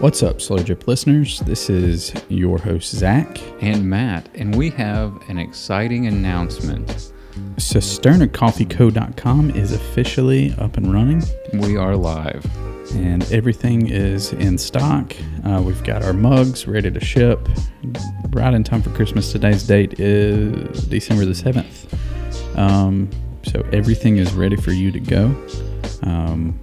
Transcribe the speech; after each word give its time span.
What's 0.00 0.22
up, 0.22 0.40
Slow 0.42 0.58
Drip 0.58 0.86
listeners? 0.86 1.40
This 1.40 1.68
is 1.70 2.12
your 2.28 2.58
host, 2.58 2.94
Zach. 2.94 3.40
and 3.62 3.88
Matt, 3.88 4.28
and 4.34 4.54
we 4.54 4.68
have 4.70 5.14
an 5.28 5.38
exciting 5.38 6.06
announcement. 6.06 7.12
CisternaCoffeeCo.com 7.56 9.50
is 9.50 9.72
officially 9.72 10.54
up 10.58 10.76
and 10.76 10.92
running, 10.92 11.22
We 11.54 11.76
are 11.78 11.96
live. 11.96 12.44
and 12.94 13.22
everything 13.32 13.88
is 13.88 14.32
in 14.34 14.58
stock. 14.58 15.12
Uh, 15.44 15.60
we've 15.64 15.82
got 15.82 16.02
our 16.04 16.12
mugs 16.12 16.66
ready 16.68 16.90
to 16.90 17.00
ship 17.00 17.48
right 18.30 18.52
in 18.54 18.62
time 18.64 18.82
for 18.82 18.90
Christmas. 18.90 19.32
Today's 19.32 19.62
date 19.66 19.98
is 19.98 20.84
December 20.86 21.24
the 21.24 21.32
7th. 21.32 21.86
Um, 22.56 23.08
so 23.44 23.60
everything 23.72 24.18
is 24.18 24.32
ready 24.34 24.56
for 24.56 24.70
you 24.72 24.92
to 24.92 25.00
go. 25.00 25.24
Um, 26.02 26.58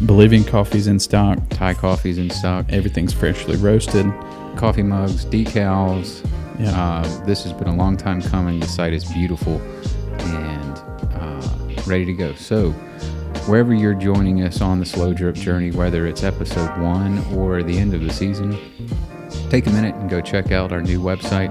Bolivian 0.00 0.44
coffee's 0.44 0.86
in 0.86 0.98
stock. 0.98 1.38
Thai 1.50 1.74
coffee's 1.74 2.18
in 2.18 2.30
stock, 2.30 2.66
Everything's 2.68 3.12
freshly 3.12 3.56
roasted. 3.56 4.06
coffee 4.56 4.82
mugs, 4.82 5.24
decals. 5.26 6.24
Yeah. 6.58 6.70
Uh, 6.70 7.24
this 7.24 7.44
has 7.44 7.52
been 7.52 7.68
a 7.68 7.74
long 7.74 7.96
time 7.96 8.20
coming. 8.22 8.60
The 8.60 8.66
site 8.66 8.92
is 8.92 9.04
beautiful 9.12 9.60
and 10.20 10.78
uh, 11.14 11.82
ready 11.86 12.04
to 12.04 12.12
go. 12.12 12.34
So, 12.34 12.70
wherever 13.46 13.72
you're 13.74 13.94
joining 13.94 14.42
us 14.42 14.60
on 14.60 14.78
the 14.80 14.86
slow 14.86 15.12
drip 15.12 15.36
journey, 15.36 15.70
whether 15.70 16.06
it's 16.06 16.22
episode 16.24 16.76
one 16.80 17.18
or 17.36 17.62
the 17.62 17.76
end 17.78 17.94
of 17.94 18.02
the 18.02 18.12
season, 18.12 18.58
take 19.50 19.66
a 19.66 19.70
minute 19.70 19.94
and 19.96 20.10
go 20.10 20.20
check 20.20 20.50
out 20.52 20.72
our 20.72 20.82
new 20.82 21.00
website 21.00 21.50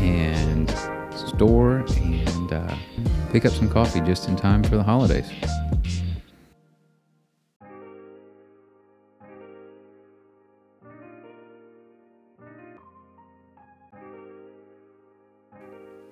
and 0.00 0.70
store 1.28 1.84
and 1.96 2.52
uh, 2.52 2.76
pick 3.32 3.44
up 3.46 3.52
some 3.52 3.68
coffee 3.70 4.00
just 4.02 4.28
in 4.28 4.36
time 4.36 4.62
for 4.62 4.76
the 4.76 4.82
holidays. 4.82 5.30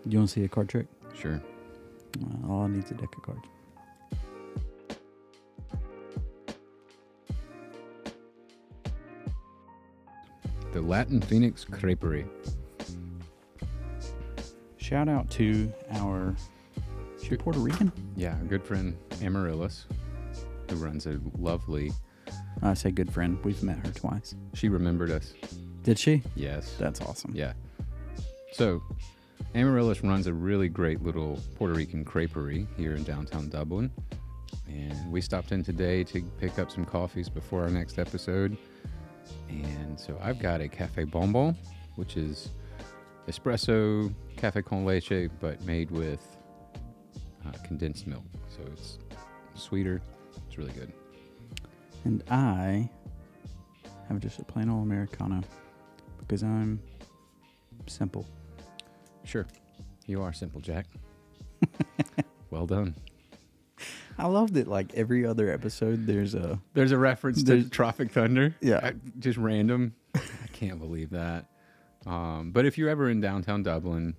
You 0.07 0.19
want 0.19 0.31
to 0.31 0.35
see 0.35 0.45
a 0.45 0.49
card 0.49 0.69
trick? 0.69 0.87
Sure. 1.15 1.41
Uh, 2.21 2.49
all 2.51 2.63
I 2.63 2.69
need 2.69 2.85
is 2.85 2.91
a 2.91 2.95
deck 2.95 3.15
of 3.17 3.23
cards. 3.23 3.47
The 10.73 10.81
Latin 10.81 11.21
Phoenix 11.21 11.65
Creperie. 11.65 12.27
Shout 14.79 15.09
out 15.09 15.31
to 15.33 15.73
our 15.93 16.35
she 17.23 17.37
Puerto 17.37 17.61
Rican. 17.61 17.93
Yeah, 18.17 18.35
our 18.35 18.45
good 18.45 18.65
friend 18.65 18.97
Amaryllis, 19.23 19.87
who 20.69 20.77
runs 20.77 21.07
a 21.07 21.21
lovely. 21.39 21.93
I 22.63 22.75
say 22.75 22.91
good 22.91 23.13
friend. 23.13 23.39
We've 23.45 23.63
met 23.63 23.85
her 23.87 23.93
twice. 23.93 24.35
She 24.55 24.69
remembered 24.69 25.11
us. 25.11 25.35
Did 25.83 25.99
she? 25.99 26.23
Yes. 26.35 26.75
That's 26.79 27.01
awesome. 27.01 27.33
Yeah. 27.35 27.53
So, 28.53 28.83
Amaryllis 29.55 30.03
runs 30.03 30.27
a 30.27 30.33
really 30.33 30.69
great 30.69 31.03
little 31.03 31.39
Puerto 31.57 31.75
Rican 31.75 32.05
creperie 32.05 32.67
here 32.77 32.95
in 32.95 33.05
downtown 33.05 33.49
Dublin. 33.49 33.91
And 34.69 35.13
we 35.13 35.21
stopped 35.21 35.53
in 35.53 35.63
today 35.63 36.05
to 36.05 36.23
pick 36.39 36.59
up 36.59 36.71
some 36.71 36.85
coffees 36.85 37.29
before 37.29 37.63
our 37.63 37.71
next 37.71 37.99
episode. 37.99 38.57
And 39.49 39.99
so 39.99 40.19
I've 40.23 40.39
got 40.39 40.61
a 40.61 40.69
Cafe 40.69 41.05
Bombon, 41.05 41.55
which 41.97 42.17
is 42.17 42.49
espresso, 43.29 44.13
cafe 44.37 44.63
con 44.63 44.85
leche, 44.85 45.29
but 45.41 45.63
made 45.65 45.91
with 45.91 46.37
uh, 47.47 47.53
condensed 47.65 48.07
milk. 48.07 48.25
So 48.49 48.63
it's 48.73 48.99
sweeter. 49.55 50.01
It's 50.47 50.59
really 50.59 50.73
good. 50.73 50.93
And 52.05 52.23
I 52.31 52.89
have 54.09 54.21
just 54.21 54.39
a 54.39 54.45
plain 54.45 54.69
old 54.69 54.83
Americano 54.83 55.43
because 56.19 56.43
I'm 56.43 56.81
simple. 57.87 58.27
Sure. 59.25 59.47
You 60.07 60.23
are 60.23 60.33
simple, 60.33 60.61
Jack. 60.61 60.87
well 62.51 62.67
done. 62.67 62.95
I 64.19 64.27
love 64.27 64.53
that. 64.55 64.69
Like 64.69 64.93
every 64.95 65.25
other 65.25 65.51
episode, 65.51 66.07
there's 66.07 66.35
a 66.35 66.61
There's 66.75 66.93
a 66.93 66.99
reference 66.99 67.39
to 67.45 67.45
There's- 67.45 67.71
Tropic 67.71 68.11
Thunder. 68.11 68.55
Yeah. 68.61 68.81
I- 68.83 68.95
just 69.19 69.39
random. 69.39 69.95
I 70.15 70.21
can't 70.53 70.79
believe 70.79 71.11
that. 71.11 71.47
Um, 72.07 72.51
but 72.53 72.67
if 72.67 72.77
you're 72.77 72.89
ever 72.91 73.09
in 73.11 73.21
downtown 73.21 73.63
Dublin, 73.63 74.15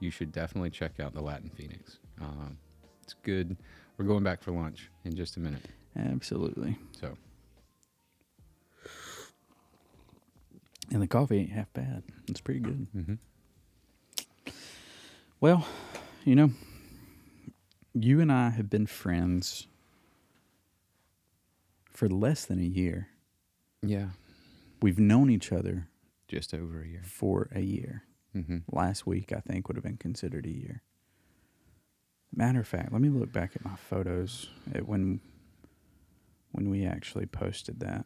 you 0.00 0.10
should 0.10 0.32
definitely 0.32 0.70
check 0.70 1.00
out 1.00 1.14
the 1.14 1.22
Latin 1.22 1.50
Phoenix. 1.50 1.98
Um, 2.20 2.56
it's 3.02 3.14
good. 3.22 3.56
We're 3.96 4.04
going 4.04 4.22
back 4.22 4.42
for 4.42 4.52
lunch 4.52 4.90
in 5.04 5.14
just 5.16 5.36
a 5.36 5.40
minute. 5.40 5.64
absolutely. 5.96 6.76
So, 6.92 7.16
And 10.90 11.00
the 11.00 11.06
coffee 11.06 11.38
ain't 11.38 11.50
half 11.52 11.72
bad. 11.72 12.02
It's 12.28 12.40
pretty 12.40 12.60
good. 12.60 12.86
mhm. 12.94 13.18
Well, 15.42 15.66
you 16.24 16.36
know, 16.36 16.52
you 17.94 18.20
and 18.20 18.30
I 18.30 18.50
have 18.50 18.70
been 18.70 18.86
friends 18.86 19.66
for 21.90 22.08
less 22.08 22.44
than 22.44 22.60
a 22.60 22.62
year. 22.62 23.08
yeah, 23.82 24.10
We've 24.80 25.00
known 25.00 25.30
each 25.30 25.50
other 25.50 25.88
just 26.28 26.54
over 26.54 26.82
a 26.82 26.86
year. 26.86 27.02
for 27.04 27.48
a 27.52 27.60
year. 27.60 28.04
hmm 28.32 28.58
Last 28.70 29.04
week, 29.04 29.32
I 29.32 29.40
think, 29.40 29.66
would 29.66 29.76
have 29.76 29.82
been 29.82 29.96
considered 29.96 30.46
a 30.46 30.50
year. 30.50 30.82
Matter 32.32 32.60
of 32.60 32.68
fact, 32.68 32.92
let 32.92 33.00
me 33.02 33.08
look 33.08 33.32
back 33.32 33.56
at 33.56 33.64
my 33.64 33.74
photos 33.74 34.48
at 34.72 34.86
when 34.86 35.18
when 36.52 36.70
we 36.70 36.84
actually 36.86 37.26
posted 37.26 37.80
that 37.80 38.04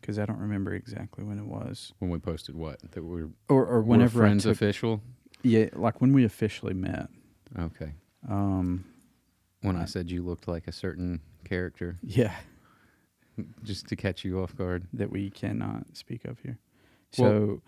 because 0.00 0.18
I 0.18 0.26
don't 0.26 0.40
remember 0.40 0.74
exactly 0.74 1.24
when 1.24 1.38
it 1.38 1.46
was 1.46 1.94
When 2.00 2.10
we 2.10 2.18
posted 2.18 2.54
what? 2.54 2.80
That 2.92 3.02
we're, 3.02 3.30
or 3.48 3.64
or 3.64 3.80
we're 3.80 3.82
whenever 3.82 4.18
friends 4.20 4.42
took, 4.42 4.52
official? 4.52 5.00
Yeah, 5.42 5.66
like 5.72 6.00
when 6.00 6.12
we 6.12 6.24
officially 6.24 6.74
met. 6.74 7.08
Okay. 7.58 7.92
Um, 8.28 8.84
When 9.62 9.76
I 9.76 9.84
said 9.84 10.10
you 10.10 10.22
looked 10.22 10.48
like 10.48 10.66
a 10.68 10.72
certain 10.72 11.20
character, 11.44 11.96
yeah, 12.02 12.34
just 13.64 13.86
to 13.88 13.96
catch 13.96 14.24
you 14.24 14.40
off 14.42 14.56
guard. 14.56 14.86
that 14.92 15.10
we 15.10 15.30
cannot 15.30 15.96
speak 15.96 16.24
of 16.24 16.38
here. 16.40 16.58
Well- 17.18 17.30
So 17.30 17.62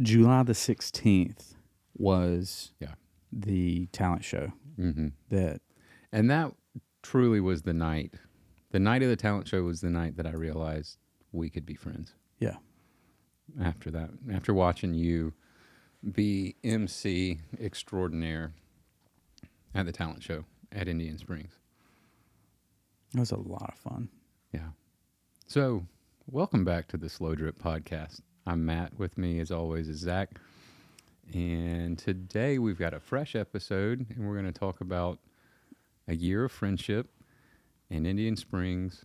July 0.00 0.42
the 0.42 0.54
sixteenth 0.54 1.54
was 1.96 2.72
Yeah. 2.80 2.94
the 3.32 3.86
talent 3.92 4.24
show 4.24 4.52
hmm 4.76 5.08
that 5.28 5.60
And 6.12 6.30
that 6.30 6.54
truly 7.02 7.40
was 7.40 7.62
the 7.62 7.74
night. 7.74 8.14
The 8.70 8.78
night 8.78 9.02
of 9.02 9.08
the 9.08 9.16
talent 9.16 9.46
show 9.48 9.62
was 9.64 9.80
the 9.80 9.90
night 9.90 10.16
that 10.16 10.26
I 10.26 10.30
realized 10.32 10.96
we 11.32 11.50
could 11.50 11.66
be 11.66 11.74
friends. 11.74 12.14
yeah 12.38 12.56
After 13.60 13.90
that, 13.90 14.10
after 14.32 14.54
watching 14.54 14.94
you 14.94 15.32
be 16.08 16.56
MC 16.64 17.38
extraordinaire 17.60 18.52
at 19.74 19.86
the 19.86 19.92
talent 19.92 20.22
show 20.22 20.44
at 20.72 20.88
Indian 20.88 21.18
Springs. 21.18 21.58
it 23.14 23.20
was 23.20 23.32
a 23.32 23.36
lot 23.36 23.68
of 23.68 23.78
fun. 23.78 24.08
Yeah. 24.52 24.70
So, 25.46 25.84
welcome 26.26 26.64
back 26.64 26.88
to 26.88 26.96
the 26.96 27.08
Slow 27.08 27.34
Drip 27.34 27.62
Podcast. 27.62 28.20
I'm 28.46 28.64
Matt. 28.64 28.98
With 28.98 29.18
me, 29.18 29.40
as 29.40 29.50
always, 29.50 29.88
is 29.88 29.98
Zach. 29.98 30.30
And 31.34 31.98
today 31.98 32.58
we've 32.58 32.78
got 32.78 32.94
a 32.94 33.00
fresh 33.00 33.36
episode, 33.36 34.06
and 34.10 34.26
we're 34.26 34.40
going 34.40 34.52
to 34.52 34.58
talk 34.58 34.80
about 34.80 35.18
a 36.08 36.14
year 36.14 36.44
of 36.44 36.52
friendship 36.52 37.10
in 37.90 38.06
Indian 38.06 38.36
Springs 38.36 39.04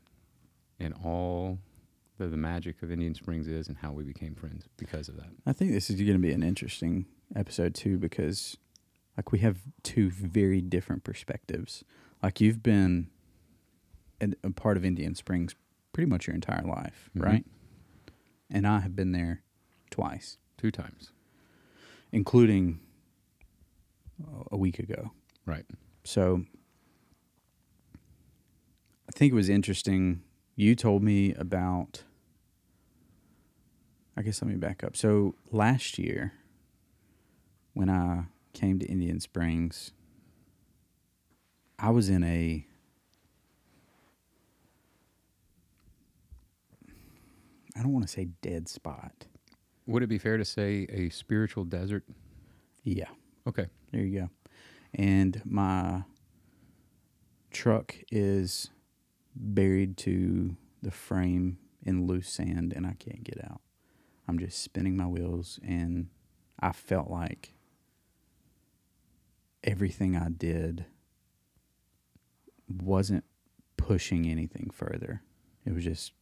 and 0.79 0.93
all 1.03 1.59
that 2.17 2.31
the 2.31 2.37
magic 2.37 2.81
of 2.81 2.91
Indian 2.91 3.13
Springs 3.13 3.47
is 3.47 3.67
and 3.67 3.77
how 3.77 3.91
we 3.91 4.03
became 4.03 4.35
friends 4.35 4.67
because 4.77 5.09
of 5.09 5.17
that. 5.17 5.29
I 5.45 5.53
think 5.53 5.71
this 5.71 5.89
is 5.89 5.97
going 5.97 6.13
to 6.13 6.17
be 6.19 6.31
an 6.31 6.43
interesting 6.43 7.05
episode 7.35 7.75
too 7.75 7.97
because 7.97 8.57
like 9.17 9.31
we 9.31 9.39
have 9.39 9.57
two 9.83 10.09
very 10.11 10.61
different 10.61 11.03
perspectives. 11.03 11.83
Like 12.23 12.39
you've 12.39 12.63
been 12.63 13.09
a 14.21 14.49
part 14.51 14.77
of 14.77 14.85
Indian 14.85 15.13
Springs 15.15 15.55
pretty 15.93 16.09
much 16.09 16.27
your 16.27 16.35
entire 16.35 16.63
life, 16.63 17.09
Mhm. 17.15 17.21
right? 17.25 17.45
And 18.49 18.65
I 18.67 18.79
have 18.79 18.95
been 18.95 19.11
there 19.11 19.41
twice, 19.89 20.37
Two 20.57 20.71
times. 20.71 21.11
including 22.11 22.79
a 24.51 24.55
week 24.57 24.79
ago. 24.79 25.11
Right. 25.45 25.65
So 26.05 26.45
I 27.93 29.11
think 29.11 29.31
it 29.33 29.35
was 29.35 29.49
interesting. 29.49 30.23
You 30.55 30.75
told 30.75 31.03
me 31.03 31.33
about. 31.33 32.03
I 34.17 34.21
guess 34.21 34.41
let 34.41 34.49
me 34.49 34.55
back 34.55 34.83
up. 34.83 34.95
So 34.95 35.35
last 35.51 35.99
year, 35.99 36.33
when 37.73 37.89
I 37.89 38.25
came 38.53 38.79
to 38.79 38.85
Indian 38.85 39.19
Springs, 39.19 39.91
I 41.77 41.89
was 41.89 42.09
in 42.09 42.23
a. 42.23 42.65
I 47.77 47.81
don't 47.81 47.91
want 47.91 48.07
to 48.07 48.11
say 48.11 48.29
dead 48.41 48.69
spot. 48.69 49.27
Would 49.85 50.01
it 50.01 50.07
be 50.07 50.17
fair 50.17 50.37
to 50.37 50.45
say 50.45 50.87
a 50.89 51.09
spiritual 51.09 51.65
desert? 51.65 52.05
Yeah. 52.83 53.09
Okay. 53.45 53.65
There 53.91 54.01
you 54.01 54.21
go. 54.21 54.29
And 54.93 55.41
my 55.43 56.03
truck 57.51 57.95
is 58.11 58.69
buried 59.35 59.97
to 59.97 60.55
the 60.81 60.91
frame 60.91 61.57
in 61.83 62.07
loose 62.07 62.29
sand 62.29 62.73
and 62.73 62.85
I 62.85 62.93
can't 62.93 63.23
get 63.23 63.43
out. 63.43 63.61
I'm 64.27 64.39
just 64.39 64.61
spinning 64.61 64.97
my 64.97 65.05
wheels 65.05 65.59
and 65.65 66.07
I 66.59 66.71
felt 66.71 67.09
like 67.09 67.53
everything 69.63 70.15
I 70.15 70.29
did 70.29 70.85
wasn't 72.67 73.23
pushing 73.77 74.25
anything 74.25 74.69
further. 74.73 75.21
It 75.65 75.73
was 75.73 75.83
just 75.83 76.13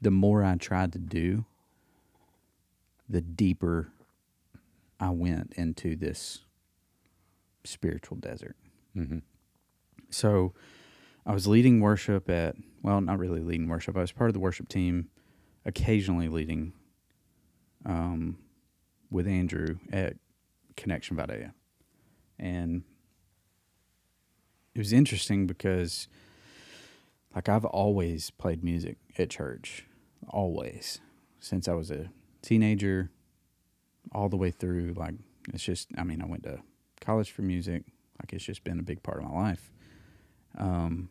the 0.00 0.10
more 0.10 0.44
I 0.44 0.56
tried 0.56 0.92
to 0.92 0.98
do, 0.98 1.44
the 3.08 3.20
deeper 3.20 3.92
I 4.98 5.10
went 5.10 5.52
into 5.56 5.96
this 5.96 6.40
spiritual 7.64 8.16
desert. 8.16 8.56
Mm-hmm. 8.96 9.18
So 10.10 10.54
I 11.24 11.32
was 11.32 11.46
leading 11.46 11.80
worship 11.80 12.28
at, 12.28 12.56
well, 12.82 13.00
not 13.00 13.18
really 13.18 13.40
leading 13.40 13.68
worship. 13.68 13.96
I 13.96 14.00
was 14.00 14.12
part 14.12 14.30
of 14.30 14.34
the 14.34 14.40
worship 14.40 14.68
team, 14.68 15.08
occasionally 15.64 16.28
leading 16.28 16.72
um, 17.86 18.38
with 19.10 19.28
Andrew 19.28 19.78
at 19.92 20.16
Connection 20.76 21.16
Vidalia. 21.16 21.54
And 22.38 22.82
it 24.74 24.78
was 24.78 24.92
interesting 24.92 25.46
because, 25.46 26.08
like, 27.34 27.48
I've 27.48 27.66
always 27.66 28.30
played 28.30 28.64
music 28.64 28.96
at 29.18 29.30
church, 29.30 29.86
always, 30.28 31.00
since 31.38 31.68
I 31.68 31.74
was 31.74 31.90
a 31.90 32.10
teenager, 32.40 33.10
all 34.12 34.28
the 34.28 34.36
way 34.36 34.50
through. 34.50 34.94
Like, 34.96 35.14
it's 35.52 35.62
just, 35.62 35.88
I 35.96 36.02
mean, 36.02 36.20
I 36.20 36.26
went 36.26 36.42
to 36.44 36.62
college 37.00 37.30
for 37.30 37.42
music. 37.42 37.84
Like, 38.20 38.32
it's 38.32 38.44
just 38.44 38.64
been 38.64 38.80
a 38.80 38.84
big 38.84 39.02
part 39.02 39.18
of 39.18 39.24
my 39.24 39.40
life. 39.40 39.71
Um, 40.56 41.08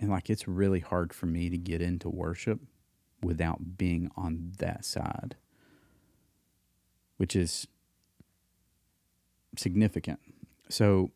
and 0.00 0.10
like 0.10 0.30
it's 0.30 0.46
really 0.46 0.80
hard 0.80 1.12
for 1.12 1.26
me 1.26 1.50
to 1.50 1.58
get 1.58 1.82
into 1.82 2.08
worship 2.08 2.60
without 3.22 3.76
being 3.76 4.10
on 4.16 4.52
that 4.58 4.84
side, 4.84 5.36
which 7.16 7.34
is 7.34 7.66
significant. 9.56 10.20
So 10.68 11.10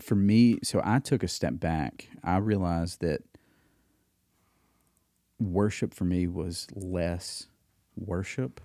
for 0.00 0.14
me, 0.14 0.58
so 0.62 0.80
I 0.84 0.98
took 0.98 1.22
a 1.22 1.28
step 1.28 1.60
back. 1.60 2.08
I 2.24 2.38
realized 2.38 3.00
that 3.00 3.22
worship 5.38 5.94
for 5.94 6.04
me 6.04 6.26
was 6.26 6.66
less 6.74 7.46
worship 7.96 8.60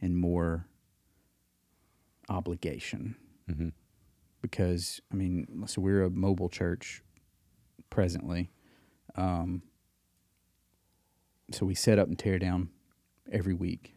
and 0.00 0.16
more 0.16 0.66
obligation 2.28 3.16
Mm-hmm. 3.50 3.68
Because 4.42 5.00
I 5.10 5.14
mean, 5.14 5.64
so 5.66 5.80
we're 5.80 6.02
a 6.02 6.10
mobile 6.10 6.48
church 6.48 7.02
presently. 7.88 8.50
Um, 9.14 9.62
so 11.52 11.64
we 11.64 11.74
set 11.74 11.98
up 11.98 12.08
and 12.08 12.18
tear 12.18 12.38
down 12.38 12.70
every 13.30 13.54
week. 13.54 13.94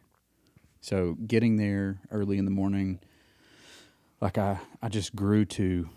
So 0.80 1.16
getting 1.26 1.56
there 1.56 2.00
early 2.10 2.38
in 2.38 2.44
the 2.44 2.50
morning, 2.50 3.00
like 4.20 4.38
I, 4.38 4.60
I 4.80 4.88
just 4.88 5.16
grew 5.16 5.44
to, 5.46 5.88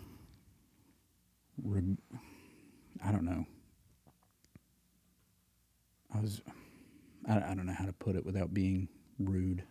I 1.64 3.12
don't 3.12 3.24
know. 3.24 3.46
I 6.12 6.20
was, 6.20 6.42
I, 7.28 7.36
I 7.36 7.54
don't 7.54 7.66
know 7.66 7.74
how 7.74 7.84
to 7.86 7.92
put 7.92 8.16
it 8.16 8.26
without 8.26 8.52
being 8.52 8.88
rude. 9.18 9.62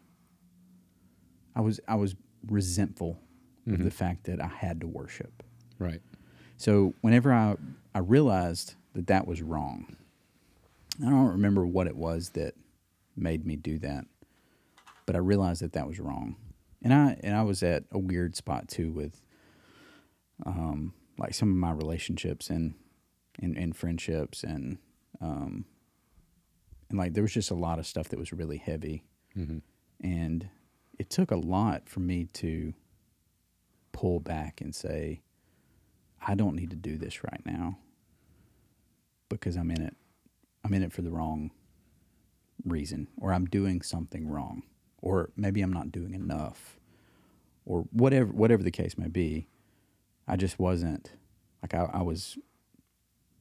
I 1.56 1.62
was, 1.62 1.80
I 1.88 1.96
was 1.96 2.16
resentful 2.48 3.20
of 3.70 3.80
Mhm. 3.80 3.84
the 3.84 3.92
fact 3.92 4.24
that 4.26 4.42
I 4.42 4.48
had 4.48 4.82
to 4.82 4.88
worship. 4.88 5.44
Right. 5.78 6.02
So 6.58 6.94
whenever 7.02 7.32
I 7.34 7.56
I 7.96 8.00
realized 8.00 8.76
that 8.94 9.08
that 9.08 9.28
was 9.28 9.42
wrong, 9.42 9.96
I 11.02 11.10
don't 11.10 11.32
remember 11.32 11.66
what 11.66 11.88
it 11.88 11.96
was 11.96 12.32
that 12.32 12.56
made 13.16 13.46
me 13.46 13.56
do 13.56 13.78
that, 13.80 14.06
but 15.06 15.16
I 15.16 15.20
realized 15.20 15.62
that 15.62 15.74
that 15.74 15.88
was 15.88 16.00
wrong, 16.00 16.36
and 16.82 16.94
I 16.94 17.18
and 17.24 17.36
I 17.36 17.44
was 17.44 17.64
at 17.64 17.84
a 17.92 17.98
weird 18.00 18.36
spot 18.36 18.68
too 18.68 18.92
with, 18.92 19.22
um, 20.46 20.94
like 21.18 21.34
some 21.34 21.50
of 21.50 21.56
my 21.56 21.72
relationships 21.72 22.50
and 22.50 22.76
and, 23.42 23.58
and 23.58 23.76
friendships 23.76 24.44
and 24.44 24.78
um, 25.22 25.66
and 26.90 26.98
like 26.98 27.14
there 27.14 27.24
was 27.24 27.34
just 27.34 27.52
a 27.52 27.56
lot 27.56 27.80
of 27.80 27.88
stuff 27.88 28.10
that 28.10 28.20
was 28.20 28.34
really 28.34 28.58
heavy, 28.58 29.04
Mm-hmm. 29.38 29.60
and 30.02 30.50
it 30.98 31.10
took 31.10 31.32
a 31.32 31.36
lot 31.38 31.88
for 31.88 32.00
me 32.02 32.26
to 32.34 32.74
pull 33.92 34.20
back 34.20 34.62
and 34.62 34.74
say, 34.74 35.22
I 36.26 36.36
don't 36.36 36.56
need 36.56 36.70
to 36.72 36.76
do 36.76 36.98
this 36.98 37.24
right 37.24 37.42
now 37.46 37.78
because 39.30 39.56
I'm 39.56 39.72
in 39.72 39.82
it. 39.82 39.96
I'm 40.64 40.74
in 40.74 40.84
it 40.84 40.92
for 40.92 41.02
the 41.02 41.12
wrong 41.12 41.52
reason, 42.66 43.08
or 43.18 43.32
I'm 43.32 43.46
doing 43.46 43.82
something 43.82 44.28
wrong, 44.28 44.64
or 45.02 45.30
maybe 45.38 45.62
I'm 45.62 45.72
not 45.72 45.92
doing 45.92 46.14
enough, 46.14 46.78
or 47.66 47.86
whatever 47.92 48.32
whatever 48.32 48.64
the 48.64 48.72
case 48.72 48.98
may 48.98 49.08
be. 49.08 49.48
I 50.28 50.36
just 50.36 50.60
wasn't 50.60 51.14
like 51.62 51.74
I, 51.74 51.90
I 51.94 52.02
was 52.02 52.38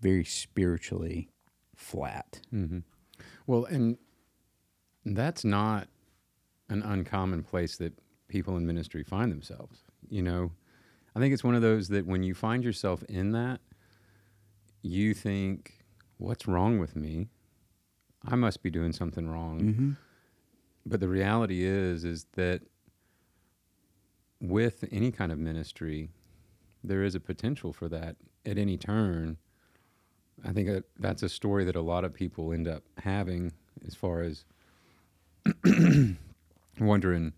very 0.01 0.25
spiritually 0.25 1.31
flat. 1.75 2.41
Mm-hmm. 2.55 2.81
Well, 3.47 3.65
and 3.65 3.99
that's 5.05 5.45
not 5.45 5.89
an 6.69 6.83
uncommon 6.83 7.43
place 7.43 7.77
that 7.79 7.99
people 8.29 8.57
in 8.57 8.67
ministry 8.67 9.03
find 9.03 9.33
themselves. 9.33 9.83
You 10.09 10.23
know, 10.23 10.51
I 11.15 11.21
think 11.21 11.35
it's 11.35 11.45
one 11.45 11.55
of 11.55 11.63
those 11.63 11.89
that 11.89 12.07
when 12.07 12.23
you 12.23 12.35
find 12.35 12.65
yourself 12.65 13.03
in 13.09 13.33
that, 13.33 13.61
you 14.83 15.15
think, 15.15 15.85
what's 16.19 16.47
wrong 16.47 16.79
with 16.79 16.97
me? 16.97 17.29
I 18.27 18.37
must 18.37 18.63
be 18.63 18.71
doing 18.71 18.93
something 18.93 19.29
wrong. 19.29 19.61
Mm-hmm. 19.61 19.93
But 20.87 21.01
the 21.01 21.09
reality 21.09 21.65
is, 21.65 22.05
is 22.05 22.27
that 22.35 22.63
with 24.41 24.85
any 24.91 25.11
kind 25.11 25.33
of 25.33 25.39
ministry, 25.39 26.09
there 26.83 27.03
is 27.03 27.15
a 27.15 27.21
potential 27.21 27.73
for 27.73 27.89
that 27.89 28.17
at 28.47 28.59
any 28.59 28.77
turn. 28.77 29.37
I 30.45 30.53
think 30.53 30.69
that 30.69 30.85
that's 30.99 31.23
a 31.23 31.29
story 31.29 31.65
that 31.65 31.77
a 31.77 31.81
lot 31.81 32.05
of 32.05 32.15
people 32.15 32.53
end 32.53 32.69
up 32.69 32.85
having 32.99 33.53
as 33.87 33.95
far 33.95 34.23
as 34.23 34.45
wondering, 36.81 37.33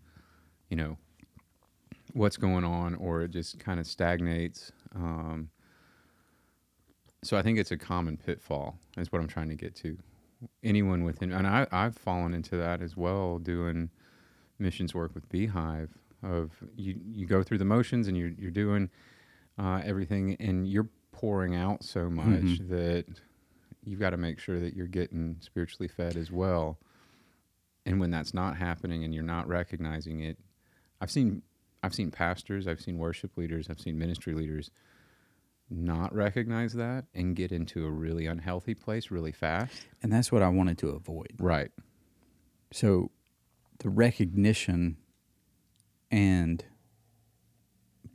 you 0.69 0.77
know, 0.77 0.97
what's 2.13 2.37
going 2.37 2.63
on, 2.63 2.95
or 2.95 3.21
it 3.21 3.31
just 3.31 3.59
kind 3.59 3.79
of 3.79 3.87
stagnates. 3.87 4.71
Um, 4.95 5.49
so 7.23 7.37
I 7.37 7.41
think 7.41 7.59
it's 7.59 7.71
a 7.71 7.77
common 7.77 8.17
pitfall, 8.17 8.77
is 8.97 9.11
what 9.11 9.21
I'm 9.21 9.27
trying 9.27 9.49
to 9.49 9.55
get 9.55 9.75
to. 9.77 9.97
Anyone 10.63 11.03
within, 11.03 11.31
and 11.31 11.45
I, 11.45 11.67
I've 11.71 11.95
fallen 11.95 12.33
into 12.33 12.57
that 12.57 12.81
as 12.81 12.97
well, 12.97 13.37
doing 13.37 13.89
missions 14.57 14.93
work 14.95 15.13
with 15.13 15.29
Beehive. 15.29 15.89
Of 16.23 16.51
you, 16.75 16.99
you 17.11 17.25
go 17.25 17.41
through 17.43 17.57
the 17.59 17.65
motions, 17.65 18.07
and 18.07 18.15
you're 18.17 18.29
you're 18.29 18.51
doing 18.51 18.89
uh, 19.57 19.81
everything, 19.83 20.35
and 20.39 20.67
you're 20.67 20.89
pouring 21.11 21.55
out 21.55 21.83
so 21.83 22.09
much 22.09 22.27
Mhm. 22.27 22.69
that 22.69 23.05
you've 23.83 23.99
got 23.99 24.11
to 24.11 24.17
make 24.17 24.39
sure 24.39 24.59
that 24.59 24.75
you're 24.75 24.87
getting 24.87 25.37
spiritually 25.39 25.87
fed 25.87 26.15
as 26.15 26.31
well. 26.31 26.77
And 27.85 27.99
when 27.99 28.11
that's 28.11 28.33
not 28.33 28.57
happening, 28.57 29.03
and 29.03 29.13
you're 29.13 29.23
not 29.23 29.47
recognizing 29.47 30.19
it, 30.21 30.37
I've 30.99 31.11
seen 31.11 31.41
I've 31.83 31.93
seen 31.93 32.11
pastors, 32.11 32.67
I've 32.67 32.81
seen 32.81 32.97
worship 32.97 33.37
leaders, 33.37 33.67
I've 33.69 33.79
seen 33.79 33.97
ministry 33.97 34.33
leaders 34.33 34.69
not 35.69 36.13
recognize 36.13 36.73
that 36.73 37.05
and 37.15 37.35
get 37.35 37.51
into 37.51 37.85
a 37.85 37.89
really 37.89 38.27
unhealthy 38.27 38.73
place 38.73 39.09
really 39.09 39.31
fast. 39.31 39.73
And 40.03 40.11
that's 40.11 40.31
what 40.31 40.41
I 40.41 40.49
wanted 40.49 40.77
to 40.79 40.89
avoid. 40.89 41.33
Right. 41.39 41.71
So 42.71 43.11
the 43.79 43.89
recognition 43.89 44.97
and 46.11 46.63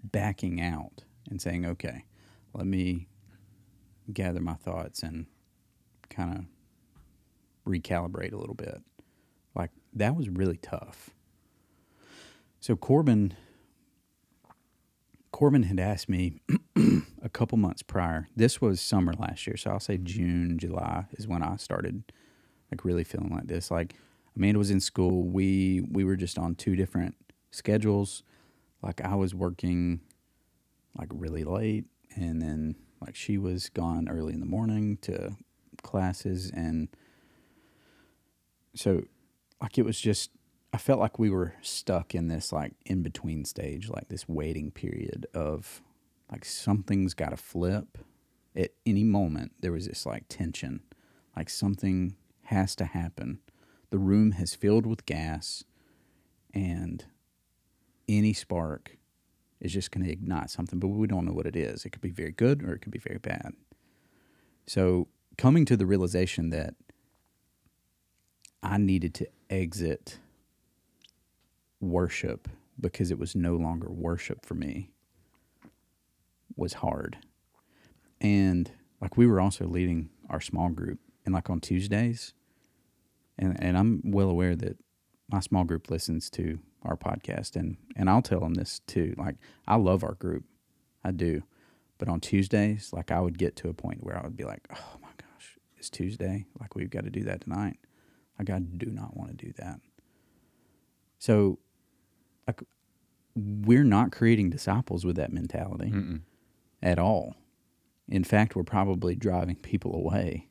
backing 0.04 0.60
out 0.60 1.04
and 1.30 1.40
saying, 1.40 1.64
okay, 1.64 2.04
let 2.52 2.66
me 2.66 3.08
gather 4.12 4.40
my 4.40 4.54
thoughts 4.54 5.02
and 5.02 5.26
kind 6.08 6.38
of 6.38 6.44
recalibrate 7.66 8.32
a 8.32 8.36
little 8.36 8.54
bit. 8.54 8.82
Like 9.54 9.70
that 9.94 10.14
was 10.14 10.28
really 10.28 10.58
tough. 10.58 11.10
So 12.60 12.76
Corbin 12.76 13.34
Corbin 15.36 15.64
had 15.64 15.78
asked 15.78 16.08
me 16.08 16.40
a 17.22 17.28
couple 17.28 17.58
months 17.58 17.82
prior. 17.82 18.26
This 18.34 18.62
was 18.62 18.80
summer 18.80 19.12
last 19.18 19.46
year, 19.46 19.58
so 19.58 19.72
I'll 19.72 19.80
say 19.80 19.98
June, 19.98 20.58
July 20.58 21.04
is 21.12 21.28
when 21.28 21.42
I 21.42 21.56
started 21.56 22.04
like 22.72 22.86
really 22.86 23.04
feeling 23.04 23.34
like 23.34 23.46
this. 23.46 23.70
Like 23.70 23.96
Amanda 24.34 24.58
was 24.58 24.70
in 24.70 24.80
school. 24.80 25.24
We 25.24 25.86
we 25.92 26.04
were 26.04 26.16
just 26.16 26.38
on 26.38 26.54
two 26.54 26.74
different 26.74 27.16
schedules. 27.50 28.22
Like 28.80 29.02
I 29.04 29.14
was 29.14 29.34
working 29.34 30.00
like 30.98 31.08
really 31.12 31.44
late 31.44 31.84
and 32.14 32.40
then 32.40 32.74
like 33.02 33.14
she 33.14 33.36
was 33.36 33.68
gone 33.68 34.08
early 34.08 34.32
in 34.32 34.40
the 34.40 34.46
morning 34.46 34.96
to 35.02 35.36
classes 35.82 36.50
and 36.50 36.88
so 38.74 39.02
like 39.60 39.76
it 39.76 39.84
was 39.84 40.00
just 40.00 40.30
I 40.76 40.78
felt 40.78 41.00
like 41.00 41.18
we 41.18 41.30
were 41.30 41.54
stuck 41.62 42.14
in 42.14 42.28
this 42.28 42.52
like 42.52 42.74
in 42.84 43.02
between 43.02 43.46
stage, 43.46 43.88
like 43.88 44.10
this 44.10 44.28
waiting 44.28 44.70
period 44.70 45.26
of 45.32 45.80
like 46.30 46.44
something's 46.44 47.14
got 47.14 47.30
to 47.30 47.38
flip 47.38 47.96
at 48.54 48.72
any 48.84 49.02
moment. 49.02 49.52
There 49.60 49.72
was 49.72 49.86
this 49.86 50.04
like 50.04 50.24
tension, 50.28 50.82
like 51.34 51.48
something 51.48 52.14
has 52.42 52.76
to 52.76 52.84
happen. 52.84 53.38
The 53.88 53.96
room 53.96 54.32
has 54.32 54.54
filled 54.54 54.84
with 54.84 55.06
gas, 55.06 55.64
and 56.52 57.06
any 58.06 58.34
spark 58.34 58.98
is 59.58 59.72
just 59.72 59.90
going 59.90 60.04
to 60.04 60.12
ignite 60.12 60.50
something, 60.50 60.78
but 60.78 60.88
we 60.88 61.06
don't 61.06 61.24
know 61.24 61.32
what 61.32 61.46
it 61.46 61.56
is. 61.56 61.86
It 61.86 61.90
could 61.92 62.02
be 62.02 62.10
very 62.10 62.32
good 62.32 62.62
or 62.62 62.74
it 62.74 62.80
could 62.80 62.92
be 62.92 62.98
very 62.98 63.18
bad. 63.18 63.54
So, 64.66 65.08
coming 65.38 65.64
to 65.64 65.76
the 65.78 65.86
realization 65.86 66.50
that 66.50 66.74
I 68.62 68.76
needed 68.76 69.14
to 69.14 69.28
exit 69.48 70.18
worship 71.80 72.48
because 72.78 73.10
it 73.10 73.18
was 73.18 73.34
no 73.34 73.56
longer 73.56 73.90
worship 73.90 74.44
for 74.44 74.54
me 74.54 74.90
was 76.56 76.74
hard. 76.74 77.18
And 78.20 78.70
like 79.00 79.16
we 79.16 79.26
were 79.26 79.40
also 79.40 79.66
leading 79.66 80.10
our 80.30 80.40
small 80.40 80.68
group 80.68 80.98
and 81.24 81.34
like 81.34 81.50
on 81.50 81.60
Tuesdays 81.60 82.32
and 83.38 83.56
and 83.62 83.76
I'm 83.76 84.00
well 84.04 84.30
aware 84.30 84.56
that 84.56 84.78
my 85.30 85.40
small 85.40 85.64
group 85.64 85.90
listens 85.90 86.30
to 86.30 86.58
our 86.82 86.96
podcast 86.96 87.56
and 87.56 87.76
and 87.96 88.08
I'll 88.08 88.22
tell 88.22 88.40
them 88.40 88.54
this 88.54 88.80
too. 88.86 89.14
Like 89.16 89.36
I 89.66 89.76
love 89.76 90.02
our 90.02 90.14
group. 90.14 90.44
I 91.04 91.10
do. 91.10 91.42
But 91.98 92.08
on 92.08 92.20
Tuesdays, 92.20 92.90
like 92.92 93.10
I 93.10 93.20
would 93.20 93.38
get 93.38 93.56
to 93.56 93.68
a 93.68 93.74
point 93.74 94.02
where 94.02 94.18
I 94.18 94.22
would 94.22 94.36
be 94.36 94.44
like, 94.44 94.66
"Oh 94.70 94.98
my 95.00 95.08
gosh, 95.16 95.58
it's 95.76 95.90
Tuesday. 95.90 96.46
Like 96.60 96.74
we've 96.74 96.90
got 96.90 97.04
to 97.04 97.10
do 97.10 97.24
that 97.24 97.42
tonight." 97.42 97.78
Like 98.38 98.50
I 98.50 98.58
do 98.58 98.86
not 98.90 99.16
want 99.16 99.30
to 99.30 99.46
do 99.46 99.52
that. 99.58 99.80
So 101.18 101.58
like 102.46 102.62
we're 103.34 103.84
not 103.84 104.12
creating 104.12 104.50
disciples 104.50 105.04
with 105.04 105.16
that 105.16 105.32
mentality 105.32 105.90
Mm-mm. 105.90 106.20
at 106.82 106.98
all. 106.98 107.34
In 108.08 108.24
fact, 108.24 108.54
we're 108.56 108.62
probably 108.62 109.14
driving 109.14 109.56
people 109.56 109.94
away. 109.94 110.48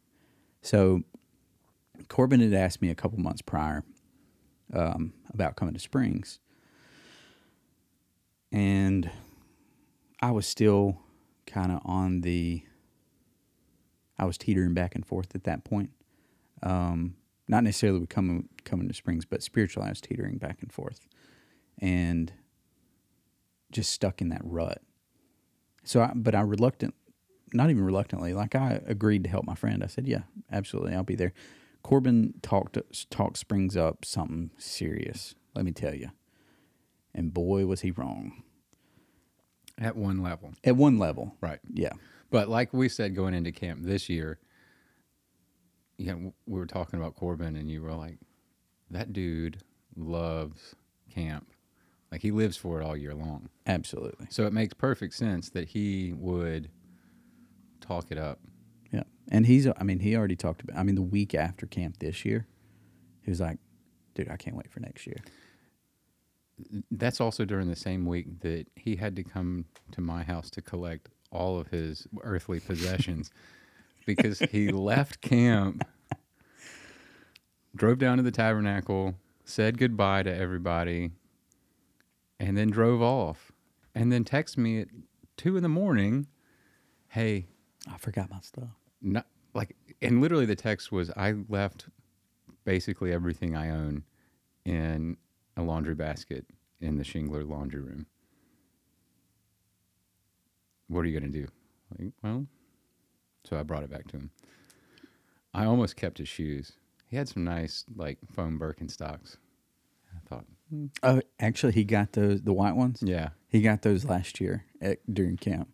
So, 0.62 1.04
Corbin 2.10 2.42
had 2.42 2.54
asked 2.54 2.82
me 2.82 2.90
a 2.90 2.96
couple 2.96 3.18
months 3.20 3.42
prior 3.42 3.84
um, 4.74 5.14
about 5.34 5.56
coming 5.56 5.74
to 5.74 5.80
Springs, 5.80 6.40
and 8.52 9.10
I 10.22 10.32
was 10.32 10.46
still 10.46 11.00
kind 11.48 11.72
of 11.72 11.80
on 11.86 12.22
the. 12.22 12.64
I 14.18 14.26
was 14.26 14.38
teetering 14.38 14.74
back 14.74 14.96
and 14.96 15.06
forth 15.06 15.36
at 15.36 15.44
that 15.44 15.64
point. 15.66 15.92
Um, 16.64 17.16
not 17.48 17.64
necessarily 17.64 18.00
with 18.00 18.10
coming 18.10 18.50
coming 18.64 18.88
to 18.88 18.94
Springs, 18.94 19.26
but 19.26 19.44
spiritually, 19.44 19.88
I 19.88 19.92
was 19.92 20.02
teetering 20.02 20.38
back 20.38 20.62
and 20.62 20.72
forth, 20.72 21.08
and 21.80 22.32
just 23.72 23.92
stuck 23.92 24.22
in 24.22 24.30
that 24.30 24.42
rut. 24.44 24.82
So, 25.84 26.02
I, 26.02 26.12
but 26.16 26.34
I 26.36 26.42
reluctant, 26.42 26.94
not 27.54 27.70
even 27.70 27.84
reluctantly, 27.84 28.34
like 28.34 28.56
I 28.56 28.82
agreed 28.86 29.24
to 29.26 29.30
help 29.30 29.46
my 29.46 29.56
friend. 29.56 29.84
I 29.84 29.88
said, 29.88 30.08
"Yeah, 30.08 30.24
absolutely, 30.52 30.94
I'll 30.96 31.04
be 31.04 31.16
there." 31.16 31.34
Corbin 31.84 32.34
talked 32.42 32.78
talked 33.12 33.38
Springs 33.38 33.78
up 33.78 34.04
something 34.06 34.52
serious. 34.58 35.36
Let 35.54 35.66
me 35.66 35.72
tell 35.72 35.94
you, 35.94 36.10
and 37.14 37.34
boy 37.34 37.66
was 37.66 37.82
he 37.82 37.92
wrong 37.92 38.44
At 39.78 39.96
one 39.96 40.22
level. 40.24 40.54
at 40.64 40.76
one 40.76 40.98
level. 40.98 41.36
Right. 41.42 41.60
Yeah, 41.72 41.94
But 42.32 42.50
like 42.50 42.74
we 42.74 42.90
said 42.90 43.16
going 43.16 43.34
into 43.36 43.52
camp 43.52 43.82
this 43.84 44.10
year, 44.10 44.40
you 45.98 46.08
know, 46.08 46.34
we 46.48 46.60
were 46.60 46.66
talking 46.66 47.00
about 47.00 47.16
Corbin, 47.16 47.56
and 47.56 47.70
you 47.70 47.82
were 47.82 47.94
like, 47.94 48.18
that 48.90 49.14
dude 49.14 49.58
loves 49.96 50.76
camp. 51.10 51.52
Like 52.12 52.22
he 52.22 52.32
lives 52.32 52.56
for 52.56 52.82
it 52.82 52.86
all 52.86 52.96
year 52.96 53.14
long. 53.14 53.50
absolutely. 53.66 54.28
So 54.30 54.46
it 54.46 54.54
makes 54.54 54.74
perfect 54.74 55.14
sense 55.16 55.50
that 55.50 55.70
he 55.70 56.14
would 56.14 56.70
talk 57.82 58.12
it 58.12 58.18
up. 58.18 58.40
Yeah, 58.92 59.04
and 59.30 59.46
he's. 59.46 59.68
I 59.68 59.84
mean, 59.84 60.00
he 60.00 60.16
already 60.16 60.36
talked 60.36 60.62
about. 60.62 60.78
I 60.78 60.84
mean, 60.84 60.96
the 60.96 61.02
week 61.02 61.36
after 61.36 61.66
camp 61.66 61.98
this 62.00 62.24
year, 62.24 62.48
he 63.22 63.32
was 63.32 63.42
like, 63.42 63.58
"Dude, 64.14 64.30
I 64.30 64.38
can't 64.38 64.56
wait 64.56 64.72
for 64.72 64.80
next 64.80 65.06
year." 65.06 65.18
That's 66.90 67.20
also 67.20 67.44
during 67.44 67.68
the 67.68 67.76
same 67.76 68.06
week 68.06 68.40
that 68.42 68.68
he 68.76 68.96
had 68.96 69.16
to 69.18 69.24
come 69.24 69.66
to 69.92 70.02
my 70.02 70.24
house 70.24 70.50
to 70.52 70.62
collect 70.62 71.10
all 71.32 71.60
of 71.60 71.68
his 71.68 72.08
earthly 72.22 72.62
possessions 72.62 73.30
because 74.06 74.40
he 74.40 74.72
left 74.72 75.20
camp, 75.20 75.86
drove 77.76 77.98
down 77.98 78.18
to 78.18 78.24
the 78.24 78.32
tabernacle, 78.32 79.16
said 79.44 79.78
goodbye 79.78 80.24
to 80.24 80.34
everybody, 80.34 81.12
and 82.40 82.58
then 82.58 82.70
drove 82.70 83.02
off. 83.02 83.52
And 83.94 84.12
then 84.12 84.24
texted 84.24 84.58
me 84.58 84.82
at 84.82 84.88
two 85.38 85.56
in 85.56 85.64
the 85.64 85.70
morning, 85.70 86.28
hey, 87.10 87.46
I 87.92 87.98
forgot 87.98 88.30
my 88.30 88.40
stuff. 88.42 88.70
not 89.02 89.28
like 89.54 89.76
and 90.02 90.22
literally 90.22 90.46
the 90.46 90.56
text 90.56 90.92
was 90.92 91.10
I 91.12 91.36
left 91.48 91.88
basically 92.66 93.14
everything 93.14 93.56
I 93.56 93.70
own 93.70 94.04
in 94.66 95.18
a 95.56 95.64
laundry 95.64 95.96
basket 95.96 96.46
in 96.82 96.98
the 96.98 97.04
Shingler 97.04 97.48
laundry 97.48 97.82
room. 97.82 98.06
What 100.88 101.02
are 101.02 101.08
you 101.08 101.18
going 101.20 101.32
to 101.32 101.40
do? 101.40 101.48
Like, 101.98 102.12
well, 102.22 102.46
so 103.44 103.58
I 103.58 103.64
brought 103.64 103.84
it 103.84 103.90
back 103.90 104.08
to 104.08 104.18
him. 104.18 104.32
I 105.54 105.66
almost 105.66 105.96
kept 105.96 106.18
his 106.18 106.28
shoes. 106.28 106.74
He 107.08 107.16
had 107.16 107.30
some 107.30 107.44
nice 107.44 107.86
like 107.96 108.18
foam 108.30 108.60
Birkenstocks. 108.60 109.38
I 110.14 110.28
thought, 110.28 110.46
Oh, 111.04 111.22
actually, 111.40 111.74
he 111.74 111.84
got 111.84 112.14
those 112.14 112.42
the 112.42 112.54
white 112.54 112.76
ones. 112.76 113.00
yeah, 113.04 113.30
He 113.50 113.62
got 113.62 113.82
those 113.84 114.04
last 114.06 114.42
year 114.42 114.66
at, 114.82 114.98
during 115.12 115.38
camp. 115.38 115.70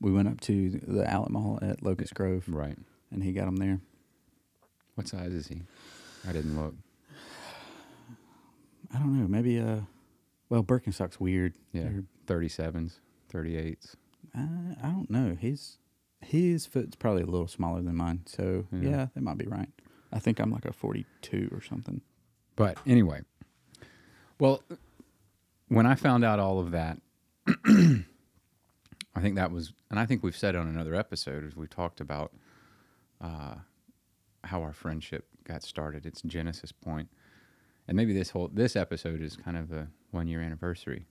We 0.00 0.12
went 0.12 0.28
up 0.28 0.40
to 0.42 0.70
the 0.70 1.08
outlet 1.08 1.30
mall 1.30 1.58
at 1.62 1.82
Locust 1.82 2.14
Grove, 2.14 2.44
right. 2.48 2.76
and 3.10 3.22
he 3.24 3.32
got 3.32 3.46
them 3.46 3.56
there. 3.56 3.80
What 4.96 5.08
size 5.08 5.32
is 5.32 5.46
he? 5.48 5.62
I 6.28 6.32
didn't 6.32 6.60
look. 6.60 6.74
I 8.94 8.98
don't 8.98 9.18
know, 9.18 9.26
maybe 9.28 9.58
uh, 9.58 9.80
well, 10.50 10.62
Birkenstock's 10.62 11.18
weird. 11.18 11.54
Yeah, 11.72 11.88
37s, 12.26 12.98
38s. 13.32 13.94
I, 14.34 14.40
I 14.82 14.88
don't 14.88 15.10
know. 15.10 15.34
His 15.40 15.78
his 16.20 16.66
foot's 16.66 16.94
probably 16.96 17.22
a 17.22 17.26
little 17.26 17.48
smaller 17.48 17.82
than 17.82 17.96
mine, 17.96 18.22
so 18.26 18.66
Yeah. 18.72 18.88
yeah, 18.90 19.06
that 19.14 19.22
might 19.22 19.38
be 19.38 19.46
right. 19.46 19.68
I 20.12 20.18
think 20.18 20.38
I'm 20.38 20.50
like 20.52 20.66
a 20.66 20.72
42 20.72 21.48
or 21.52 21.62
something. 21.62 22.02
But 22.54 22.76
anyway, 22.86 23.22
well, 24.38 24.62
when 25.68 25.86
I 25.86 25.94
found 25.94 26.24
out 26.24 26.38
all 26.38 26.60
of 26.60 26.70
that, 26.72 26.98
I 29.14 29.20
think 29.20 29.36
that 29.36 29.50
was, 29.50 29.72
and 29.90 29.98
I 29.98 30.06
think 30.06 30.22
we've 30.22 30.36
said 30.36 30.56
on 30.56 30.66
another 30.68 30.94
episode 30.94 31.44
as 31.46 31.54
we 31.56 31.66
talked 31.66 32.00
about 32.00 32.32
uh, 33.20 33.54
how 34.44 34.62
our 34.62 34.72
friendship 34.72 35.26
got 35.44 35.62
started. 35.62 36.06
It's 36.06 36.22
Genesis 36.22 36.72
point. 36.72 37.08
and 37.88 37.96
maybe 37.96 38.12
this 38.12 38.30
whole 38.30 38.48
this 38.52 38.74
episode 38.76 39.20
is 39.20 39.36
kind 39.36 39.56
of 39.56 39.72
a 39.72 39.88
one 40.12 40.28
year 40.28 40.40
anniversary. 40.40 41.04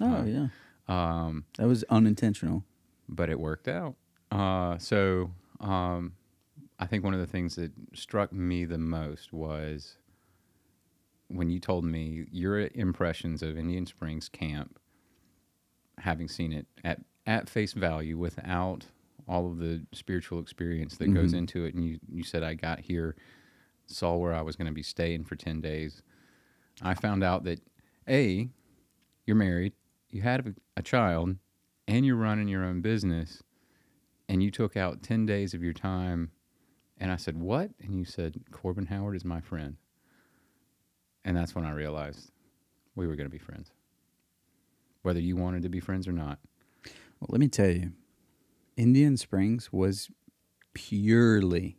Oh 0.00 0.06
Uh, 0.16 0.24
yeah, 0.24 0.46
Um, 0.88 1.44
that 1.58 1.66
was 1.66 1.84
unintentional. 1.90 2.64
but 3.08 3.28
it 3.30 3.38
worked 3.38 3.68
out. 3.68 3.94
Uh, 4.30 4.78
so 4.78 5.30
um, 5.60 6.14
I 6.78 6.86
think 6.86 7.04
one 7.04 7.14
of 7.14 7.20
the 7.20 7.26
things 7.26 7.56
that 7.56 7.72
struck 7.94 8.32
me 8.32 8.64
the 8.64 8.78
most 8.78 9.32
was 9.32 9.96
when 11.34 11.50
you 11.50 11.58
told 11.60 11.84
me 11.84 12.26
your 12.30 12.68
impressions 12.74 13.42
of 13.42 13.58
Indian 13.58 13.86
Springs 13.86 14.28
camp, 14.28 14.78
having 15.98 16.28
seen 16.28 16.52
it 16.52 16.66
at, 16.84 17.00
at 17.26 17.48
face 17.48 17.72
value 17.72 18.16
without 18.18 18.86
all 19.26 19.46
of 19.50 19.58
the 19.58 19.82
spiritual 19.92 20.38
experience 20.38 20.96
that 20.98 21.12
goes 21.14 21.32
Mhm. 21.32 21.38
into 21.38 21.64
it. 21.64 21.74
And 21.74 21.84
you, 21.84 21.98
you 22.08 22.22
said, 22.22 22.42
I 22.42 22.54
got 22.54 22.80
here, 22.80 23.16
saw 23.86 24.16
where 24.16 24.34
I 24.34 24.42
was 24.42 24.56
going 24.56 24.66
to 24.66 24.72
be 24.72 24.82
staying 24.82 25.24
for 25.24 25.34
10 25.36 25.60
days. 25.60 26.02
I 26.82 26.94
found 26.94 27.24
out 27.24 27.44
that 27.44 27.60
A, 28.08 28.50
you're 29.26 29.36
married, 29.36 29.72
you 30.10 30.22
had 30.22 30.46
a, 30.46 30.54
a 30.76 30.82
child, 30.82 31.36
and 31.88 32.04
you're 32.04 32.16
running 32.16 32.48
your 32.48 32.64
own 32.64 32.80
business, 32.80 33.42
and 34.28 34.42
you 34.42 34.50
took 34.50 34.76
out 34.76 35.02
10 35.02 35.26
days 35.26 35.54
of 35.54 35.62
your 35.62 35.72
time. 35.72 36.30
And 36.98 37.10
I 37.10 37.16
said, 37.16 37.36
What? 37.38 37.70
And 37.80 37.94
you 37.98 38.04
said, 38.04 38.42
Corbin 38.50 38.86
Howard 38.86 39.16
is 39.16 39.24
my 39.24 39.40
friend. 39.40 39.76
And 41.24 41.36
that's 41.36 41.54
when 41.54 41.64
I 41.64 41.72
realized 41.72 42.30
we 42.94 43.06
were 43.06 43.16
going 43.16 43.26
to 43.26 43.32
be 43.32 43.38
friends, 43.38 43.70
whether 45.02 45.20
you 45.20 45.36
wanted 45.36 45.62
to 45.62 45.68
be 45.68 45.80
friends 45.80 46.06
or 46.06 46.12
not. 46.12 46.38
Well, 47.20 47.28
let 47.30 47.40
me 47.40 47.48
tell 47.48 47.70
you, 47.70 47.92
Indian 48.76 49.16
Springs 49.16 49.72
was 49.72 50.10
purely 50.74 51.78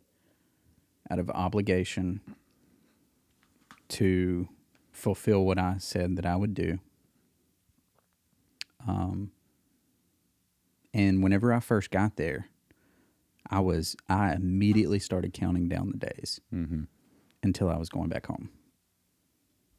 out 1.10 1.18
of 1.18 1.30
obligation 1.30 2.20
to 3.88 4.48
fulfill 4.90 5.44
what 5.44 5.58
I 5.58 5.76
said 5.78 6.16
that 6.16 6.26
I 6.26 6.34
would 6.36 6.54
do. 6.54 6.78
Um, 8.88 9.30
and 10.92 11.22
whenever 11.22 11.52
I 11.52 11.60
first 11.60 11.90
got 11.90 12.16
there, 12.16 12.48
I 13.48 13.60
was 13.60 13.96
I 14.08 14.32
immediately 14.32 14.98
started 14.98 15.32
counting 15.32 15.68
down 15.68 15.90
the 15.92 15.98
days 15.98 16.40
Mm-hmm. 16.52 16.84
until 17.42 17.68
I 17.70 17.76
was 17.76 17.88
going 17.88 18.08
back 18.08 18.26
home. 18.26 18.50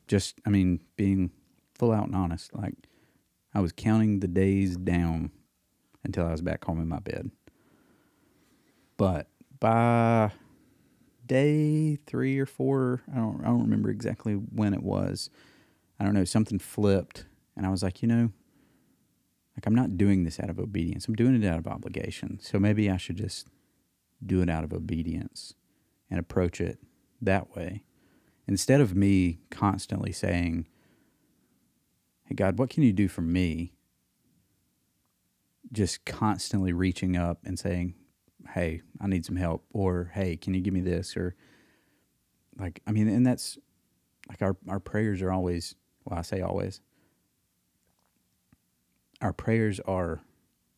Just, 0.07 0.39
I 0.45 0.49
mean, 0.49 0.79
being 0.95 1.31
full 1.75 1.91
out 1.91 2.07
and 2.07 2.15
honest, 2.15 2.55
like 2.55 2.75
I 3.53 3.59
was 3.59 3.71
counting 3.71 4.19
the 4.19 4.27
days 4.27 4.77
down 4.77 5.31
until 6.03 6.25
I 6.25 6.31
was 6.31 6.41
back 6.41 6.63
home 6.65 6.79
in 6.79 6.87
my 6.87 6.99
bed. 6.99 7.31
But 8.97 9.27
by 9.59 10.31
day 11.27 11.97
three 12.07 12.39
or 12.39 12.45
four. 12.45 13.01
I 13.13 13.17
don't. 13.17 13.41
I 13.41 13.47
don't 13.47 13.61
remember 13.61 13.89
exactly 13.89 14.33
when 14.33 14.73
it 14.73 14.81
was. 14.81 15.29
I 15.99 16.05
don't 16.05 16.13
know. 16.13 16.23
Something 16.23 16.59
flipped, 16.59 17.25
and 17.55 17.65
I 17.65 17.69
was 17.69 17.83
like, 17.83 18.01
you 18.01 18.07
know, 18.07 18.31
like 19.55 19.65
I'm 19.65 19.75
not 19.75 19.97
doing 19.97 20.23
this 20.23 20.39
out 20.39 20.49
of 20.49 20.59
obedience. 20.59 21.07
I'm 21.07 21.15
doing 21.15 21.41
it 21.41 21.47
out 21.47 21.59
of 21.59 21.67
obligation. 21.67 22.39
So 22.41 22.59
maybe 22.59 22.89
I 22.89 22.97
should 22.97 23.17
just 23.17 23.47
do 24.25 24.41
it 24.41 24.49
out 24.49 24.63
of 24.63 24.73
obedience 24.73 25.53
and 26.09 26.19
approach 26.19 26.59
it 26.59 26.79
that 27.21 27.55
way 27.55 27.83
instead 28.47 28.81
of 28.81 28.95
me 28.95 29.39
constantly 29.49 30.11
saying, 30.11 30.67
"Hey 32.25 32.35
God, 32.35 32.57
what 32.59 32.69
can 32.69 32.83
you 32.83 32.93
do 32.93 33.07
for 33.07 33.21
me?" 33.21 33.73
Just 35.71 36.05
constantly 36.05 36.71
reaching 36.73 37.17
up 37.17 37.39
and 37.45 37.59
saying, 37.59 37.95
"Hey, 38.53 38.81
I 38.99 39.07
need 39.07 39.25
some 39.25 39.35
help," 39.35 39.65
or 39.71 40.05
"Hey, 40.13 40.37
can 40.37 40.53
you 40.53 40.61
give 40.61 40.73
me 40.73 40.81
this?" 40.81 41.17
or 41.17 41.35
like 42.57 42.81
I 42.87 42.91
mean, 42.91 43.07
and 43.07 43.25
that's 43.25 43.57
like 44.29 44.41
our 44.41 44.57
our 44.67 44.79
prayers 44.79 45.21
are 45.21 45.31
always. 45.31 45.75
Well, 46.05 46.17
I 46.19 46.21
say 46.21 46.41
always. 46.41 46.79
Our 49.21 49.33
prayers 49.33 49.79
are 49.81 50.21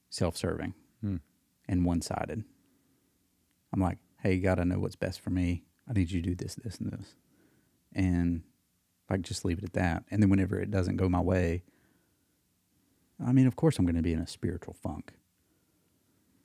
self-serving 0.10 0.74
Hmm. 1.02 1.18
and 1.68 1.86
one-sided. 1.86 2.44
I'm 3.72 3.80
like, 3.80 4.00
"Hey, 4.22 4.40
God, 4.40 4.60
I 4.60 4.64
know 4.64 4.80
what's 4.80 4.96
best 4.96 5.20
for 5.22 5.30
me. 5.30 5.66
I 5.88 5.94
need 5.94 6.10
you 6.10 6.22
to 6.22 6.30
do 6.30 6.36
this, 6.36 6.56
this, 6.56 6.80
and 6.80 6.92
this," 6.92 7.16
and 7.94 8.44
like 9.10 9.22
just 9.22 9.46
leave 9.46 9.58
it 9.58 9.64
at 9.64 9.74
that. 9.74 10.04
And 10.12 10.22
then 10.22 10.30
whenever 10.30 10.60
it 10.60 10.72
doesn't 10.72 10.98
go 10.98 11.10
my 11.10 11.22
way, 11.22 11.64
I 13.26 13.32
mean, 13.32 13.48
of 13.48 13.56
course, 13.56 13.78
I'm 13.78 13.86
going 13.86 13.96
to 13.96 14.02
be 14.02 14.14
in 14.14 14.20
a 14.20 14.28
spiritual 14.28 14.74
funk, 14.74 15.14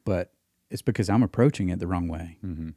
but 0.05 0.33
it's 0.71 0.83
because 0.83 1.09
I'm 1.09 1.23
approaching 1.23 1.69
it 1.69 1.79
the 1.79 1.87
wrong 1.87 2.09
way. 2.09 2.39
Mm-hmm. 2.45 2.71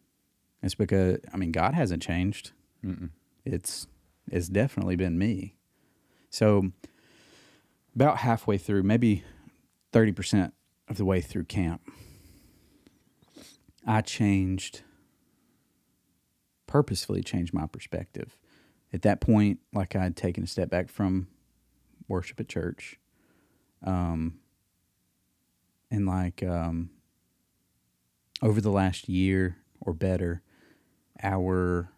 It's 0.61 0.75
because 0.75 1.19
I 1.33 1.37
mean, 1.37 1.51
God 1.51 1.73
hasn't 1.73 2.03
changed. 2.03 2.51
Mm-mm. 2.85 3.09
It's 3.45 3.87
it's 4.29 4.49
definitely 4.49 4.95
been 4.95 5.17
me. 5.17 5.55
So 6.29 6.71
about 7.95 8.17
halfway 8.17 8.57
through, 8.57 8.83
maybe 8.83 9.23
thirty 9.91 10.11
percent 10.11 10.53
of 10.87 10.97
the 10.97 11.05
way 11.05 11.21
through 11.21 11.45
camp, 11.45 11.81
I 13.85 14.01
changed 14.01 14.81
purposefully 16.67 17.23
changed 17.23 17.53
my 17.53 17.65
perspective. 17.65 18.37
At 18.93 19.01
that 19.03 19.19
point, 19.21 19.59
like 19.73 19.95
I 19.95 20.03
had 20.03 20.15
taken 20.15 20.43
a 20.43 20.47
step 20.47 20.69
back 20.69 20.89
from 20.89 21.27
worship 22.07 22.39
at 22.39 22.47
church. 22.47 22.99
Um 23.83 24.39
and 25.91 26.05
like 26.05 26.43
um 26.43 26.89
over 28.41 28.61
the 28.61 28.71
last 28.71 29.09
year 29.09 29.57
or 29.81 29.93
better, 29.93 30.41
our 31.21 31.89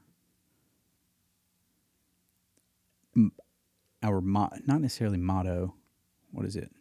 our 4.02 4.22
mo- 4.22 4.50
not 4.66 4.82
necessarily 4.82 5.18
motto 5.18 5.74
what 6.32 6.46
is 6.46 6.56
it 6.56 6.72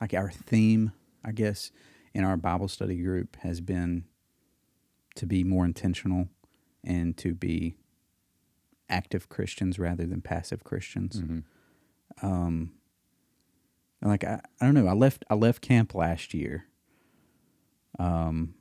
like 0.00 0.12
our 0.12 0.30
theme 0.30 0.92
i 1.24 1.32
guess 1.32 1.70
in 2.12 2.24
our 2.24 2.36
bible 2.36 2.68
study 2.68 2.96
group 2.96 3.36
has 3.36 3.60
been 3.60 4.04
to 5.14 5.26
be 5.26 5.42
more 5.42 5.64
intentional 5.64 6.28
and 6.84 7.16
to 7.16 7.34
be 7.34 7.76
active 8.90 9.28
christians 9.28 9.78
rather 9.78 10.04
than 10.06 10.20
passive 10.20 10.64
christians 10.64 11.20
Mm-hmm. 11.22 12.26
um 12.26 12.72
and 14.02 14.10
like 14.10 14.24
I, 14.24 14.40
I 14.60 14.64
don't 14.66 14.74
know 14.74 14.86
i 14.86 14.92
left 14.92 15.24
i 15.30 15.34
left 15.34 15.62
camp 15.62 15.94
last 15.94 16.34
year 16.34 16.64
um 17.98 18.54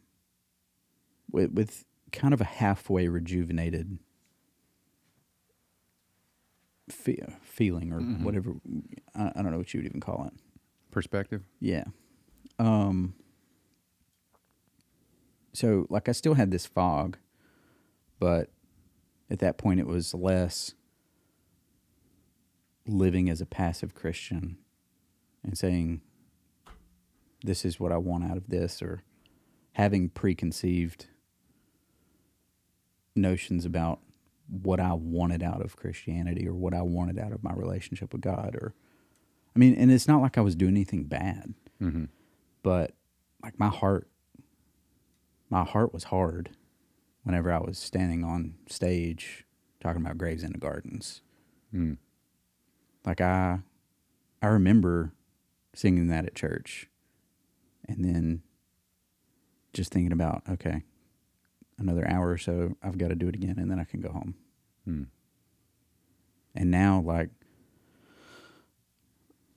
with 1.31 1.51
with 1.51 1.85
kind 2.11 2.33
of 2.33 2.42
a 2.42 2.46
halfway 2.46 3.07
rejuvenated 3.07 4.00
fe- 6.89 7.24
feeling 7.42 7.92
or 7.94 8.01
Mhm. 8.01 8.24
whatever 8.24 8.53
I, 9.15 9.31
I 9.35 9.42
don't 9.42 9.51
know 9.51 9.57
what 9.57 9.74
you 9.74 9.79
would 9.79 9.85
even 9.87 10.01
call 10.01 10.25
it 10.25 10.33
Perspective. 10.92 11.44
yeah 11.59 11.85
um 12.57 13.13
so 15.53 15.85
like 15.89 16.09
i 16.09 16.11
still 16.11 16.33
had 16.33 16.51
this 16.51 16.65
fog 16.65 17.18
but 18.20 18.50
at 19.29 19.39
that 19.39 19.57
point 19.57 19.79
it 19.79 19.87
was 19.87 20.13
less 20.13 20.74
living 22.87 23.29
as 23.29 23.39
a 23.42 23.46
passive 23.46 23.94
christian 23.94 24.57
and 25.44 25.57
saying 25.57 26.01
this 27.44 27.63
is 27.63 27.79
what 27.79 27.92
i 27.92 27.98
want 27.98 28.24
out 28.24 28.37
of 28.37 28.48
this 28.50 28.81
or 28.81 29.03
having 29.74 30.09
preconceived 30.09 31.07
notions 33.15 33.65
about 33.65 34.00
what 34.48 34.79
i 34.79 34.94
wanted 34.94 35.44
out 35.44 35.61
of 35.63 35.75
christianity 35.75 36.48
or 36.48 36.53
what 36.53 36.74
i 36.74 36.81
wanted 36.81 37.20
out 37.20 37.31
of 37.31 37.44
my 37.44 37.53
relationship 37.53 38.11
with 38.13 38.22
god 38.22 38.55
or 38.55 38.74
i 39.55 39.59
mean 39.59 39.75
and 39.75 39.92
it's 39.92 40.07
not 40.07 40.22
like 40.22 40.37
i 40.37 40.42
was 40.42 40.55
doing 40.55 40.74
anything 40.75 41.03
bad 41.03 41.53
Mm-hmm. 41.81 42.05
but 42.61 42.92
like 43.42 43.57
my 43.57 43.70
heart 43.70 44.09
my 45.50 45.63
heart 45.63 45.94
was 45.94 46.03
hard 46.05 46.50
whenever 47.24 47.51
I 47.51 47.60
was 47.60 47.77
standing 47.77 48.24
on 48.24 48.55
stage 48.68 49.46
talking 49.82 50.01
about 50.01 50.18
graves 50.18 50.44
into 50.44 50.60
gardens. 50.60 51.22
Mm. 51.74 51.98
Like 53.05 53.22
I 53.22 53.60
I 54.42 54.48
remember 54.48 55.14
singing 55.74 56.08
that 56.08 56.25
at 56.25 56.36
church 56.36 56.90
and 57.88 58.03
then 58.03 58.42
just 59.74 59.92
thinking 59.92 60.12
about, 60.12 60.44
okay, 60.50 60.84
another 61.77 62.10
hour 62.10 62.29
or 62.29 62.38
so, 62.38 62.75
I've 62.82 62.98
got 62.98 63.10
to 63.10 63.16
do 63.16 63.27
it 63.27 63.36
again 63.36 63.58
and 63.58 63.70
then 63.70 63.79
I 63.79 63.84
can 63.84 64.01
go 64.01 64.12
home. 64.12 64.36
Mm. 64.88 65.08
And 66.55 66.72
now 66.72 67.01
like 67.01 67.29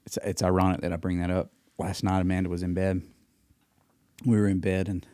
it's 0.07 0.18
it's 0.25 0.42
ironic 0.42 0.81
that 0.83 0.92
I 0.92 0.96
bring 0.96 1.20
that 1.20 1.31
up. 1.31 1.51
Last 1.79 2.05
night 2.05 2.20
Amanda 2.20 2.48
was 2.48 2.62
in 2.62 2.75
bed. 2.75 3.03
We 4.25 4.37
were 4.37 4.46
in 4.46 4.61
bed 4.61 4.88
and 4.88 5.07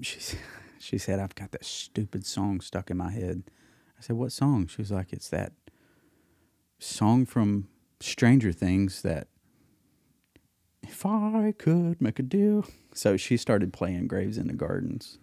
she 0.00 0.18
s- 0.18 0.36
she 0.78 0.98
said 0.98 1.18
I've 1.18 1.34
got 1.34 1.52
that 1.52 1.64
stupid 1.64 2.26
song 2.26 2.60
stuck 2.60 2.90
in 2.90 2.96
my 2.96 3.10
head. 3.10 3.44
I 3.98 4.02
said, 4.02 4.16
"What 4.16 4.32
song?" 4.32 4.66
She 4.66 4.82
was 4.82 4.90
like, 4.90 5.12
"It's 5.12 5.28
that 5.30 5.52
song 6.78 7.26
from 7.26 7.68
Stranger 8.00 8.52
Things 8.52 9.02
that 9.02 9.28
if 10.82 11.04
I 11.06 11.54
could 11.56 12.00
make 12.00 12.18
a 12.18 12.22
deal." 12.22 12.66
So 12.94 13.16
she 13.16 13.36
started 13.36 13.72
playing 13.72 14.08
Graves 14.08 14.38
into 14.38 14.54
Gardens 14.54 15.18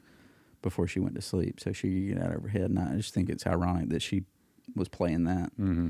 before 0.62 0.88
she 0.88 1.00
went 1.00 1.16
to 1.16 1.22
sleep 1.22 1.60
so 1.60 1.72
she 1.74 1.90
could 2.08 2.16
get 2.16 2.24
out 2.24 2.36
of 2.36 2.42
her 2.44 2.48
head 2.48 2.70
and 2.70 2.80
I 2.80 2.96
just 2.96 3.14
think 3.14 3.30
it's 3.30 3.46
ironic 3.46 3.90
that 3.90 4.02
she 4.02 4.24
was 4.76 4.88
playing 4.88 5.26
that. 5.26 5.52
Mm-hmm. 5.60 5.90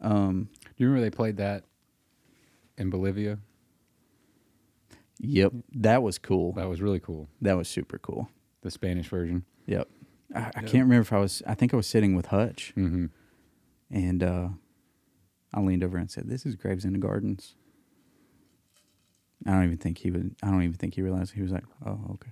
Um, 0.00 0.48
Do 0.54 0.70
you 0.76 0.86
remember 0.86 1.04
they 1.04 1.14
played 1.14 1.38
that 1.38 1.64
in 2.78 2.90
Bolivia? 2.90 3.38
Yep, 5.20 5.52
that 5.74 6.02
was 6.02 6.18
cool. 6.18 6.52
That 6.52 6.68
was 6.68 6.80
really 6.80 7.00
cool. 7.00 7.28
That 7.42 7.56
was 7.56 7.68
super 7.68 7.98
cool. 7.98 8.30
The 8.62 8.70
Spanish 8.70 9.08
version. 9.08 9.44
Yep. 9.66 9.88
I, 10.34 10.38
I 10.38 10.42
Yep. 10.44 10.52
can't 10.54 10.72
remember 10.84 11.00
if 11.00 11.12
I 11.12 11.18
was. 11.18 11.42
I 11.46 11.54
think 11.54 11.72
I 11.72 11.76
was 11.76 11.86
sitting 11.86 12.14
with 12.14 12.26
Hutch, 12.26 12.72
Mm-hmm. 12.76 13.06
and 13.90 14.22
uh, 14.22 14.48
I 15.52 15.60
leaned 15.60 15.82
over 15.84 15.96
and 15.98 16.10
said, 16.10 16.28
"This 16.28 16.44
is 16.46 16.56
Graves 16.56 16.84
into 16.84 16.98
Gardens." 16.98 17.54
I 19.46 19.52
don't 19.52 19.64
even 19.64 19.78
think 19.78 19.98
he 19.98 20.10
would. 20.10 20.36
I 20.42 20.50
don't 20.50 20.62
even 20.62 20.76
think 20.76 20.94
he 20.94 21.02
realized. 21.02 21.32
He 21.34 21.42
was 21.42 21.50
like, 21.52 21.64
"Oh, 21.84 21.98
okay." 22.12 22.30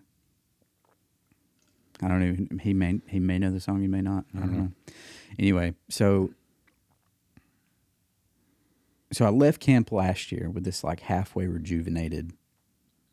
I 2.03 2.09
don't 2.09 2.23
even. 2.23 2.59
He 2.61 2.75
may. 2.75 3.01
He 3.09 3.19
may 3.19 3.38
know 3.38 3.51
the 3.51 3.61
song. 3.61 3.81
He 3.81 3.88
may 3.88 4.03
not. 4.03 4.25
I 4.37 4.41
don't 4.41 4.51
Mhm. 4.51 4.57
know. 4.57 4.73
Anyway, 5.38 5.75
so 5.88 6.31
so 9.12 9.25
I 9.25 9.31
left 9.31 9.61
camp 9.61 9.91
last 9.91 10.31
year 10.31 10.51
with 10.51 10.64
this 10.64 10.85
like 10.85 11.01
halfway 11.01 11.47
rejuvenated 11.47 12.33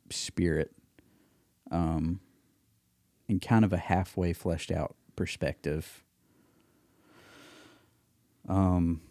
spirit, 0.10 0.71
um, 1.71 2.19
and 3.27 3.41
kind 3.41 3.65
of 3.65 3.73
a 3.73 3.77
halfway 3.77 4.33
fleshed 4.33 4.71
out 4.71 4.95
perspective. 5.15 6.03
Um, 8.47 9.01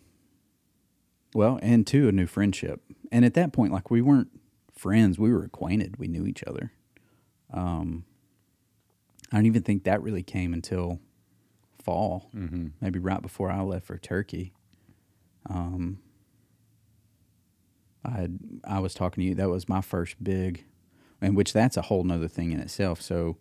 well, 1.35 1.59
and 1.63 1.87
two, 1.87 2.09
a 2.09 2.13
new 2.13 2.27
friendship. 2.27 2.81
And 3.11 3.25
at 3.25 3.35
that 3.35 3.53
point, 3.53 3.73
like 3.73 3.91
we 3.91 4.01
weren't 4.03 4.29
friends, 4.73 5.19
we 5.19 5.33
were 5.33 5.43
acquainted. 5.45 5.99
We 5.99 6.07
knew 6.09 6.27
each 6.27 6.45
other. 6.45 6.73
Um, 7.53 8.05
I 9.33 9.37
don't 9.39 9.47
even 9.47 9.63
think 9.63 9.85
that 9.85 10.03
really 10.03 10.23
came 10.23 10.53
until 10.53 11.01
fall, 11.83 12.31
Mm-hmm. 12.35 12.69
maybe 12.81 12.99
right 12.99 13.21
before 13.21 13.51
I 13.51 13.61
left 13.63 13.87
for 13.87 13.99
Turkey. 13.99 14.53
Um, 15.51 15.99
I 18.05 18.11
had, 18.13 18.39
I 18.65 18.79
was 18.81 18.95
talking 18.95 19.23
to 19.23 19.29
you. 19.29 19.35
That 19.35 19.49
was 19.51 19.69
my 19.69 19.81
first 19.81 20.23
big, 20.23 20.65
and 21.21 21.37
which 21.37 21.53
that's 21.53 21.77
a 21.77 21.83
whole 21.83 22.05
nother 22.05 22.29
thing 22.29 22.53
in 22.53 22.61
itself. 22.61 23.01
So, 23.03 23.37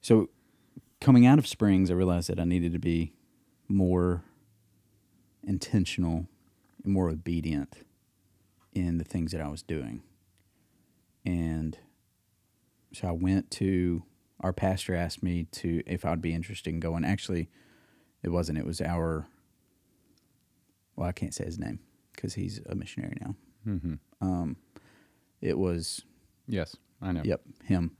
so 0.00 0.30
coming 1.00 1.26
out 1.26 1.38
of 1.38 1.46
Springs, 1.46 1.90
I 1.90 1.94
realized 1.94 2.28
that 2.28 2.40
I 2.40 2.44
needed 2.44 2.72
to 2.72 2.78
be 2.78 3.12
more 3.68 4.24
intentional 5.42 6.26
and 6.84 6.92
more 6.92 7.08
obedient 7.08 7.76
in 8.72 8.98
the 8.98 9.04
things 9.04 9.32
that 9.32 9.40
I 9.40 9.48
was 9.48 9.62
doing. 9.62 10.02
And 11.24 11.78
so 12.92 13.08
I 13.08 13.12
went 13.12 13.50
to 13.52 14.02
our 14.40 14.52
pastor 14.52 14.94
asked 14.94 15.22
me 15.22 15.44
to 15.52 15.82
if 15.86 16.04
I'd 16.04 16.22
be 16.22 16.32
interested 16.32 16.70
in 16.70 16.80
going. 16.80 17.04
Actually, 17.04 17.50
it 18.22 18.30
wasn't. 18.30 18.58
It 18.58 18.66
was 18.66 18.80
our. 18.80 19.28
Well, 20.96 21.08
I 21.08 21.12
can't 21.12 21.34
say 21.34 21.44
his 21.44 21.58
name 21.58 21.80
because 22.14 22.34
he's 22.34 22.60
a 22.66 22.74
missionary 22.74 23.16
now. 23.20 23.34
Mm-hmm. 23.66 23.94
Um, 24.22 24.56
it 25.40 25.58
was 25.58 26.02
Yes, 26.50 26.76
I 27.00 27.12
know. 27.12 27.22
Yep, 27.24 27.42
him. 27.64 27.96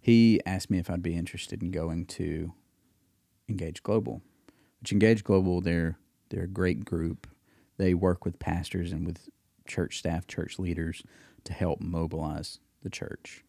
He 0.00 0.40
asked 0.46 0.70
me 0.70 0.78
if 0.78 0.90
I'd 0.90 1.02
be 1.02 1.16
interested 1.16 1.62
in 1.62 1.70
going 1.70 2.06
to 2.06 2.52
Engage 3.48 3.82
Global, 3.82 4.22
which 4.80 4.92
Engage 4.92 5.24
Global 5.24 5.60
they're 5.60 5.98
they're 6.30 6.44
a 6.44 6.48
great 6.48 6.84
group. 6.84 7.26
They 7.76 7.94
work 7.94 8.24
with 8.24 8.38
pastors 8.38 8.92
and 8.92 9.06
with 9.06 9.28
church 9.66 9.98
staff, 9.98 10.26
church 10.26 10.58
leaders 10.58 11.02
to 11.44 11.52
help 11.52 11.80
mobilize 11.80 12.60
the 12.82 12.90
church. 12.90 13.44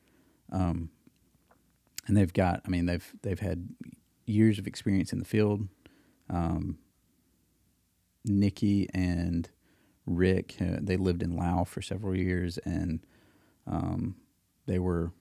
Um, 0.51 0.89
and 2.07 2.17
they've 2.17 2.33
got, 2.33 2.61
I 2.65 2.69
mean, 2.69 2.85
they've 2.85 3.13
they've 3.21 3.39
had 3.39 3.69
years 4.25 4.59
of 4.59 4.67
experience 4.67 5.13
in 5.13 5.19
the 5.19 5.25
field. 5.25 5.67
Um, 6.29 6.79
Nikki 8.25 8.89
and 8.93 9.49
Rick, 10.05 10.55
uh, 10.61 10.77
they 10.81 10.97
lived 10.97 11.23
in 11.23 11.35
Laos 11.35 11.69
for 11.69 11.81
several 11.81 12.15
years, 12.15 12.57
and 12.59 13.05
um, 13.67 14.15
they 14.65 14.79
were 14.79 15.11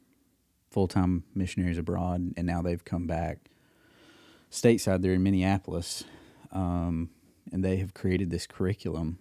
full 0.71 0.89
time 0.89 1.25
missionaries 1.35 1.79
abroad, 1.79 2.33
and 2.37 2.47
now 2.47 2.63
they've 2.63 2.85
come 2.85 3.07
back 3.07 3.51
stateside. 4.51 5.03
They're 5.03 5.15
in 5.15 5.23
Minneapolis, 5.23 6.05
um, 6.53 7.11
and 7.53 7.65
they 7.65 7.77
have 7.77 7.95
created 7.95 8.31
this 8.31 8.47
curriculum 8.47 9.19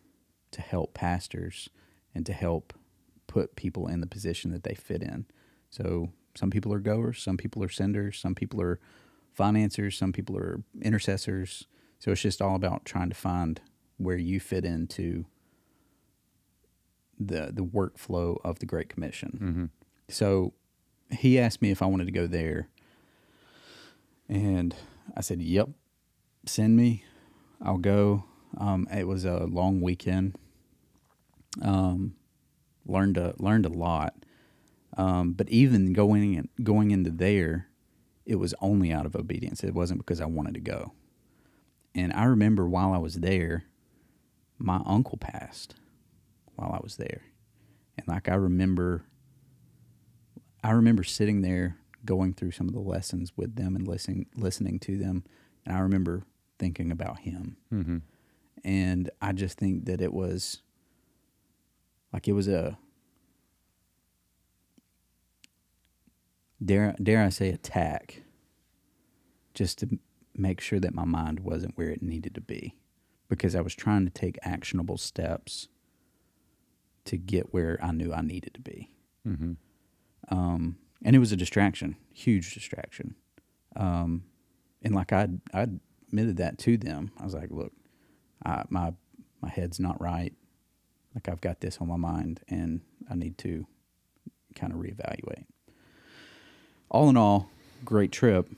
to 0.52 0.62
help 0.62 0.94
pastors 0.94 1.70
and 2.16 2.26
to 2.26 2.34
help 2.34 2.74
put 3.28 3.56
people 3.56 3.88
in 3.88 4.02
the 4.02 4.08
position 4.08 4.52
that 4.52 4.64
they 4.64 4.74
fit 4.74 5.04
in. 5.04 5.26
So 5.70 6.10
some 6.36 6.50
people 6.50 6.74
are 6.74 6.80
goers, 6.80 7.22
some 7.22 7.38
people 7.38 7.64
are 7.64 7.70
senders, 7.70 8.18
some 8.18 8.34
people 8.36 8.62
are 8.62 8.80
financiers, 9.34 9.98
some 9.98 10.12
people 10.12 10.38
are 10.38 10.62
intercessors. 10.82 11.68
So 12.00 12.12
it's 12.12 12.22
just 12.22 12.42
all 12.42 12.56
about 12.56 12.86
trying 12.86 13.10
to 13.10 13.16
find 13.16 13.62
where 13.98 14.18
you 14.18 14.40
fit 14.40 14.66
into 14.66 15.26
the 17.20 17.52
the 17.54 17.66
workflow 17.66 18.38
of 18.44 18.60
the 18.60 18.66
Great 18.66 18.90
Commission. 18.90 19.40
Mm-hmm. 19.42 19.66
So 20.08 20.54
he 21.12 21.40
asked 21.40 21.62
me 21.62 21.72
if 21.72 21.82
I 21.82 21.86
wanted 21.86 22.06
to 22.06 22.12
go 22.12 22.28
there. 22.28 22.68
And 24.28 24.76
I 25.16 25.22
said, 25.22 25.42
Yep, 25.42 25.70
send 26.46 26.76
me. 26.76 27.04
I'll 27.62 27.78
go. 27.78 28.26
Um, 28.58 28.88
it 28.92 29.08
was 29.08 29.26
a 29.26 29.46
long 29.46 29.82
weekend. 29.82 30.36
Um, 31.62 32.16
learned 32.86 33.18
a 33.18 33.34
learned 33.38 33.66
a 33.66 33.70
lot. 33.70 34.14
Um, 34.98 35.34
but 35.34 35.50
even 35.50 35.94
going 35.94 36.34
in, 36.34 36.50
going 36.64 36.92
into 36.92 37.12
there, 37.12 37.68
it 38.26 38.36
was 38.36 38.54
only 38.62 38.92
out 38.92 39.06
of 39.06 39.16
obedience. 39.16 39.64
It 39.64 39.74
wasn't 39.74 40.00
because 40.00 40.20
I 40.20 40.26
wanted 40.26 40.56
to 40.56 40.60
go. 40.60 40.94
And 41.96 42.14
I 42.14 42.26
remember 42.26 42.68
while 42.68 42.94
I 42.94 42.98
was 42.98 43.16
there, 43.16 43.66
my 44.58 44.82
uncle 44.86 45.18
passed 45.18 45.76
while 46.56 46.72
I 46.72 46.80
was 46.82 46.98
there. 46.98 47.22
And 47.98 48.08
like 48.08 48.30
I 48.30 48.36
remember 48.36 49.06
I 50.64 50.72
remember 50.72 51.04
sitting 51.04 51.42
there 51.42 51.78
going 52.06 52.34
through 52.34 52.52
some 52.52 52.68
of 52.68 52.74
the 52.74 52.80
lessons 52.80 53.34
with 53.36 53.56
them 53.56 53.76
and 53.76 53.88
listening 53.88 54.28
listening 54.36 54.80
to 54.80 54.98
them. 54.98 55.24
And 55.66 55.76
I 55.76 55.80
remember 55.80 56.24
thinking 56.58 56.92
about 56.92 57.20
him. 57.20 57.58
Mm-hmm. 57.74 57.98
And 58.64 59.10
I 59.22 59.32
just 59.32 59.58
think 59.58 59.86
that 59.86 60.02
it 60.02 60.14
was 60.14 60.62
like 62.12 62.28
it 62.28 62.34
was 62.34 62.48
a 62.48 62.78
dare 66.64 66.96
dare 67.02 67.24
I 67.24 67.30
say 67.30 67.50
attack 67.50 68.24
just 69.54 69.80
to 69.80 70.00
make 70.36 70.62
sure 70.62 70.80
that 70.80 70.94
my 70.94 71.06
mind 71.06 71.42
wasn't 71.42 71.78
where 71.78 71.90
it 71.90 72.02
needed 72.02 72.36
to 72.36 72.42
be 72.42 72.76
because 73.28 73.56
I 73.56 73.62
was 73.62 73.76
trying 73.76 74.06
to 74.06 74.12
take 74.12 74.38
actionable 74.42 74.98
steps 74.98 75.68
to 77.06 77.18
get 77.18 77.54
where 77.54 77.78
I 77.82 77.92
knew 77.92 78.14
I 78.14 78.22
needed 78.22 78.54
to 78.56 78.62
be. 78.62 78.90
Mm-hmm. 79.28 79.54
Um, 80.30 80.78
and 81.04 81.16
it 81.16 81.20
was 81.20 81.32
a 81.32 81.38
distraction, 81.38 81.96
huge 82.14 82.54
distraction. 82.54 83.16
Um, 83.76 84.24
and 84.82 84.94
like 84.96 85.12
I, 85.14 85.28
I 85.54 85.68
admitted 86.08 86.38
that 86.38 86.58
to 86.60 86.78
them. 86.78 87.12
I 87.20 87.24
was 87.24 87.34
like, 87.34 87.52
look, 87.52 87.74
I, 88.46 88.64
my 88.70 88.94
my 89.42 89.50
head's 89.50 89.80
not 89.80 90.02
right. 90.02 90.34
Like 91.16 91.30
I've 91.30 91.42
got 91.42 91.62
this 91.62 91.78
on 91.80 91.88
my 91.88 91.96
mind, 91.98 92.42
and 92.48 92.82
I 93.10 93.16
need 93.16 93.38
to 93.40 93.66
kind 94.56 94.74
of 94.74 94.80
reevaluate. 94.80 95.46
All 96.90 97.10
in 97.10 97.18
all, 97.18 97.50
great 97.86 98.12
trip. 98.12 98.50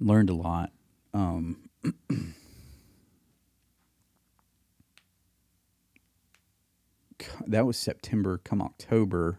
Learned 0.00 0.30
a 0.30 0.34
lot. 0.34 0.72
Um, 1.14 1.68
that 7.46 7.66
was 7.66 7.76
September. 7.76 8.38
Come 8.38 8.60
October, 8.60 9.38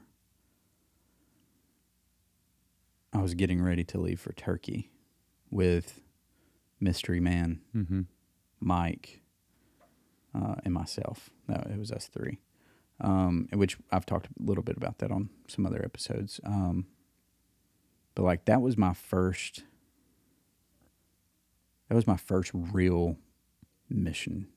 I 3.13 3.21
was 3.21 3.33
getting 3.33 3.61
ready 3.61 3.83
to 3.85 3.97
leave 3.99 4.19
for 4.19 4.33
Turkey 4.33 4.91
with 5.49 6.01
Mystery 6.79 7.19
Man, 7.19 7.61
Mm-hmm. 7.75 8.01
Mike, 8.59 9.21
uh, 10.35 10.55
and 10.65 10.73
myself. 10.73 11.29
No, 11.47 11.55
it 11.71 11.77
was 11.77 11.91
us 11.91 12.07
three. 12.07 12.39
Um, 12.99 13.47
which 13.53 13.77
I've 13.91 14.05
talked 14.07 14.25
a 14.27 14.29
little 14.43 14.63
bit 14.63 14.75
about 14.77 14.97
that 14.99 15.11
on 15.11 15.29
some 15.47 15.65
other 15.67 15.83
episodes. 15.85 16.39
Um, 16.43 16.87
but 18.15 18.23
like 18.23 18.45
that 18.45 18.61
was 18.61 18.75
my 18.77 18.93
first. 18.93 19.63
That 21.89 21.95
was 21.95 22.07
my 22.07 22.17
first 22.17 22.51
real 22.53 23.17
mission 23.89 24.47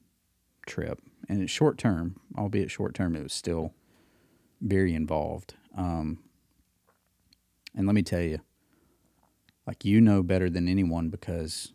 trip, 0.66 1.00
and 1.28 1.42
it's 1.42 1.52
short 1.52 1.76
term, 1.78 2.18
albeit 2.36 2.70
short 2.70 2.94
term. 2.94 3.14
It 3.14 3.22
was 3.22 3.34
still 3.34 3.74
very 4.62 4.94
involved. 4.94 5.54
Um, 5.76 6.18
and 7.74 7.87
let 7.87 7.94
me 7.94 8.02
tell 8.02 8.20
you, 8.22 8.40
like 9.66 9.85
you 9.85 10.00
know 10.00 10.22
better 10.22 10.50
than 10.50 10.68
anyone 10.68 11.09
because, 11.09 11.72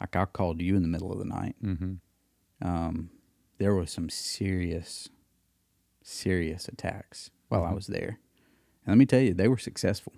like 0.00 0.16
I 0.16 0.24
called 0.24 0.60
you 0.60 0.76
in 0.76 0.82
the 0.82 0.88
middle 0.88 1.12
of 1.12 1.18
the 1.18 1.24
night 1.24 1.56
Mm-hmm. 1.62 1.94
um, 2.66 3.10
there 3.58 3.74
was 3.74 3.90
some 3.90 4.08
serious, 4.08 5.08
serious 6.02 6.66
attacks 6.68 7.30
while 7.48 7.64
I 7.64 7.70
Mhm. 7.70 7.74
was 7.74 7.86
there. 7.86 8.18
And 8.84 8.88
let 8.92 8.98
me 8.98 9.06
tell 9.06 9.20
you, 9.20 9.32
they 9.34 9.48
were 9.48 9.58
successful. 9.58 10.12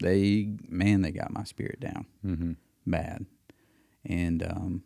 They, 0.00 0.54
man, 0.68 1.02
they 1.02 1.10
got 1.12 1.32
my 1.32 1.44
spirit 1.44 1.80
down 1.80 2.06
Mm-hmm. 2.24 2.52
bad. 2.86 3.26
And 4.04 4.42
um, 4.42 4.84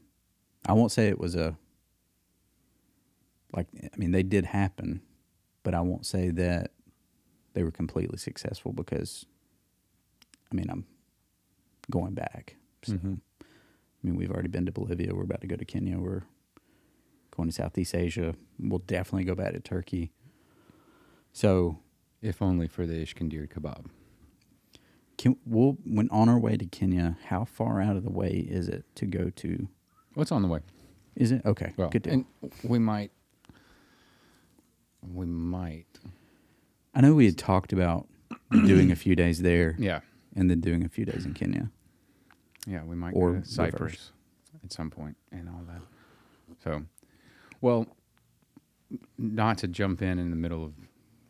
I 0.66 0.72
won't 0.72 0.90
say 0.92 1.08
it 1.08 1.18
was 1.18 1.34
a, 1.34 1.56
like, 3.52 3.68
I 3.82 3.96
mean, 3.96 4.10
they 4.12 4.22
did 4.22 4.46
happen, 4.46 5.02
but 5.62 5.74
I 5.74 5.80
won't 5.80 6.06
say 6.06 6.30
that 6.30 6.72
they 7.54 7.62
were 7.62 7.70
completely 7.70 8.18
successful 8.18 8.72
because, 8.72 9.26
I 10.50 10.54
mean, 10.54 10.66
I'm 10.70 10.86
going 11.90 12.14
back. 12.14 12.56
So, 12.82 12.94
Mhm. 12.94 13.20
I 13.40 13.44
mean, 14.02 14.16
we've 14.16 14.30
already 14.30 14.48
been 14.48 14.66
to 14.66 14.72
Bolivia. 14.72 15.14
We're 15.14 15.22
about 15.24 15.40
to 15.42 15.46
go 15.46 15.56
to 15.56 15.64
Kenya. 15.64 15.98
We're 15.98 16.22
going 17.30 17.48
to 17.48 17.54
Southeast 17.54 17.94
Asia. 17.94 18.34
We'll 18.58 18.80
definitely 18.80 19.24
go 19.24 19.34
back 19.34 19.52
to 19.52 19.60
Turkey. 19.60 20.12
So, 21.32 21.78
If 22.20 22.40
only 22.42 22.68
for 22.68 22.86
the 22.86 22.94
Iskender 23.02 23.48
kebab. 23.48 23.86
can, 25.18 25.36
we'll, 25.46 25.72
when 25.84 26.08
on 26.10 26.28
our 26.28 26.38
way 26.38 26.56
to 26.56 26.66
Kenya, 26.66 27.16
how 27.26 27.44
far 27.44 27.80
out 27.80 27.96
of 27.96 28.02
the 28.04 28.10
way 28.10 28.30
is 28.30 28.68
it 28.68 28.84
to 28.96 29.06
go 29.06 29.28
to? 29.30 29.68
What's 30.14 30.30
on 30.32 30.42
the 30.42 30.48
way? 30.48 30.60
Is 31.16 31.30
it 31.32 31.44
okay? 31.44 31.72
Well, 31.76 31.90
good 31.90 32.02
deal. 32.02 32.12
and 32.14 32.24
we 32.64 32.78
might. 32.78 33.10
We 35.02 35.26
might. 35.26 35.98
I 36.94 37.00
know 37.00 37.14
we 37.14 37.24
had 37.26 37.38
talked 37.38 37.72
about 37.72 38.06
doing 38.50 38.90
a 38.92 38.96
few 38.96 39.16
days 39.16 39.40
there 39.42 39.76
Yeah. 39.78 40.00
and 40.36 40.50
then 40.50 40.60
doing 40.60 40.84
a 40.84 40.88
few 40.88 41.04
days 41.04 41.24
in 41.24 41.34
Kenya. 41.34 41.70
Yeah, 42.66 42.84
we 42.84 42.94
might 42.96 43.12
Or 43.14 43.28
go 43.28 43.32
to 43.32 43.36
reverse. 43.40 43.50
Cyprus 43.54 44.12
at 44.62 44.72
some 44.72 44.90
point 44.90 45.16
and 45.32 45.48
all 45.48 45.62
that. 45.68 45.80
So, 46.62 46.82
well, 47.60 47.86
not 49.18 49.58
to 49.58 49.68
jump 49.68 50.02
in 50.02 50.18
in 50.18 50.30
the 50.30 50.36
middle 50.36 50.64
of 50.64 50.72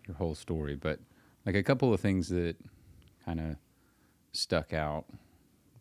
your 0.06 0.16
whole 0.16 0.34
story, 0.34 0.74
but 0.74 0.98
like 1.46 1.54
a 1.54 1.62
couple 1.62 1.94
of 1.94 2.00
things 2.00 2.28
that 2.28 2.56
kind 3.24 3.40
of 3.40 3.56
stuck 4.32 4.72
out 4.72 5.04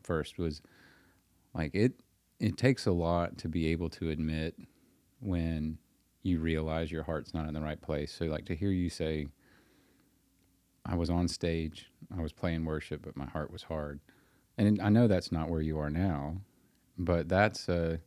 first 0.03 0.37
was 0.37 0.61
like 1.53 1.73
it 1.73 1.93
it 2.39 2.57
takes 2.57 2.85
a 2.85 2.91
lot 2.91 3.37
to 3.39 3.47
be 3.47 3.67
able 3.67 3.89
to 3.89 4.09
admit 4.09 4.55
when 5.19 5.77
you 6.23 6.39
realize 6.39 6.91
your 6.91 7.03
heart's 7.03 7.33
not 7.33 7.47
in 7.47 7.53
the 7.53 7.61
right 7.61 7.81
place. 7.81 8.11
So 8.13 8.25
like 8.25 8.45
to 8.45 8.55
hear 8.55 8.71
you 8.71 8.89
say 8.89 9.27
I 10.85 10.95
was 10.95 11.09
on 11.09 11.27
stage, 11.29 11.91
I 12.17 12.21
was 12.21 12.33
playing 12.33 12.65
worship, 12.65 13.01
but 13.03 13.17
my 13.17 13.27
heart 13.27 13.51
was 13.51 13.63
hard. 13.63 13.99
And 14.57 14.81
I 14.81 14.89
know 14.89 15.07
that's 15.07 15.31
not 15.31 15.49
where 15.49 15.61
you 15.61 15.79
are 15.79 15.89
now, 15.91 16.37
but 16.97 17.29
that's 17.29 17.69
uh 17.69 17.97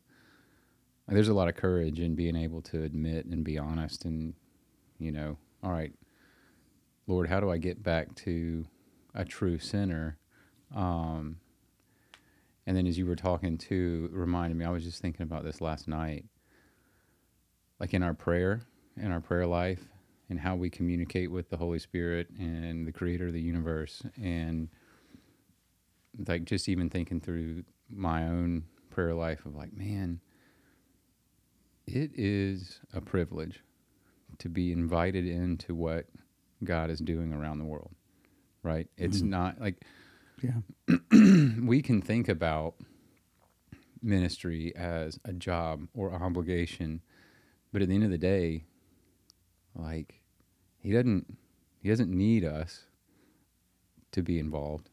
there's 1.09 1.29
a 1.29 1.35
lot 1.35 1.49
of 1.49 1.57
courage 1.57 2.01
in 2.01 2.15
being 2.15 2.37
able 2.37 2.63
to 2.63 2.85
admit 2.85 3.27
and 3.27 3.45
be 3.45 3.59
honest 3.59 4.05
and 4.07 4.35
you 4.99 5.13
know, 5.13 5.39
all 5.63 5.73
right, 5.73 5.93
Lord, 7.07 7.29
how 7.29 7.41
do 7.41 7.51
I 7.51 7.59
get 7.59 7.83
back 7.83 8.15
to 8.17 8.67
a 9.15 9.25
true 9.25 9.59
sinner 9.59 10.19
Um, 10.75 11.39
and 12.67 12.77
then 12.77 12.87
as 12.87 12.99
you 12.99 13.07
were 13.07 13.17
talking 13.17 13.59
it 14.13 14.17
reminded 14.17 14.57
me, 14.59 14.65
I 14.65 14.71
was 14.71 14.85
just 14.85 15.03
thinking 15.03 15.25
about 15.25 15.45
this 15.45 15.61
last 15.61 15.89
night. 15.89 16.27
Like 17.81 17.95
in 17.95 18.03
our 18.03 18.15
prayer, 18.15 18.63
in 18.97 19.13
our 19.13 19.21
prayer 19.21 19.47
life, 19.47 19.85
and 20.35 20.40
how 20.40 20.57
we 20.57 20.68
communicate 20.68 21.31
with 21.31 21.49
the 21.49 21.57
Holy 21.57 21.79
Spirit 21.79 22.29
and 22.40 22.88
the 22.88 22.90
creator 22.90 23.29
of 23.29 23.33
the 23.33 23.40
universe. 23.40 24.03
And 24.20 24.68
like 26.27 26.44
just 26.44 26.68
even 26.68 26.90
thinking 26.90 27.20
through 27.20 27.62
my 27.88 28.25
own 28.25 28.64
prayer 28.90 29.14
life 29.14 29.47
of 29.47 29.55
like, 29.55 29.73
man, 29.73 30.18
it 31.87 32.11
is 32.14 32.81
a 32.92 33.01
privilege 33.01 33.62
to 34.38 34.49
be 34.49 34.73
invited 34.73 35.25
into 35.25 35.73
what 35.73 36.07
God 36.64 36.90
is 36.90 36.99
doing 36.99 37.33
around 37.33 37.59
the 37.61 37.64
world, 37.64 37.94
right? 38.64 38.88
It's 38.97 39.20
Mhm. 39.20 39.29
not 39.29 39.61
like 39.61 39.85
Yeah. 40.42 40.62
we 41.62 41.81
can 41.81 42.03
think 42.03 42.29
about 42.29 42.75
ministry 44.03 44.75
as 44.75 45.20
a 45.25 45.33
job 45.33 45.87
or 45.94 46.12
obligation, 46.12 47.03
but 47.73 47.83
at 47.83 47.88
the 47.88 47.94
end 47.94 48.03
of 48.03 48.11
the 48.11 48.18
day, 48.18 48.64
like 49.77 50.24
he 50.85 50.92
doesn't 50.92 51.37
he 51.81 51.88
doesn't 51.88 52.11
need 52.11 52.44
us 52.44 52.85
to 54.12 54.23
be 54.23 54.38
involved. 54.38 54.90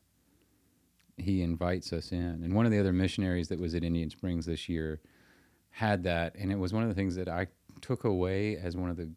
He 1.17 1.43
invites 1.43 1.93
us 1.93 2.11
in. 2.11 2.41
And 2.43 2.55
one 2.55 2.65
of 2.65 2.71
the 2.71 2.79
other 2.79 2.91
missionaries 2.91 3.49
that 3.49 3.59
was 3.59 3.75
at 3.75 3.83
Indian 3.83 4.09
Springs 4.09 4.45
this 4.45 4.67
year 4.67 4.99
had 5.69 6.03
that 6.03 6.33
and 6.35 6.51
it 6.51 6.57
was 6.57 6.73
one 6.73 6.83
of 6.83 6.89
the 6.89 6.95
things 6.95 7.15
that 7.15 7.29
I 7.29 7.47
took 7.81 8.05
away 8.05 8.57
as 8.57 8.75
one 8.75 8.89
of 8.89 8.97
the 8.97 9.09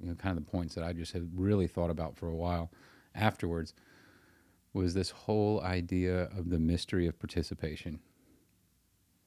you 0.00 0.08
know 0.08 0.14
kind 0.14 0.38
of 0.38 0.44
the 0.44 0.50
points 0.50 0.74
that 0.76 0.84
I 0.84 0.92
just 0.92 1.12
had 1.12 1.28
really 1.34 1.66
thought 1.66 1.90
about 1.90 2.16
for 2.16 2.28
a 2.28 2.34
while 2.34 2.70
afterwards 3.14 3.74
was 4.72 4.94
this 4.94 5.10
whole 5.10 5.60
idea 5.62 6.24
of 6.36 6.48
the 6.48 6.58
mystery 6.58 7.06
of 7.06 7.18
participation 7.18 8.00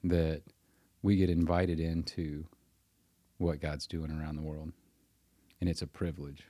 that 0.03 0.41
we 1.01 1.17
get 1.17 1.29
invited 1.29 1.79
into 1.79 2.45
what 3.37 3.61
God's 3.61 3.85
doing 3.85 4.09
around 4.11 4.37
the 4.37 4.41
world. 4.41 4.71
And 5.61 5.69
it's 5.69 5.81
a 5.81 5.87
privilege. 5.87 6.43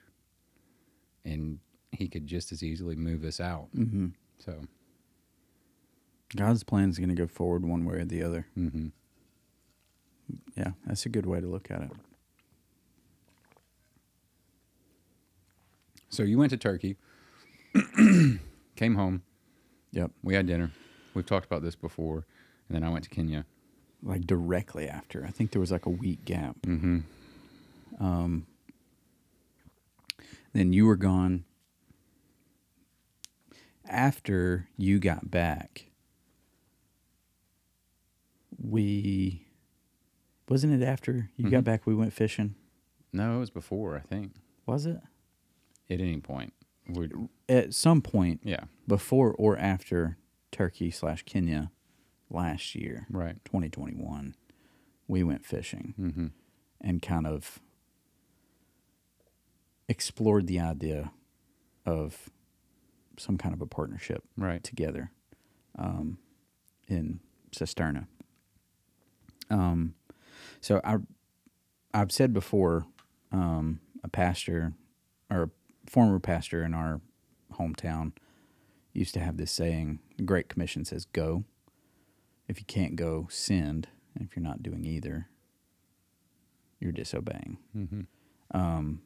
And 1.24 1.60
he 1.92 2.08
could 2.08 2.28
just 2.28 2.52
as 2.52 2.64
easily 2.64 2.96
move 2.96 3.24
us 3.24 3.40
out. 3.40 3.68
hmm 3.74 4.08
So, 4.40 4.62
God's 6.36 6.64
plan 6.64 6.90
is 6.90 6.98
going 6.98 7.10
to 7.10 7.16
go 7.16 7.28
forward 7.28 7.64
one 7.66 7.86
way 7.86 7.96
or 7.98 8.06
the 8.06 8.22
other. 8.24 8.48
hmm 8.56 8.88
Yeah, 10.58 10.72
that's 10.86 11.06
a 11.06 11.10
good 11.10 11.26
way 11.26 11.40
to 11.40 11.48
look 11.48 11.70
at 11.72 11.82
it. 11.84 11.92
so 16.10 16.24
you 16.24 16.38
went 16.38 16.50
to 16.52 16.58
Turkey, 16.58 16.96
came 18.76 18.96
home, 18.96 19.22
Yep. 19.92 20.12
we 20.24 20.34
had 20.34 20.48
dinner. 20.48 20.72
We've 21.14 21.26
talked 21.26 21.46
about 21.46 21.62
this 21.62 21.76
before. 21.76 22.26
And 22.68 22.76
then 22.76 22.84
I 22.84 22.90
went 22.90 23.04
to 23.06 23.10
Kenya. 23.10 23.46
Like 24.04 24.26
directly 24.28 24.88
after. 24.90 25.26
I 25.26 25.32
think 25.32 25.52
there 25.52 25.60
was 25.62 25.72
like 25.72 25.86
a 25.86 25.90
week 25.90 26.26
gap. 26.26 26.56
Mm-hmm. 26.64 27.00
Um, 28.04 28.46
then 30.56 30.74
you 30.74 30.86
were 30.86 30.96
gone. 30.96 31.44
After 33.88 34.68
you 34.78 35.00
got 35.00 35.30
back, 35.30 35.92
we 38.58 39.46
wasn't 40.48 40.74
it 40.82 40.86
after 40.86 41.30
you 41.36 41.50
got 41.50 41.62
Mhm. 41.62 41.66
back 41.66 41.86
we 41.88 41.96
went 41.96 42.14
fishing? 42.14 42.56
No, 43.12 43.36
it 43.38 43.40
was 43.40 43.50
before, 43.50 43.96
I 43.96 44.02
think. 44.02 44.34
Was 44.66 44.86
it? 44.86 45.02
At 45.90 46.00
any 46.02 46.20
point. 46.20 46.54
we 46.88 47.10
At 47.50 47.74
some 47.74 48.02
point 48.02 48.42
yeah, 48.44 48.66
before 48.88 49.34
or 49.34 49.58
after 49.58 50.18
Turkey 50.52 50.92
slash 50.92 51.24
Kenya 51.24 51.72
last 52.30 52.76
year, 52.76 53.08
right. 53.10 53.44
2021, 53.46 54.36
we 55.08 55.24
went 55.24 55.46
fishing. 55.46 55.94
Mm-hmm. 56.00 56.28
and 56.82 57.02
kind 57.02 57.26
of 57.26 57.60
explored 59.88 60.48
the 60.48 60.60
idea 60.60 61.12
of 61.86 62.30
some 63.18 63.38
kind 63.38 63.54
of 63.54 63.62
a 63.62 63.66
partnership 63.66 64.24
Right. 64.38 64.64
together 64.64 65.12
um, 65.78 66.18
in 66.88 67.20
Cisterna. 67.52 68.08
Um, 69.50 69.94
so 70.62 70.82
I, 70.84 70.98
I've 71.94 72.12
said 72.12 72.34
before, 72.34 72.86
um, 73.32 73.80
a 74.04 74.08
pastor 74.08 74.74
or 75.30 75.44
a 75.44 75.50
former 75.90 76.20
pastor 76.20 76.64
in 76.64 76.74
our 76.74 77.02
hometown 77.54 78.14
used 78.94 79.14
to 79.14 79.20
have 79.20 79.38
this 79.38 79.52
saying: 79.52 80.00
"The 80.18 80.24
Great 80.24 80.48
Commission 80.50 80.86
says 80.86 81.06
go. 81.06 81.44
If 82.48 82.60
you 82.60 82.66
can't 82.66 82.96
go, 82.96 83.28
send. 83.30 83.88
And 84.16 84.24
if 84.28 84.36
you're 84.36 84.44
not 84.44 84.64
doing 84.64 84.86
either, 84.86 85.28
you're 86.80 86.92
disobeying." 86.92 87.58
Mm-hmm. 87.76 88.02
Um, 88.52 89.02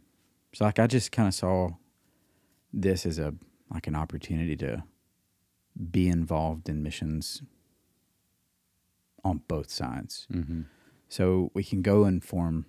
so 0.53 0.65
like 0.65 0.79
I 0.79 0.88
just 0.88 1.12
kind 1.12 1.27
of 1.27 1.33
saw 1.33 1.69
this 2.73 3.05
as 3.05 3.19
a 3.19 3.33
like 3.71 3.88
an 3.88 3.95
opportunity 3.95 4.55
to 4.57 4.83
be 5.91 6.07
involved 6.07 6.67
in 6.69 6.83
missions 6.83 7.41
on 9.23 9.41
both 9.47 9.69
sides. 9.69 10.27
Mm-hmm. 10.33 10.62
So 11.07 11.51
we 11.53 11.63
can 11.63 11.81
go 11.81 12.03
and 12.05 12.23
form 12.23 12.65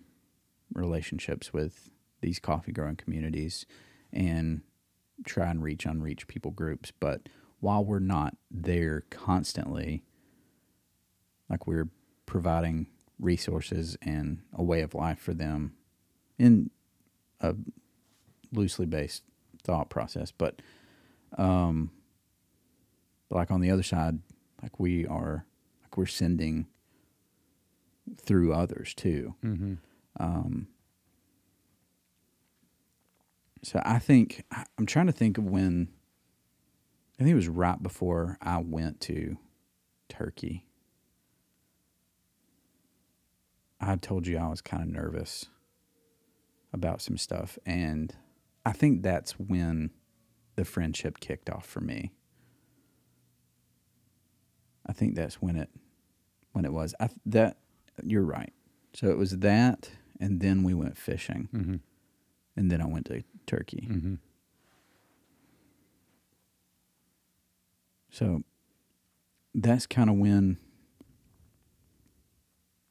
relationships 0.73 1.53
with 1.53 1.91
these 2.21 2.39
coffee 2.39 2.73
growing 2.73 2.97
communities 2.97 3.67
and 4.13 4.63
try 5.25 5.51
and 5.51 5.63
reach 5.63 5.87
unreached 5.87 6.27
people 6.27 6.51
groups. 6.51 6.93
But 6.99 7.29
while 7.61 7.85
we're 7.85 7.99
not 7.99 8.37
there 8.51 9.05
constantly, 9.11 10.03
like 11.49 11.67
we're 11.67 11.89
providing 12.27 12.87
resources 13.19 13.97
and 14.03 14.41
a 14.55 14.63
way 14.63 14.81
of 14.81 14.95
life 14.95 15.19
for 15.19 15.35
them 15.35 15.75
in 16.39 16.71
a 17.41 17.55
loosely 18.53 18.87
based 18.87 19.23
thought 19.63 19.91
process. 19.91 20.33
But 20.33 20.61
um 21.39 21.91
like 23.31 23.51
on 23.51 23.61
the 23.61 23.71
other 23.71 23.83
side, 23.83 24.19
like 24.63 24.79
we 24.81 25.07
are 25.07 25.47
like 25.83 25.97
we're 25.97 26.07
sending 26.07 26.67
through 28.17 28.53
others 28.53 28.95
too. 28.95 29.35
Mm-hmm. 29.45 29.75
Um, 30.19 30.67
so 33.63 33.81
I 33.85 33.99
think 33.99 34.45
I'm 34.79 34.87
trying 34.87 35.07
to 35.07 35.13
think 35.13 35.39
of 35.39 35.45
when 35.45 35.89
I 37.19 37.23
think 37.23 37.33
it 37.33 37.37
was 37.37 37.49
right 37.49 37.81
before 37.83 38.39
I 38.41 38.59
went 38.59 39.01
to 39.03 39.37
Turkey. 40.09 40.67
I 43.81 43.97
told 43.97 44.27
you 44.27 44.37
I 44.39 44.49
was 44.49 44.61
kind 44.61 44.83
of 44.83 44.89
nervous 44.89 45.47
about 46.73 47.01
some 47.03 47.17
stuff, 47.17 47.59
and 47.67 48.15
I 48.65 48.73
think 48.73 49.03
that's 49.03 49.33
when 49.33 49.91
the 50.57 50.65
friendship 50.65 51.19
kicked 51.21 51.49
off 51.51 51.67
for 51.67 51.81
me. 51.81 52.13
I 54.87 54.93
think 54.93 55.15
that's 55.15 55.37
when 55.43 55.57
it 55.57 55.71
when 56.53 56.65
it 56.65 56.73
was. 56.73 56.95
I 57.01 57.07
th- 57.09 57.19
that 57.27 57.57
you're 58.05 58.23
right. 58.23 58.53
So 58.93 59.09
it 59.11 59.19
was 59.19 59.39
that, 59.39 59.91
and 60.21 60.41
then 60.41 60.63
we 60.63 60.75
went 60.75 60.97
fishing, 60.99 61.49
Mm-hmm. 61.55 61.77
and 62.57 62.71
then 62.71 62.81
I 62.83 62.87
went 62.87 63.07
to 63.07 63.23
Turkey. 63.47 63.87
Mm-hmm. 63.91 64.15
So 68.11 68.43
that's 69.55 69.87
kind 69.87 70.11
of 70.11 70.17
when 70.17 70.59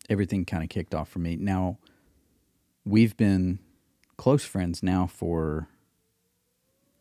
everything 0.09 0.45
kind 0.45 0.63
of 0.63 0.69
kicked 0.69 0.95
off 0.95 1.09
for 1.09 1.19
me. 1.19 1.35
Now, 1.35 1.77
we've 2.85 3.15
been 3.17 3.59
close 4.19 4.43
friends 4.43 4.83
now 4.83 5.07
for 5.07 5.69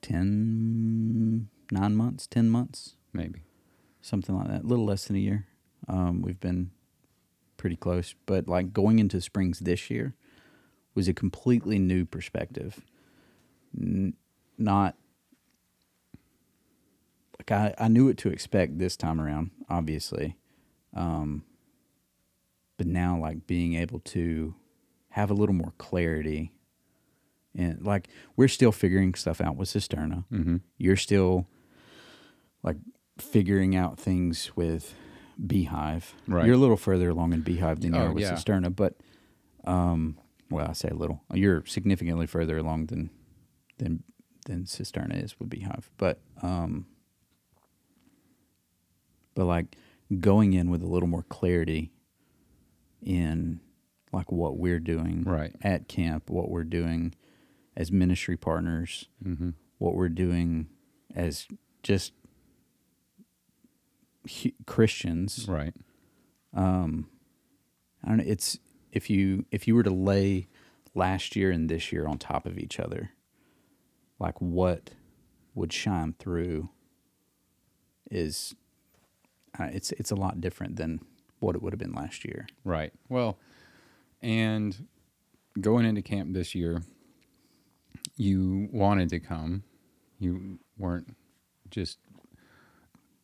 10, 0.02 1.48
nine 1.72 1.96
months, 1.96 2.28
10 2.28 2.48
months, 2.48 2.94
Maybe. 3.12 3.40
something 4.00 4.36
like 4.36 4.46
that, 4.46 4.62
a 4.62 4.66
little 4.66 4.84
less 4.84 5.06
than 5.06 5.16
a 5.16 5.18
year. 5.18 5.48
Um, 5.88 6.22
we've 6.22 6.38
been 6.38 6.70
pretty 7.56 7.74
close, 7.74 8.14
but 8.24 8.46
like 8.46 8.72
going 8.72 9.00
into 9.00 9.20
Springs 9.20 9.58
this 9.58 9.90
year 9.90 10.14
was 10.94 11.08
a 11.08 11.12
completely 11.12 11.76
new 11.80 12.04
perspective. 12.04 12.84
N- 13.76 14.14
not 14.56 14.94
like 17.36 17.50
I, 17.50 17.74
I 17.78 17.88
knew 17.88 18.06
what 18.06 18.16
to 18.18 18.28
expect 18.28 18.78
this 18.78 18.96
time 18.96 19.20
around, 19.20 19.50
obviously. 19.68 20.36
Um, 20.94 21.42
but 22.76 22.86
now, 22.86 23.18
like 23.18 23.48
being 23.48 23.74
able 23.74 23.98
to 24.00 24.54
have 25.10 25.32
a 25.32 25.34
little 25.34 25.54
more 25.56 25.72
clarity, 25.78 26.52
and 27.58 27.84
like 27.84 28.08
we're 28.36 28.48
still 28.48 28.72
figuring 28.72 29.12
stuff 29.14 29.40
out 29.40 29.56
with 29.56 29.68
Cisterna 29.68 30.24
Mm-hmm. 30.32 30.56
you're 30.78 30.96
still 30.96 31.46
like 32.62 32.76
figuring 33.18 33.76
out 33.76 33.98
things 33.98 34.50
with 34.56 34.94
Beehive. 35.44 36.14
Right. 36.26 36.46
You're 36.46 36.54
a 36.54 36.58
little 36.58 36.76
further 36.76 37.10
along 37.10 37.32
in 37.32 37.42
Beehive 37.42 37.80
than 37.80 37.94
you 37.94 38.00
Oh, 38.00 38.06
are 38.06 38.12
with 38.12 38.22
yeah. 38.22 38.32
Cisterna, 38.32 38.74
but 38.74 38.94
um, 39.64 40.18
well, 40.50 40.66
I 40.68 40.72
say 40.72 40.88
a 40.88 40.94
little. 40.94 41.22
You're 41.34 41.64
significantly 41.66 42.26
further 42.26 42.56
along 42.58 42.86
than 42.86 43.10
than 43.78 44.02
than 44.46 44.64
Cisterna 44.64 45.22
is 45.22 45.38
with 45.38 45.50
Beehive. 45.50 45.90
But 45.98 46.20
um, 46.42 46.86
but 49.34 49.44
like 49.46 49.76
going 50.20 50.52
in 50.54 50.70
with 50.70 50.82
a 50.82 50.86
little 50.86 51.08
more 51.08 51.24
clarity 51.28 51.92
in 53.02 53.60
like 54.12 54.32
what 54.32 54.56
we're 54.58 54.80
doing 54.80 55.22
Right. 55.24 55.54
at 55.62 55.86
camp, 55.88 56.30
what 56.30 56.50
we're 56.50 56.64
doing 56.64 57.14
as 57.78 57.90
ministry 57.90 58.36
partners, 58.36 59.08
Mm-hmm. 59.24 59.50
what 59.78 59.94
we're 59.94 60.08
doing 60.10 60.66
as 61.14 61.46
just 61.82 62.12
Christians. 64.66 65.46
Right. 65.48 65.74
Um, 66.54 67.08
I 68.04 68.08
don't 68.08 68.18
know. 68.18 68.24
It's 68.26 68.58
if 68.92 69.08
you 69.10 69.44
if 69.50 69.66
you 69.66 69.74
were 69.74 69.82
to 69.82 69.90
lay 69.90 70.48
last 70.94 71.36
year 71.36 71.50
and 71.50 71.68
this 71.68 71.92
year 71.92 72.06
on 72.06 72.18
top 72.18 72.46
of 72.46 72.58
each 72.58 72.78
other, 72.80 73.10
like 74.18 74.40
what 74.40 74.90
would 75.54 75.72
shine 75.72 76.14
through 76.18 76.68
is 78.10 78.54
uh, 79.58 79.68
it's 79.72 79.92
it's 79.92 80.10
a 80.10 80.14
lot 80.16 80.40
different 80.40 80.76
than 80.76 81.00
what 81.40 81.54
it 81.54 81.62
would 81.62 81.72
have 81.72 81.80
been 81.80 81.94
last 81.94 82.24
year. 82.24 82.46
Right. 82.64 82.92
Well, 83.08 83.38
and 84.20 84.86
going 85.60 85.86
into 85.86 86.02
camp 86.02 86.32
this 86.34 86.54
year, 86.54 86.82
you 88.18 88.68
wanted 88.72 89.08
to 89.10 89.20
come. 89.20 89.62
You 90.18 90.58
weren't 90.76 91.16
just 91.70 91.98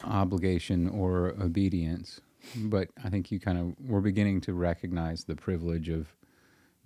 obligation 0.05 0.89
or 0.89 1.35
obedience, 1.41 2.21
but 2.57 2.89
I 3.05 3.11
think 3.11 3.31
you 3.31 3.41
kind 3.41 3.59
of 3.59 3.89
were 3.89 4.01
beginning 4.01 4.41
to 4.43 4.55
recognize 4.55 5.25
the 5.25 5.35
privilege 5.35 5.89
of 5.89 6.15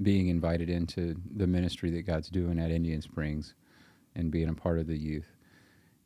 being 0.00 0.28
invited 0.28 0.70
into 0.70 1.16
the 1.36 1.46
ministry 1.46 1.90
that 1.90 2.02
God's 2.02 2.30
doing 2.30 2.58
at 2.58 2.70
Indian 2.70 3.02
Springs 3.02 3.54
and 4.14 4.30
being 4.30 4.48
a 4.48 4.54
part 4.54 4.78
of 4.78 4.86
the 4.86 4.96
youth. 4.96 5.36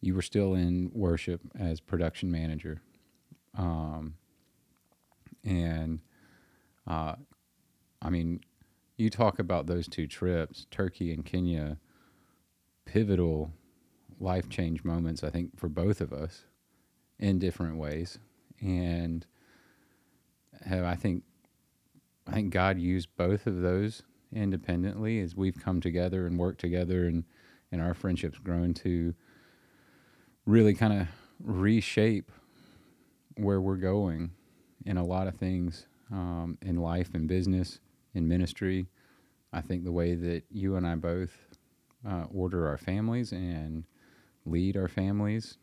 You 0.00 0.14
were 0.14 0.22
still 0.22 0.54
in 0.54 0.90
worship 0.92 1.40
as 1.58 1.78
production 1.80 2.30
manager. 2.30 2.82
Um, 3.56 4.14
and 5.44 6.00
uh, 6.86 7.14
I 8.00 8.10
mean, 8.10 8.40
you 8.96 9.10
talk 9.10 9.38
about 9.38 9.66
those 9.66 9.86
two 9.86 10.06
trips, 10.08 10.66
Turkey 10.70 11.12
and 11.12 11.24
Kenya, 11.24 11.78
pivotal 12.84 13.52
life 14.20 14.48
change 14.48 14.84
moments, 14.84 15.24
I 15.24 15.30
think, 15.30 15.58
for 15.58 15.68
both 15.68 16.00
of 16.00 16.12
us 16.12 16.44
in 17.18 17.38
different 17.38 17.76
ways. 17.76 18.18
And 18.60 19.26
have, 20.64 20.84
I 20.84 20.94
think 20.94 21.24
I 22.26 22.32
think 22.32 22.52
God 22.52 22.78
used 22.78 23.08
both 23.16 23.46
of 23.46 23.62
those 23.62 24.02
independently 24.32 25.20
as 25.20 25.36
we've 25.36 25.58
come 25.58 25.80
together 25.80 26.26
and 26.26 26.38
worked 26.38 26.60
together 26.60 27.06
and, 27.06 27.24
and 27.70 27.82
our 27.82 27.94
friendship's 27.94 28.38
grown 28.38 28.74
to 28.74 29.14
really 30.46 30.74
kind 30.74 31.00
of 31.00 31.08
reshape 31.42 32.30
where 33.36 33.60
we're 33.60 33.76
going 33.76 34.30
in 34.86 34.96
a 34.96 35.04
lot 35.04 35.26
of 35.26 35.34
things 35.34 35.86
um, 36.10 36.58
in 36.62 36.76
life 36.76 37.14
and 37.14 37.28
business, 37.28 37.80
in 38.14 38.28
ministry. 38.28 38.86
I 39.52 39.60
think 39.60 39.84
the 39.84 39.92
way 39.92 40.14
that 40.14 40.44
you 40.50 40.76
and 40.76 40.86
I 40.86 40.94
both 40.94 41.36
uh, 42.08 42.24
order 42.32 42.68
our 42.68 42.78
families 42.78 43.32
and 43.32 43.84
lead 44.44 44.76
our 44.76 44.88
families 44.88 45.56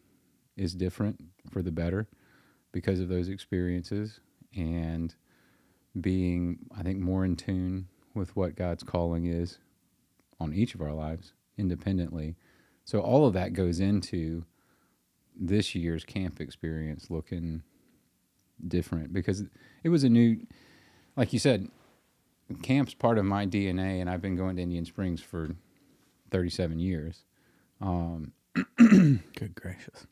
is 0.56 0.74
different 0.74 1.22
for 1.50 1.62
the 1.62 1.72
better 1.72 2.08
because 2.72 3.00
of 3.00 3.10
those 3.10 3.30
experiences 3.30 4.20
and 4.56 5.16
being, 6.00 6.60
I 6.78 6.84
think, 6.84 7.00
more 7.00 7.26
in 7.26 7.36
tune 7.36 7.88
with 8.14 8.36
what 8.36 8.56
God's 8.56 8.84
calling 8.84 9.26
is 9.26 9.60
on 10.40 10.54
each 10.54 10.76
of 10.76 10.82
our 10.82 10.94
lives 10.94 11.34
independently. 11.58 12.36
So 12.86 13.00
all 13.00 13.26
of 13.26 13.34
that 13.34 13.54
goes 13.54 13.80
into 13.80 14.46
this 15.40 15.76
year's 15.76 16.04
camp 16.04 16.40
experience 16.40 17.10
looking 17.10 17.64
different 18.68 19.14
because 19.14 19.44
it 19.84 19.90
was 19.90 20.04
a 20.04 20.10
new, 20.10 20.46
like 21.16 21.34
you 21.34 21.40
said, 21.40 21.70
camp's 22.62 22.94
part 22.94 23.18
of 23.18 23.26
my 23.26 23.46
DNA, 23.46 24.02
and 24.02 24.10
I've 24.10 24.22
been 24.22 24.36
going 24.36 24.56
to 24.58 24.62
Indian 24.62 24.86
Springs 24.86 25.22
for 25.22 25.56
37 26.32 26.80
years. 26.80 27.24
Um, 27.82 28.34
Good 28.78 29.56
gracious. 29.56 30.08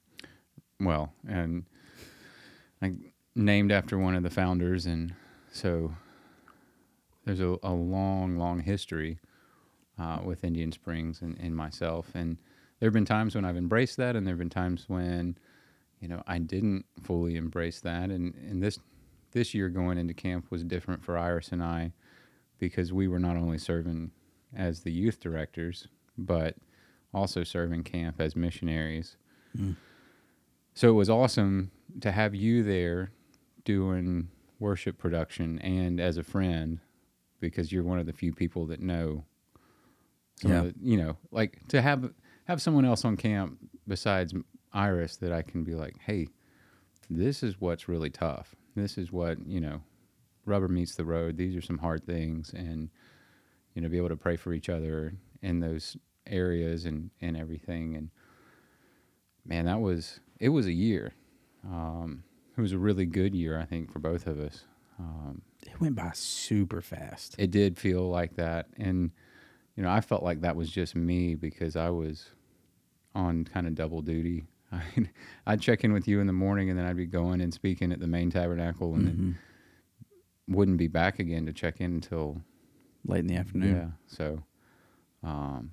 well, 0.79 1.13
and 1.27 1.65
I 2.81 2.93
named 3.35 3.71
after 3.71 3.97
one 3.97 4.15
of 4.15 4.23
the 4.23 4.29
founders, 4.29 4.85
and 4.85 5.13
so 5.51 5.93
there's 7.25 7.39
a, 7.39 7.57
a 7.63 7.71
long, 7.71 8.37
long 8.37 8.61
history 8.61 9.19
uh, 9.99 10.19
with 10.23 10.43
Indian 10.43 10.71
Springs 10.71 11.21
and, 11.21 11.37
and 11.39 11.55
myself. 11.55 12.11
And 12.13 12.37
there 12.79 12.87
have 12.87 12.93
been 12.93 13.05
times 13.05 13.35
when 13.35 13.45
I've 13.45 13.57
embraced 13.57 13.97
that, 13.97 14.15
and 14.15 14.25
there 14.25 14.33
have 14.33 14.39
been 14.39 14.49
times 14.49 14.85
when, 14.87 15.37
you 15.99 16.07
know, 16.07 16.21
I 16.27 16.37
didn't 16.37 16.85
fully 17.03 17.35
embrace 17.35 17.79
that. 17.81 18.09
And, 18.09 18.33
and 18.35 18.61
this 18.61 18.79
this 19.31 19.53
year 19.53 19.69
going 19.69 19.97
into 19.97 20.13
camp 20.13 20.49
was 20.49 20.63
different 20.63 21.03
for 21.03 21.17
Iris 21.17 21.51
and 21.51 21.61
I 21.61 21.91
because 22.59 22.93
we 22.93 23.07
were 23.07 23.19
not 23.19 23.35
only 23.35 23.57
serving 23.57 24.11
as 24.55 24.79
the 24.81 24.91
youth 24.91 25.19
directors, 25.19 25.87
but 26.17 26.55
also 27.13 27.43
serving 27.43 27.83
camp 27.83 28.19
as 28.19 28.35
missionaries. 28.35 29.15
Hmm. 29.55 29.71
So 30.73 30.89
it 30.89 30.93
was 30.93 31.09
awesome 31.09 31.71
to 32.01 32.11
have 32.11 32.35
you 32.35 32.63
there 32.63 33.11
doing 33.65 34.29
worship 34.59 34.97
production 34.97 35.59
and 35.59 35.99
as 35.99 36.17
a 36.17 36.23
friend 36.23 36.79
because 37.39 37.71
you're 37.71 37.83
one 37.83 37.99
of 37.99 38.05
the 38.05 38.13
few 38.13 38.33
people 38.33 38.65
that 38.67 38.79
know 38.81 39.23
Yeah. 40.43 40.63
the, 40.63 40.75
you 40.81 40.97
know 40.97 41.17
like 41.31 41.59
to 41.69 41.81
have 41.81 42.11
have 42.45 42.61
someone 42.61 42.85
else 42.85 43.05
on 43.05 43.17
camp 43.17 43.57
besides 43.87 44.33
Iris 44.73 45.17
that 45.17 45.31
I 45.31 45.41
can 45.43 45.63
be 45.63 45.73
like 45.75 45.95
hey 46.05 46.27
this 47.09 47.43
is 47.43 47.59
what's 47.61 47.87
really 47.87 48.09
tough 48.09 48.55
this 48.75 48.97
is 48.97 49.11
what 49.11 49.37
you 49.45 49.59
know 49.61 49.81
rubber 50.45 50.67
meets 50.67 50.95
the 50.95 51.05
road 51.05 51.37
these 51.37 51.55
are 51.55 51.61
some 51.61 51.77
hard 51.77 52.03
things 52.05 52.53
and 52.53 52.89
you 53.75 53.81
know 53.81 53.89
be 53.89 53.97
able 53.97 54.09
to 54.09 54.15
pray 54.15 54.35
for 54.37 54.53
each 54.53 54.69
other 54.69 55.13
in 55.41 55.59
those 55.59 55.97
areas 56.29 56.85
and 56.85 57.09
and 57.21 57.35
everything 57.37 57.95
and 57.95 58.09
man 59.45 59.65
that 59.65 59.79
was 59.79 60.19
it 60.39 60.49
was 60.49 60.65
a 60.65 60.71
year 60.73 61.13
um, 61.65 62.23
it 62.57 62.61
was 62.61 62.71
a 62.71 62.77
really 62.77 63.05
good 63.05 63.33
year 63.35 63.59
I 63.59 63.65
think 63.65 63.91
for 63.91 63.99
both 63.99 64.25
of 64.27 64.39
us 64.39 64.63
um, 64.99 65.41
It 65.65 65.79
went 65.81 65.95
by 65.95 66.11
super 66.13 66.81
fast. 66.81 67.35
it 67.37 67.51
did 67.51 67.77
feel 67.77 68.09
like 68.09 68.35
that 68.35 68.67
and 68.77 69.11
you 69.75 69.83
know 69.83 69.89
i 69.89 70.01
felt 70.01 70.23
like 70.23 70.41
that 70.41 70.55
was 70.55 70.69
just 70.71 70.95
me 70.95 71.35
because 71.35 71.75
i 71.75 71.89
was 71.89 72.29
on 73.15 73.43
kind 73.45 73.67
of 73.67 73.75
double 73.75 74.01
duty 74.01 74.45
I'd, 74.71 75.09
I'd 75.45 75.61
check 75.61 75.83
in 75.83 75.93
with 75.93 76.07
you 76.07 76.19
in 76.19 76.27
the 76.27 76.33
morning 76.33 76.69
and 76.69 76.77
then 76.79 76.85
i'd 76.85 76.97
be 76.97 77.05
going 77.05 77.41
and 77.41 77.53
speaking 77.53 77.91
at 77.91 77.99
the 77.99 78.07
main 78.07 78.29
tabernacle 78.31 78.95
and 78.95 79.05
then 79.07 79.15
Mhm. 79.17 79.35
wouldn't 80.55 80.77
be 80.77 80.87
back 80.87 81.19
again 81.19 81.45
to 81.45 81.53
check 81.53 81.79
in 81.81 81.93
until 81.95 82.41
Late 83.05 83.19
in 83.19 83.27
the 83.27 83.35
afternoon. 83.35 83.75
yeah 83.75 83.89
so 84.07 84.41
um 85.23 85.71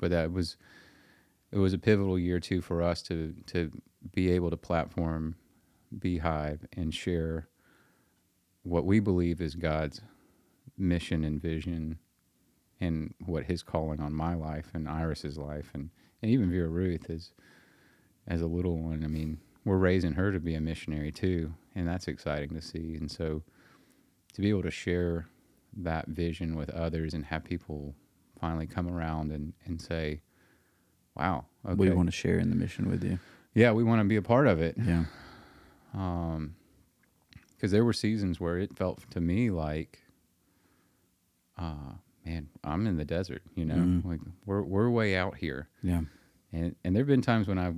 but 0.00 0.10
that 0.10 0.32
was 0.32 0.56
it 1.52 1.58
was 1.58 1.72
a 1.72 1.78
pivotal 1.78 2.18
year 2.18 2.40
too 2.40 2.60
for 2.60 2.82
us 2.82 3.02
to 3.02 3.34
to 3.46 3.70
be 4.12 4.30
able 4.30 4.50
to 4.50 4.56
platform 4.56 5.36
beehive 5.98 6.66
and 6.72 6.94
share 6.94 7.48
what 8.62 8.84
we 8.84 8.98
believe 8.98 9.40
is 9.40 9.54
god's 9.54 10.00
mission 10.76 11.24
and 11.24 11.40
vision 11.40 11.98
and 12.80 13.14
what 13.26 13.44
his 13.44 13.62
calling 13.62 14.00
on 14.00 14.12
my 14.12 14.34
life 14.34 14.70
and 14.74 14.88
iris's 14.88 15.36
life 15.36 15.70
and, 15.74 15.90
and 16.22 16.30
even 16.30 16.50
vera 16.50 16.68
ruth 16.68 17.10
is 17.10 17.32
as 18.26 18.40
a 18.40 18.46
little 18.46 18.78
one. 18.78 19.04
I 19.04 19.08
mean 19.08 19.38
we're 19.64 19.76
raising 19.76 20.12
her 20.12 20.32
to 20.32 20.40
be 20.40 20.54
a 20.54 20.60
missionary 20.60 21.12
too 21.12 21.52
and 21.74 21.86
that's 21.86 22.08
exciting 22.08 22.54
to 22.54 22.62
see. 22.62 22.96
And 22.96 23.10
so 23.10 23.42
to 24.32 24.40
be 24.40 24.48
able 24.48 24.62
to 24.62 24.70
share 24.70 25.28
that 25.76 26.08
vision 26.08 26.56
with 26.56 26.70
others 26.70 27.14
and 27.14 27.26
have 27.26 27.44
people 27.44 27.94
finally 28.40 28.66
come 28.66 28.88
around 28.88 29.30
and, 29.32 29.52
and 29.66 29.80
say, 29.80 30.20
wow, 31.16 31.44
okay. 31.66 31.74
We 31.74 31.90
want 31.90 32.08
to 32.08 32.12
share 32.16 32.38
in 32.38 32.50
the 32.50 32.56
mission 32.56 32.88
with 32.90 33.04
you. 33.04 33.18
yeah, 33.54 33.72
we 33.72 33.82
want 33.84 34.00
to 34.00 34.04
be 34.08 34.16
a 34.16 34.22
part 34.22 34.46
of 34.46 34.60
it. 34.60 34.76
Yeah. 34.78 35.04
Um, 35.92 36.54
cause 37.60 37.72
there 37.72 37.84
were 37.84 37.92
seasons 37.92 38.38
where 38.38 38.58
it 38.58 38.76
felt 38.76 39.00
to 39.10 39.20
me 39.20 39.50
like, 39.50 39.98
uh, 41.58 41.94
man, 42.24 42.48
I'm 42.62 42.86
in 42.86 42.96
the 42.96 43.04
desert, 43.04 43.42
you 43.56 43.64
know, 43.64 43.74
Mhm. 43.74 44.04
like 44.04 44.20
we're, 44.46 44.62
we're 44.62 44.88
way 44.88 45.16
out 45.16 45.36
here. 45.38 45.68
Yeah. 45.82 46.02
And, 46.52 46.76
and 46.84 46.94
there've 46.94 47.08
been 47.08 47.22
times 47.22 47.48
when 47.48 47.58
I've 47.58 47.74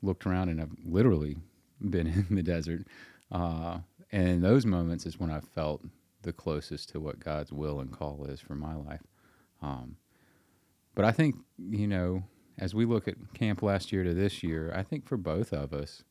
looked 0.00 0.26
around 0.26 0.48
and 0.48 0.60
I've 0.60 0.70
literally 0.84 1.38
been 1.80 2.06
in 2.28 2.36
the 2.36 2.42
desert. 2.44 2.86
Uh, 3.32 3.78
and 4.12 4.28
in 4.28 4.40
those 4.42 4.64
moments 4.64 5.04
is 5.04 5.18
when 5.18 5.30
I 5.32 5.40
felt 5.40 5.82
the 6.22 6.32
closest 6.32 6.90
to 6.90 7.00
what 7.00 7.18
God's 7.18 7.52
will 7.52 7.80
and 7.80 7.90
call 7.90 8.24
is 8.26 8.40
for 8.40 8.54
my 8.54 8.76
life. 8.76 9.02
Um, 9.62 9.96
but 10.94 11.04
I 11.04 11.12
think, 11.12 11.36
you 11.58 11.86
know, 11.86 12.24
as 12.58 12.74
we 12.74 12.84
look 12.84 13.08
at 13.08 13.14
camp 13.34 13.62
last 13.62 13.92
year 13.92 14.04
to 14.04 14.14
this 14.14 14.42
year, 14.42 14.72
I 14.74 14.82
think 14.82 15.06
for 15.06 15.16
both 15.16 15.52
of 15.52 15.72
us, 15.72 16.02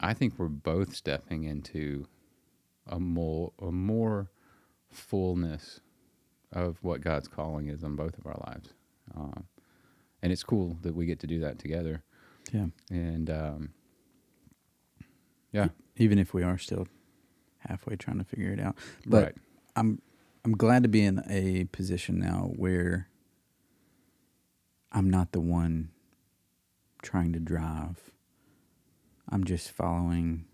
I 0.00 0.14
think 0.14 0.34
we're 0.38 0.48
both 0.48 0.94
stepping 0.94 1.44
into 1.44 2.06
a 2.86 2.98
more, 2.98 3.52
a 3.60 3.70
more 3.70 4.30
fullness 4.90 5.80
of 6.52 6.78
what 6.82 7.00
God's 7.00 7.28
calling 7.28 7.68
is 7.68 7.82
on 7.82 7.96
both 7.96 8.16
of 8.18 8.26
our 8.26 8.40
lives. 8.46 8.70
Um, 9.14 9.44
and 10.22 10.32
it's 10.32 10.44
cool 10.44 10.78
that 10.82 10.94
we 10.94 11.06
get 11.06 11.20
to 11.20 11.26
do 11.26 11.40
that 11.40 11.58
together. 11.58 12.02
Yeah. 12.52 12.66
And 12.90 13.28
um, 13.30 13.70
Yeah. 15.52 15.68
even 15.96 16.18
if 16.18 16.32
we 16.34 16.42
are 16.42 16.58
still 16.58 16.86
halfway 17.58 17.96
trying 17.96 18.18
to 18.18 18.24
figure 18.24 18.50
it 18.52 18.60
out. 18.60 18.76
But 19.06 19.24
right. 19.24 19.34
I'm 19.76 20.00
I'm 20.44 20.52
glad 20.56 20.82
to 20.82 20.88
be 20.88 21.02
in 21.02 21.22
a 21.28 21.64
position 21.64 22.18
now 22.18 22.52
where 22.56 23.08
I'm 24.92 25.08
not 25.08 25.32
the 25.32 25.40
one 25.40 25.90
trying 27.02 27.32
to 27.32 27.40
drive. 27.40 28.10
I'm 29.28 29.44
just 29.44 29.70
following 29.70 30.44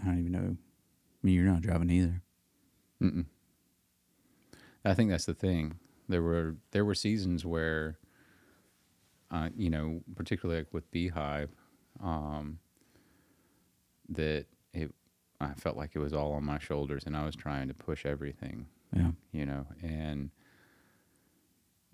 I 0.00 0.04
don't 0.04 0.18
even 0.20 0.32
know. 0.32 0.56
I 0.56 1.26
mean, 1.26 1.34
you're 1.34 1.44
not 1.44 1.62
driving 1.62 1.90
either. 1.90 2.22
Mm-mm. 3.02 3.24
I 4.84 4.94
think 4.94 5.10
that's 5.10 5.24
the 5.24 5.34
thing. 5.34 5.78
There 6.08 6.22
were 6.22 6.56
there 6.72 6.84
were 6.84 6.94
seasons 6.94 7.46
where, 7.46 7.98
uh, 9.30 9.48
you 9.56 9.70
know, 9.70 10.02
particularly 10.14 10.60
like 10.60 10.74
with 10.74 10.90
Beehive, 10.90 11.50
um, 12.02 12.58
that 14.10 14.46
I 15.40 15.52
felt 15.54 15.76
like 15.76 15.90
it 15.94 15.98
was 15.98 16.12
all 16.12 16.32
on 16.32 16.44
my 16.44 16.58
shoulders, 16.58 17.04
and 17.06 17.16
I 17.16 17.24
was 17.24 17.34
trying 17.36 17.68
to 17.68 17.74
push 17.74 18.06
everything, 18.06 18.66
Yeah. 18.94 19.10
you 19.32 19.44
know, 19.46 19.66
and 19.82 20.30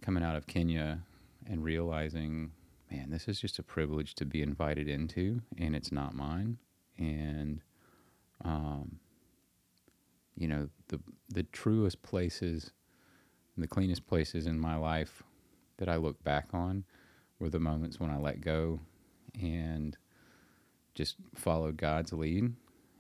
coming 0.03 0.23
out 0.23 0.37
of 0.37 0.47
Kenya 0.47 1.01
and 1.47 1.65
realizing, 1.65 2.53
man, 2.91 3.11
this 3.11 3.29
is 3.29 3.41
just 3.41 3.59
a 3.59 3.63
privilege 3.63 4.15
to 4.17 4.25
be 4.25 4.43
invited 4.43 4.89
into, 4.89 5.41
and 5.59 5.75
it's 5.75 5.91
not 5.93 6.15
mine, 6.15 6.59
and 6.99 7.61
um, 8.45 8.99
you 10.37 10.49
know, 10.49 10.69
the 10.89 11.01
the 11.29 11.43
truest 11.45 12.03
places, 12.03 12.71
and 13.57 13.63
the 13.63 13.69
cleanest 13.69 14.07
places 14.07 14.47
in 14.47 14.59
my 14.59 14.77
life 14.77 15.23
that 15.79 15.89
I 15.89 15.97
look 15.97 16.23
back 16.25 16.49
on 16.53 16.85
were 17.39 17.51
the 17.51 17.61
moments 17.61 17.99
when 18.01 18.11
I 18.11 18.17
let 18.19 18.41
go 18.41 18.81
and 19.41 19.97
just 20.95 21.17
followed 21.35 21.77
God's 21.77 22.13
lead. 22.13 22.53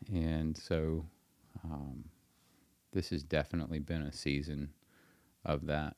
And 0.08 0.56
so, 0.56 1.04
um, 1.64 2.04
this 2.92 3.10
has 3.10 3.22
definitely 3.22 3.78
been 3.78 4.02
a 4.02 4.12
season 4.12 4.70
of 5.44 5.66
that 5.66 5.94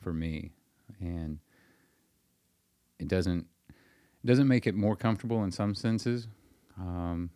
for 0.00 0.12
me, 0.12 0.52
and 1.00 1.38
it 2.98 3.08
doesn't 3.08 3.46
it 3.68 4.26
doesn't 4.26 4.48
make 4.48 4.66
it 4.66 4.74
more 4.74 4.96
comfortable 4.96 5.44
in 5.44 5.50
some 5.50 5.74
senses. 5.74 6.28
Um, 6.78 7.30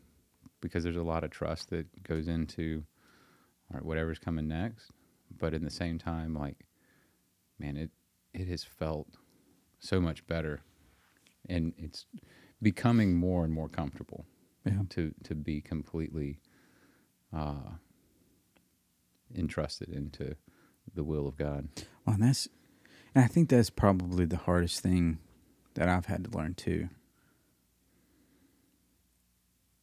because 0.60 0.82
there's 0.82 0.96
a 0.96 1.02
lot 1.02 1.24
of 1.24 1.30
trust 1.30 1.70
that 1.70 2.02
goes 2.02 2.26
into 2.28 2.82
all 3.70 3.74
right, 3.74 3.84
whatever's 3.84 4.18
coming 4.18 4.48
next. 4.48 4.90
But 5.38 5.52
in 5.52 5.64
the 5.64 5.70
same 5.70 5.98
time, 5.98 6.34
like, 6.34 6.66
man, 7.58 7.76
it 7.76 7.90
it 8.32 8.48
has 8.48 8.64
felt 8.64 9.08
so 9.78 10.00
much 10.00 10.26
better, 10.26 10.60
and 11.48 11.74
it's 11.76 12.06
becoming 12.62 13.14
more 13.14 13.44
and 13.44 13.52
more 13.52 13.68
comfortable 13.68 14.24
Yeah. 14.72 14.82
to 14.90 15.14
to 15.24 15.34
be 15.34 15.60
completely 15.60 16.40
uh, 17.32 17.76
entrusted 19.34 19.88
into 19.88 20.36
the 20.94 21.04
will 21.04 21.26
of 21.26 21.36
God. 21.36 21.68
Well, 22.04 22.14
and 22.14 22.22
that's, 22.22 22.48
and 23.14 23.24
I 23.24 23.28
think 23.28 23.48
that's 23.48 23.70
probably 23.70 24.24
the 24.24 24.36
hardest 24.36 24.80
thing 24.80 25.18
that 25.74 25.88
I've 25.88 26.06
had 26.06 26.24
to 26.24 26.30
learn 26.36 26.54
too. 26.54 26.88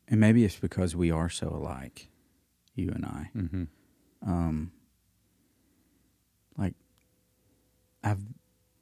And 0.07 0.19
maybe 0.19 0.43
it's 0.43 0.57
because 0.57 0.95
we 0.95 1.11
are 1.11 1.29
so 1.29 1.47
alike, 1.47 2.09
you 2.75 2.89
and 2.89 3.05
I. 3.05 3.29
Mm-hmm. 3.35 3.63
Um, 4.25 4.71
like, 6.57 6.75
I've 8.03 8.23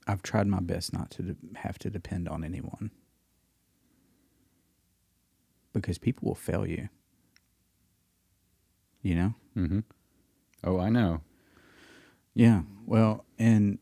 I've 0.08 0.24
tried 0.24 0.48
my 0.48 0.60
best 0.60 0.94
not 0.94 1.12
to 1.12 1.22
de- 1.24 1.60
have 1.60 1.78
to 1.80 1.90
depend 1.90 2.28
on 2.28 2.44
anyone 2.44 2.92
because 5.74 5.98
people 5.98 6.28
will 6.28 6.36
fail 6.36 6.66
you. 6.66 6.90
You 9.02 9.16
know. 9.16 9.34
Mm-hmm. 9.58 9.80
Oh, 10.64 10.80
I 10.80 10.90
know. 10.90 11.22
Yeah. 12.34 12.62
Well, 12.86 13.26
and 13.40 13.80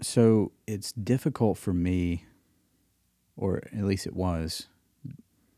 so 0.00 0.52
it's 0.66 0.92
difficult 0.92 1.58
for 1.58 1.72
me, 1.72 2.24
or 3.36 3.62
at 3.72 3.84
least 3.84 4.06
it 4.06 4.14
was. 4.14 4.68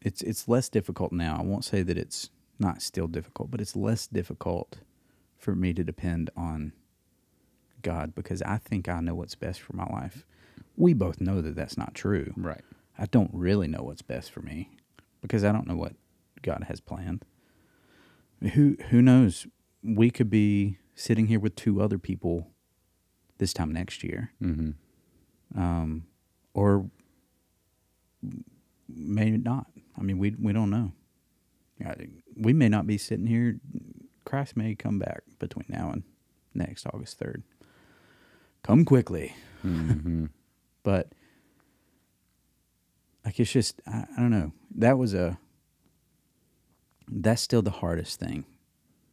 It's 0.01 0.21
it's 0.23 0.49
less 0.49 0.69
difficult 0.69 1.13
now. 1.13 1.37
I 1.39 1.43
won't 1.43 1.65
say 1.65 1.83
that 1.83 1.97
it's 1.97 2.31
not 2.59 2.83
still 2.83 3.07
difficult, 3.07 3.51
but 3.51 3.61
it's 3.61 3.77
less 3.77 4.07
difficult 4.07 4.79
for 5.39 5.55
me 5.55 5.73
to 5.75 5.85
depend 5.85 6.31
on 6.37 6.73
God 7.83 8.15
because 8.15 8.43
I 8.43 8.59
think 8.59 8.89
I 8.89 9.01
know 9.01 9.15
what's 9.15 9.35
best 9.35 9.61
for 9.61 9.75
my 9.77 9.87
life. 9.87 10.25
We 10.77 10.95
both 10.95 11.21
know 11.21 11.41
that 11.41 11.55
that's 11.55 11.77
not 11.77 11.95
true. 11.95 12.33
Right. 12.37 12.63
I 12.99 13.07
don't 13.07 13.31
really 13.33 13.67
know 13.69 13.83
what's 13.83 14.03
best 14.03 14.31
for 14.31 14.41
me 14.41 14.77
because 15.21 15.45
I 15.45 15.53
don't 15.53 15.67
know 15.67 15.77
what 15.77 15.95
God 16.43 16.65
has 16.69 16.81
planned. 16.81 17.25
Who 18.55 18.77
who 18.91 19.01
knows? 19.03 19.47
We 19.83 20.11
could 20.11 20.31
be 20.31 20.79
sitting 20.95 21.27
here 21.29 21.41
with 21.41 21.57
two 21.57 21.81
other 21.81 21.99
people 21.99 22.49
this 23.39 23.53
time 23.53 23.73
next 23.73 24.05
year, 24.05 24.33
Mm-hmm. 24.43 25.61
um, 25.61 26.05
or 26.55 26.89
may 28.89 29.31
not. 29.31 29.67
I 29.99 30.03
mean, 30.03 30.19
we 30.19 30.35
we 30.39 30.53
don't 30.53 30.71
know. 30.71 30.93
We 32.37 32.53
may 32.53 32.69
not 32.69 32.87
be 32.87 32.99
sitting 32.99 33.27
here. 33.27 33.59
Christ 34.25 34.57
may 34.57 34.75
come 34.77 34.99
back 35.01 35.23
between 35.39 35.67
now 35.69 35.91
and 35.91 36.05
next 36.55 36.87
August 36.87 37.19
third. 37.19 37.43
Come 38.63 38.85
quickly. 38.85 39.35
Mm-hmm. 39.65 40.27
but 40.85 41.13
like 43.25 43.39
it's 43.39 43.53
just 43.53 43.81
I, 43.87 44.05
I 44.17 44.21
don't 44.21 44.31
know 44.31 44.53
that 44.77 44.99
was 44.99 45.15
a 45.15 45.39
that's 47.09 47.43
still 47.43 47.63
the 47.63 47.71
hardest 47.71 48.19
thing 48.19 48.45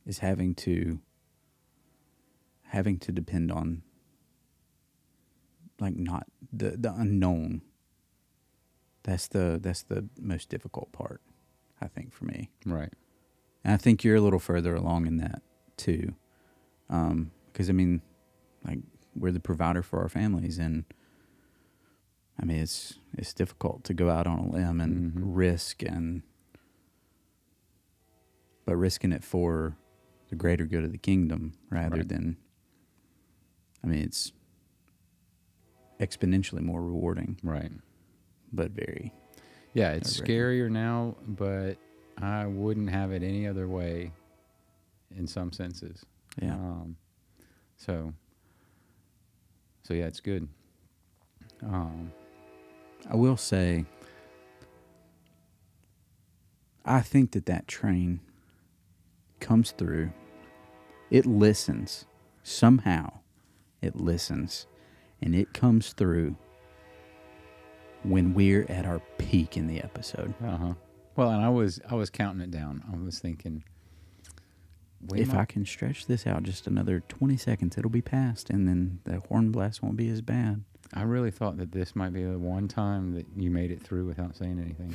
is 0.05 0.19
having 0.19 0.55
to 0.55 0.99
having 2.67 2.97
to 2.99 3.11
depend 3.11 3.51
on 3.51 3.83
like 5.79 5.95
not 5.95 6.27
the 6.51 6.71
the 6.71 6.93
unknown 6.93 7.61
that's 9.03 9.27
the 9.27 9.59
that's 9.61 9.83
the 9.83 10.07
most 10.19 10.49
difficult 10.49 10.91
part 10.91 11.21
i 11.81 11.87
think 11.87 12.13
for 12.13 12.25
me 12.25 12.49
right. 12.65 12.93
and 13.63 13.73
I 13.73 13.77
think 13.77 14.03
you're 14.03 14.17
a 14.17 14.21
little 14.21 14.39
further 14.39 14.75
along 14.75 15.07
in 15.07 15.17
that 15.17 15.41
too. 15.79 16.13
Um, 16.89 17.31
because, 17.51 17.69
I 17.69 17.73
mean, 17.73 18.01
like, 18.65 18.79
we're 19.15 19.31
the 19.31 19.39
provider 19.39 19.81
for 19.81 20.01
our 20.01 20.09
families. 20.09 20.59
And, 20.59 20.85
I 22.39 22.45
mean, 22.45 22.59
it's 22.59 22.93
it's 23.17 23.33
difficult 23.33 23.83
to 23.85 23.93
go 23.93 24.09
out 24.09 24.27
on 24.27 24.39
a 24.39 24.49
limb 24.49 24.79
and 24.79 25.13
Mhm. 25.13 25.21
risk 25.35 25.83
and, 25.83 26.21
but 28.65 28.75
risking 28.77 29.11
it 29.11 29.23
for 29.23 29.75
the 30.29 30.35
greater 30.35 30.65
good 30.65 30.83
of 30.83 30.91
the 30.91 30.97
kingdom 30.97 31.53
rather 31.69 31.97
Right. 31.97 32.07
than, 32.07 32.37
I 33.83 33.87
mean, 33.87 34.03
it's 34.03 34.31
exponentially 35.99 36.61
more 36.61 36.83
rewarding, 36.83 37.39
Right. 37.43 37.71
but 38.53 38.71
very, 38.71 39.11
Yeah, 39.73 39.91
it's 39.91 40.19
scarier 40.19 40.69
now, 40.69 41.15
but 41.27 41.77
I 42.17 42.45
wouldn't 42.47 42.89
have 42.89 43.11
it 43.11 43.21
any 43.23 43.47
other 43.47 43.67
way 43.67 44.11
in 45.11 45.27
some 45.27 45.51
senses. 45.51 46.05
yeah. 46.41 46.53
Um, 46.55 46.95
so, 47.77 48.13
so 49.83 49.93
yeah, 49.93 50.05
it's 50.05 50.19
good. 50.21 50.47
Um, 51.63 52.13
I 53.07 53.15
will 53.15 53.37
say, 53.37 53.85
I 56.85 57.01
think 57.01 57.31
that 57.31 57.45
that 57.45 57.67
train 57.67 58.19
comes 59.39 59.71
through. 59.71 60.11
It 61.11 61.25
listens. 61.25 62.05
Somehow, 62.43 63.19
it 63.81 63.95
listens. 63.95 64.65
And 65.21 65.35
it 65.35 65.53
comes 65.53 65.93
through 65.93 66.35
when 68.03 68.33
we're 68.33 68.65
at 68.69 68.85
our 68.85 68.99
peak 69.17 69.57
in 69.57 69.67
the 69.67 69.81
episode. 69.81 70.33
uh 70.43 70.57
huh. 70.57 70.73
Well, 71.15 71.29
and 71.31 71.43
I 71.43 71.49
was 71.49 71.81
I 71.89 71.95
was 71.95 72.09
counting 72.09 72.41
it 72.41 72.51
down. 72.51 72.83
I 72.91 72.95
was 72.95 73.19
thinking, 73.19 73.63
we 75.07 75.21
if 75.21 75.33
I 75.33 75.45
can 75.45 75.65
stretch 75.65 76.05
this 76.07 76.27
out 76.27 76.43
just 76.43 76.67
another 76.67 77.01
20 77.07 77.37
seconds, 77.37 77.77
it'll 77.77 77.89
be 77.89 78.01
past, 78.01 78.49
and 78.49 78.67
then 78.67 78.99
the 79.05 79.19
horn 79.19 79.51
blast 79.51 79.81
won't 79.81 79.97
be 79.97 80.09
as 80.09 80.21
bad. 80.21 80.63
I 80.93 81.03
really 81.03 81.31
thought 81.31 81.57
that 81.57 81.71
this 81.71 81.95
might 81.95 82.13
be 82.13 82.23
the 82.23 82.39
one 82.39 82.67
time 82.67 83.13
that 83.13 83.25
you 83.35 83.51
made 83.51 83.71
it 83.71 83.81
through 83.81 84.05
without 84.05 84.35
saying 84.35 84.59
anything. 84.59 84.93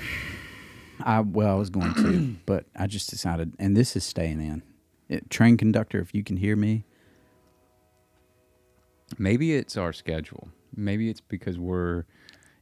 I 1.01 1.21
well, 1.21 1.57
I 1.57 1.59
was 1.59 1.71
going 1.71 1.95
to, 1.95 2.37
but 2.47 2.67
I 2.77 2.87
just 2.87 3.11
decided, 3.11 3.55
and 3.59 3.77
this 3.77 3.97
is 3.97 4.05
staying 4.05 4.41
in. 4.41 4.63
It, 5.09 5.29
train 5.31 5.57
conductor, 5.57 6.01
if 6.01 6.15
you 6.15 6.25
can 6.25 6.37
hear 6.37 6.57
me, 6.57 6.85
Maybe 9.19 9.55
it's 9.55 9.77
our 9.77 9.93
schedule. 9.93 10.49
Maybe 10.75 11.09
it's 11.09 11.21
because 11.21 11.59
we're 11.59 12.05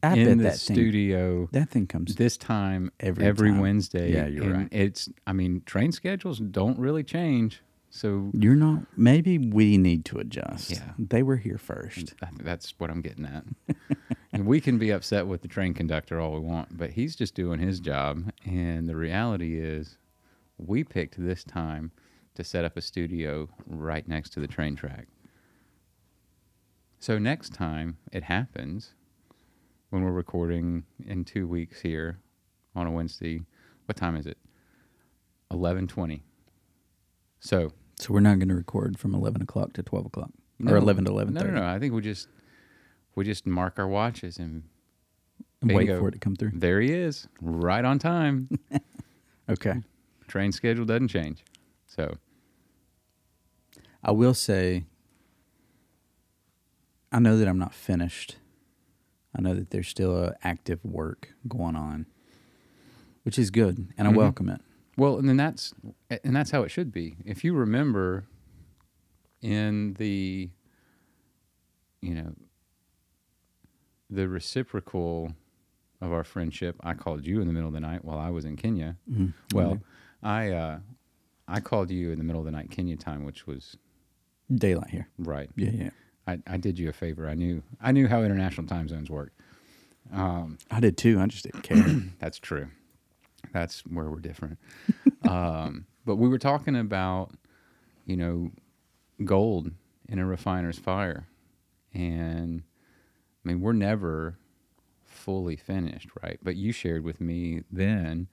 I 0.03 0.15
in 0.17 0.39
the 0.39 0.45
that 0.45 0.59
thing 0.59 0.77
studio 0.77 1.49
that 1.53 1.71
thing 1.71 1.87
comes 1.87 2.17
this 2.17 2.37
time 2.37 2.91
every 3.01 3.25
every 3.25 3.51
time. 3.51 3.61
Wednesday. 3.61 4.13
Yeah, 4.13 4.27
you're 4.27 4.45
and 4.45 4.53
right. 4.53 4.69
It's 4.71 5.09
I 5.27 5.33
mean 5.33 5.63
train 5.65 5.93
schedules 5.93 6.39
don't 6.39 6.79
really 6.79 7.05
change, 7.05 7.63
so 7.91 8.31
You're 8.33 8.57
not. 8.57 8.85
Maybe 8.97 9.39
we 9.39 9.77
need 9.77 10.05
to 10.07 10.19
adjust. 10.19 10.71
Yeah. 10.71 10.93
they 10.99 11.23
were 11.23 11.37
here 11.37 11.59
first. 11.59 12.15
That's 12.43 12.75
what 12.79 12.91
I'm 12.91 13.03
getting 13.03 13.27
at. 13.27 13.45
And 14.33 14.47
we 14.47 14.63
can 14.63 14.79
be 14.79 14.91
upset 14.91 15.27
with 15.27 15.43
the 15.43 15.49
train 15.49 15.75
conductor 15.75 16.19
all 16.19 16.33
we 16.33 16.41
want, 16.41 16.79
but 16.79 16.91
he's 16.93 17.15
just 17.15 17.35
doing 17.35 17.61
his 17.61 17.81
job. 17.81 18.33
And 18.47 18.89
the 18.89 18.97
reality 18.97 19.61
is, 19.61 19.99
we 20.57 20.85
picked 20.85 21.23
this 21.23 21.45
time 21.45 21.93
to 22.35 22.43
set 22.43 22.65
up 22.65 22.77
a 22.77 22.81
studio 22.81 23.51
right 23.67 24.09
next 24.09 24.31
to 24.31 24.41
the 24.41 24.47
train 24.47 24.75
track. 24.75 25.09
So 26.99 27.19
next 27.19 27.53
time 27.53 27.99
it 28.11 28.23
happens, 28.23 28.95
when 29.93 30.03
we're 30.05 30.11
recording 30.11 30.85
in 31.07 31.23
two 31.23 31.47
weeks 31.47 31.83
here 31.83 32.19
on 32.75 32.87
a 32.87 32.91
Wednesday, 32.91 33.43
what 33.85 33.95
time 33.97 34.17
is 34.17 34.25
it? 34.27 34.39
Eleven 35.51 35.87
twenty. 35.87 36.23
So 37.41 37.73
So 37.99 38.15
we're 38.15 38.21
not 38.21 38.39
going 38.39 38.49
to 38.49 38.55
record 38.55 38.99
from 38.99 39.15
11 39.15 39.43
o'clock 39.43 39.75
to 39.75 39.83
12 39.83 40.07
o'clock 40.07 40.31
No. 40.59 40.73
or 40.73 40.77
11 40.77 41.05
to 41.05 41.11
11 41.11 41.35
no, 41.35 41.43
no, 41.43 41.51
no. 41.51 41.67
I 41.67 41.79
think 41.79 41.93
we 41.93 42.01
just 42.01 42.29
we 43.15 43.25
just 43.25 43.47
mark 43.47 43.79
our 43.79 43.87
watches 43.87 44.39
and 44.39 44.63
and 45.61 45.73
wait 45.75 45.89
for 45.89 46.09
it 46.09 46.13
to 46.13 46.19
come 46.19 46.37
through. 46.37 46.53
there 46.55 46.81
he 46.81 46.91
is, 46.93 47.29
right 47.41 47.85
on 47.85 47.99
time. 47.99 48.49
Okay. 49.51 49.75
Train 50.29 50.53
schedule 50.53 50.85
doesn't 50.87 51.09
change. 51.09 51.45
So 51.87 52.17
I 54.03 54.13
will 54.13 54.35
say, 54.35 54.85
I 57.11 57.19
know 57.19 57.37
that 57.37 57.49
I'm 57.49 57.59
not 57.59 57.75
finished. 57.75 58.37
I 59.35 59.41
know 59.41 59.55
that 59.55 59.71
there's 59.71 59.89
still 59.89 60.33
active 60.43 60.85
work 60.85 61.35
going 61.49 61.75
on, 61.77 62.07
which 63.23 63.39
is 63.39 63.51
good, 63.51 63.89
and 63.97 64.07
I 64.07 64.11
Mhm. 64.11 64.17
welcome 64.17 64.49
it. 64.49 64.61
Well, 64.97 65.19
and 65.19 65.29
then 65.29 65.37
that's 65.39 65.73
and 66.25 66.37
that's 66.37 66.51
how 66.51 66.63
it 66.65 66.69
should 66.71 66.93
be. 66.93 67.17
If 67.25 67.45
you 67.45 67.55
remember 67.55 68.25
in 69.41 69.95
the 69.95 70.51
you 72.01 72.15
know 72.15 72.35
the 74.11 74.29
reciprocal 74.29 75.33
of 76.01 76.13
our 76.13 76.25
friendship, 76.25 76.77
I 76.81 76.95
called 76.95 77.27
you 77.27 77.41
in 77.41 77.47
the 77.47 77.53
middle 77.53 77.69
of 77.69 77.73
the 77.75 77.81
night 77.81 78.05
while 78.05 78.19
I 78.19 78.29
was 78.31 78.45
in 78.45 78.57
Kenya. 78.57 78.97
Mhm. 79.11 79.33
Well, 79.55 79.79
I 80.23 80.51
uh 80.51 80.81
I 81.49 81.61
called 81.61 81.91
you 81.91 82.11
in 82.11 82.19
the 82.19 82.25
middle 82.25 82.41
of 82.41 82.45
the 82.45 82.53
night 82.53 82.71
Kenya 82.71 82.97
time, 82.97 83.25
which 83.25 83.47
was 83.47 83.77
daylight 84.55 84.91
here. 84.91 85.09
right. 85.19 85.49
Yeah, 85.57 85.71
yeah. 85.71 85.91
I, 86.27 86.39
I 86.47 86.57
did 86.57 86.79
you 86.79 86.89
a 86.89 86.93
favor. 86.93 87.29
I 87.29 87.35
knew 87.35 87.63
I 87.81 87.93
knew 87.93 88.09
how 88.09 88.23
international 88.23 88.67
time 88.67 88.89
zones 88.89 89.11
work. 89.11 89.33
Um, 90.13 90.59
I 90.71 90.81
did 90.81 90.97
too. 90.97 91.21
I 91.21 91.27
just 91.27 91.45
didn't 91.45 91.63
care. 91.63 91.85
That's 92.19 92.39
true. 92.39 92.69
That's 93.53 93.81
where 93.81 94.09
we're 94.09 94.21
different. 94.21 94.59
um, 95.29 95.87
but 96.05 96.17
we 96.17 96.29
were 96.29 96.39
talking 96.39 96.77
about, 96.77 97.33
you 98.07 98.17
know, 98.17 98.51
gold 99.25 99.73
in 100.09 100.19
a 100.19 100.27
refiner's 100.27 100.79
fire. 100.79 101.27
And 101.95 102.63
I 103.45 103.49
mean, 103.49 103.61
we're 103.61 103.73
never 103.73 104.39
fully 105.05 105.57
finished, 105.57 106.09
right? 106.23 106.39
But 106.43 106.57
you 106.57 106.73
shared 106.73 107.05
with 107.05 107.21
me 107.21 107.63
then 107.71 108.29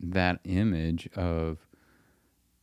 that 0.00 0.40
image 0.44 1.08
of 1.14 1.58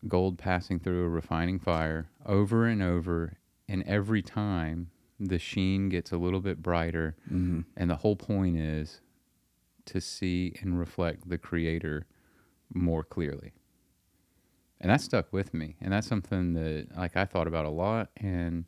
gold 0.07 0.37
passing 0.37 0.79
through 0.79 1.05
a 1.05 1.09
refining 1.09 1.59
fire 1.59 2.09
over 2.25 2.65
and 2.65 2.81
over. 2.81 3.37
And 3.69 3.83
every 3.87 4.21
time 4.21 4.89
the 5.19 5.37
sheen 5.39 5.89
gets 5.89 6.11
a 6.11 6.17
little 6.17 6.39
bit 6.41 6.61
brighter 6.61 7.15
hmm 7.27 7.61
and 7.77 7.89
the 7.89 7.97
whole 7.97 8.15
point 8.15 8.57
is 8.57 9.01
to 9.85 10.01
see 10.01 10.53
and 10.61 10.77
reflect 10.79 11.29
the 11.29 11.37
creator 11.37 12.05
more 12.73 13.03
clearly. 13.03 13.53
And 14.81 14.89
that 14.91 15.01
stuck 15.01 15.31
with 15.33 15.53
me. 15.53 15.75
And 15.81 15.91
that's 15.93 16.07
something 16.07 16.53
that 16.53 16.87
like 16.97 17.15
I 17.17 17.25
thought 17.25 17.47
about 17.47 17.65
a 17.65 17.69
lot 17.69 18.09
and 18.17 18.65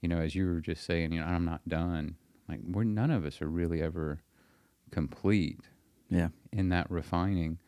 you 0.00 0.08
know, 0.08 0.18
as 0.18 0.34
you 0.34 0.46
were 0.46 0.60
just 0.60 0.84
saying, 0.84 1.12
you 1.12 1.20
know, 1.20 1.26
I'm 1.26 1.44
not 1.44 1.66
done. 1.68 2.16
Like 2.48 2.60
we're 2.66 2.84
none 2.84 3.10
of 3.10 3.24
us 3.24 3.40
are 3.42 3.48
really 3.48 3.82
ever 3.82 4.20
complete 4.90 5.60
Yeah. 6.10 6.28
in 6.52 6.68
that 6.70 6.90
refining. 6.90 7.58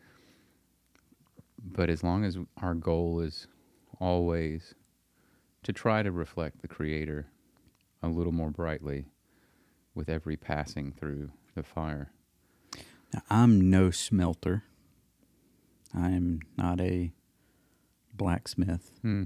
But 1.61 1.89
as 1.89 2.03
long 2.03 2.23
as 2.23 2.37
our 2.61 2.73
goal 2.75 3.19
is 3.19 3.47
always 3.99 4.73
to 5.63 5.73
try 5.73 6.03
to 6.03 6.11
reflect 6.11 6.61
the 6.61 6.67
creator 6.67 7.27
a 8.01 8.07
little 8.07 8.31
more 8.31 8.49
brightly 8.51 9.05
with 9.93 10.09
every 10.09 10.37
passing 10.37 10.91
through 10.91 11.31
the 11.55 11.63
fire. 11.63 12.11
Now, 13.13 13.21
I'm 13.29 13.69
no 13.69 13.91
smelter. 13.91 14.63
I'm 15.93 16.41
not 16.57 16.79
a 16.79 17.11
blacksmith, 18.13 18.91
Hmm. 19.01 19.23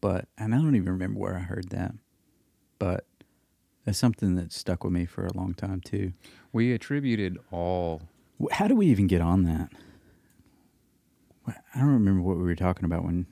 but 0.00 0.28
and 0.36 0.54
I 0.54 0.58
don't 0.58 0.76
even 0.76 0.92
remember 0.92 1.18
where 1.18 1.36
I 1.36 1.40
heard 1.40 1.70
that, 1.70 1.94
but 2.78 3.06
that's 3.84 3.98
something 3.98 4.34
that 4.34 4.52
stuck 4.52 4.84
with 4.84 4.92
me 4.92 5.06
for 5.06 5.24
a 5.26 5.32
long 5.32 5.54
time 5.54 5.80
too. 5.80 6.12
We 6.52 6.72
attributed 6.72 7.38
all 7.50 8.02
How 8.52 8.68
do 8.68 8.74
we 8.76 8.86
even 8.86 9.06
get 9.06 9.20
on 9.20 9.44
that? 9.44 9.70
I 11.46 11.78
don't 11.78 11.88
remember 11.92 12.22
what 12.22 12.36
we 12.36 12.42
were 12.44 12.54
talking 12.54 12.84
about 12.84 13.04
when. 13.04 13.26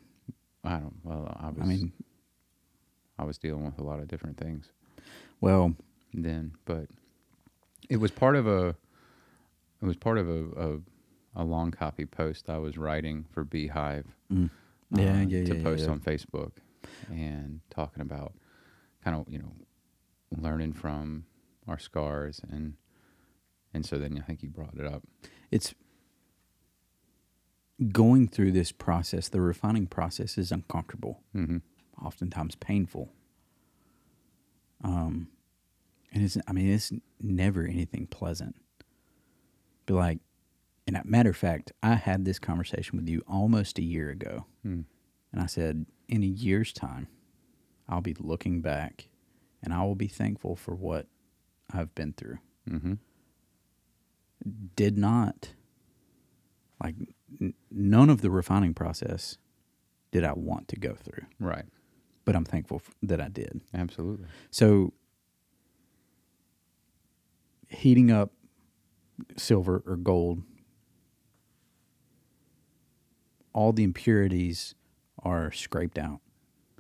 I 0.65 0.79
don't 0.79 0.97
well 1.05 1.37
I 1.39 1.49
was 1.51 1.59
I 1.61 1.65
mean, 1.65 1.93
I 3.19 3.25
was 3.25 3.39
dealing 3.39 3.65
with 3.65 3.79
a 3.79 3.83
lot 3.83 4.01
of 4.01 4.09
different 4.09 4.37
things 4.39 4.71
well, 5.41 5.75
then, 6.13 6.53
but 6.65 6.87
it 7.89 7.99
was 7.99 8.11
part 8.11 8.37
of 8.37 8.47
a 8.47 8.77
it 9.81 9.87
was 9.87 9.97
part 9.97 10.19
of 10.19 10.29
a 10.29 10.45
a, 10.57 11.43
a 11.43 11.45
long 11.45 11.71
copy 11.71 12.05
post 12.05 12.51
I 12.51 12.59
was 12.59 12.77
writing 12.77 13.27
for 13.33 13.45
Beehive. 13.45 14.07
mm, 14.33 14.51
yeah, 14.91 15.13
uh, 15.13 15.21
yeah, 15.21 15.45
to 15.45 15.57
yeah, 15.57 15.63
post 15.63 15.85
yeah. 15.85 15.91
on 15.91 16.01
Facebook 16.01 16.53
and 17.11 17.61
talking 17.71 18.01
about 18.01 18.33
kind 19.05 19.17
of 19.17 19.29
you 19.29 19.39
know 19.39 19.53
learning 20.37 20.73
from 20.73 21.25
our 21.67 21.79
scars 21.79 22.41
and 22.51 22.75
and 23.73 23.85
so 23.85 23.99
then 23.99 24.19
I 24.19 24.27
think 24.27 24.43
you 24.43 24.49
brought 24.49 24.75
it 24.79 24.87
up. 24.87 25.03
it's 25.51 25.75
going 27.93 28.27
through 28.27 28.51
this 28.51 28.73
process. 28.73 29.29
The 29.29 29.41
refining 29.41 29.87
process 29.87 30.37
is 30.37 30.51
uncomfortable. 30.51 31.21
Mm-hmm. 31.37 31.59
Oftentimes 32.05 32.55
painful. 32.57 33.13
Um, 34.83 35.29
and 36.13 36.25
it's, 36.25 36.37
I 36.47 36.53
mean, 36.53 36.71
it's 36.73 36.93
never 37.21 37.65
anything 37.65 38.07
pleasant. 38.07 38.57
But 39.87 39.95
like, 39.95 40.19
and 40.87 40.97
a 40.97 41.03
matter 41.05 41.31
of 41.31 41.37
fact, 41.37 41.73
I 41.83 41.95
had 41.97 42.25
this 42.25 42.39
conversation 42.39 42.97
with 42.97 43.09
you 43.09 43.23
almost 43.29 43.79
a 43.79 43.83
year 43.83 44.09
ago. 44.11 44.47
Mm. 44.67 44.85
And 45.33 45.43
I 45.43 45.47
said, 45.47 45.87
in 46.09 46.23
a 46.23 46.27
year's 46.27 46.73
time, 46.73 47.09
I'll 47.89 48.01
be 48.01 48.17
looking 48.19 48.61
back 48.63 49.09
and 49.63 49.75
I 49.75 49.83
will 49.83 49.95
be 49.95 50.09
thankful 50.09 50.57
for 50.57 50.75
what 50.75 51.07
I've 51.71 51.95
been 51.95 52.13
through. 52.13 52.39
Mm-hmm. 52.71 52.95
Did 54.77 54.97
not, 54.97 55.51
like, 56.83 56.95
n- 57.41 57.55
none 57.71 58.09
of 58.09 58.23
the 58.23 58.31
refining 58.31 58.73
process 58.73 59.37
did 60.11 60.25
I 60.25 60.33
want 60.33 60.69
to 60.69 60.77
go 60.77 60.95
through, 60.95 61.27
Right. 61.39 61.67
But 62.29 62.37
I'm 62.37 62.45
thankful 62.45 62.83
that 63.05 63.23
I 63.23 63.29
did. 63.29 63.63
Absolutely. 63.73 64.27
So 64.51 64.93
heating 67.69 68.11
up 68.11 68.33
silver 69.39 69.83
or 69.87 69.97
gold, 69.97 70.43
all 73.55 73.73
the 73.73 73.83
impurities 73.83 74.75
are 75.23 75.51
scraped 75.53 75.97
out. 75.97 76.21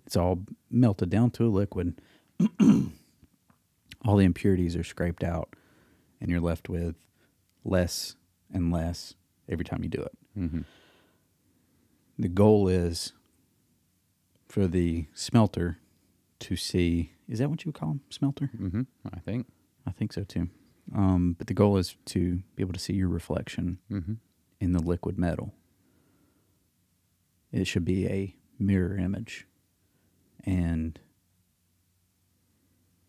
It's 0.04 0.18
all 0.18 0.44
melted 0.70 1.08
down 1.08 1.30
to 1.30 1.46
a 1.46 1.48
liquid. 1.48 1.98
all 4.04 4.16
the 4.16 4.26
impurities 4.26 4.76
are 4.76 4.84
scraped 4.84 5.24
out, 5.24 5.56
and 6.20 6.30
you're 6.30 6.42
left 6.42 6.68
with 6.68 6.94
less 7.64 8.16
and 8.52 8.70
less 8.70 9.14
every 9.48 9.64
time 9.64 9.82
you 9.82 9.88
do 9.88 10.02
it. 10.02 10.12
Mm-hmm. 10.38 10.60
The 12.18 12.28
goal 12.28 12.68
is 12.68 13.14
for 14.48 14.66
the 14.66 15.06
smelter 15.14 15.78
to 16.40 16.56
see 16.56 17.12
is 17.28 17.38
that 17.40 17.50
what 17.50 17.64
you 17.64 17.68
would 17.70 17.78
call 17.78 17.90
them? 17.90 18.00
Smelter? 18.10 18.50
Mm-hmm. 18.58 18.82
I 19.12 19.18
think. 19.20 19.46
I 19.86 19.90
think 19.90 20.12
so 20.14 20.24
too. 20.24 20.48
Um, 20.96 21.34
but 21.36 21.46
the 21.46 21.54
goal 21.54 21.76
is 21.76 21.96
to 22.06 22.36
be 22.56 22.62
able 22.62 22.72
to 22.72 22.80
see 22.80 22.94
your 22.94 23.08
reflection 23.08 23.78
Mm-hmm. 23.90 24.14
in 24.60 24.72
the 24.72 24.80
liquid 24.82 25.18
metal. 25.18 25.52
It 27.52 27.66
should 27.66 27.84
be 27.84 28.06
a 28.06 28.36
mirror 28.58 28.96
image. 28.96 29.46
And 30.44 30.98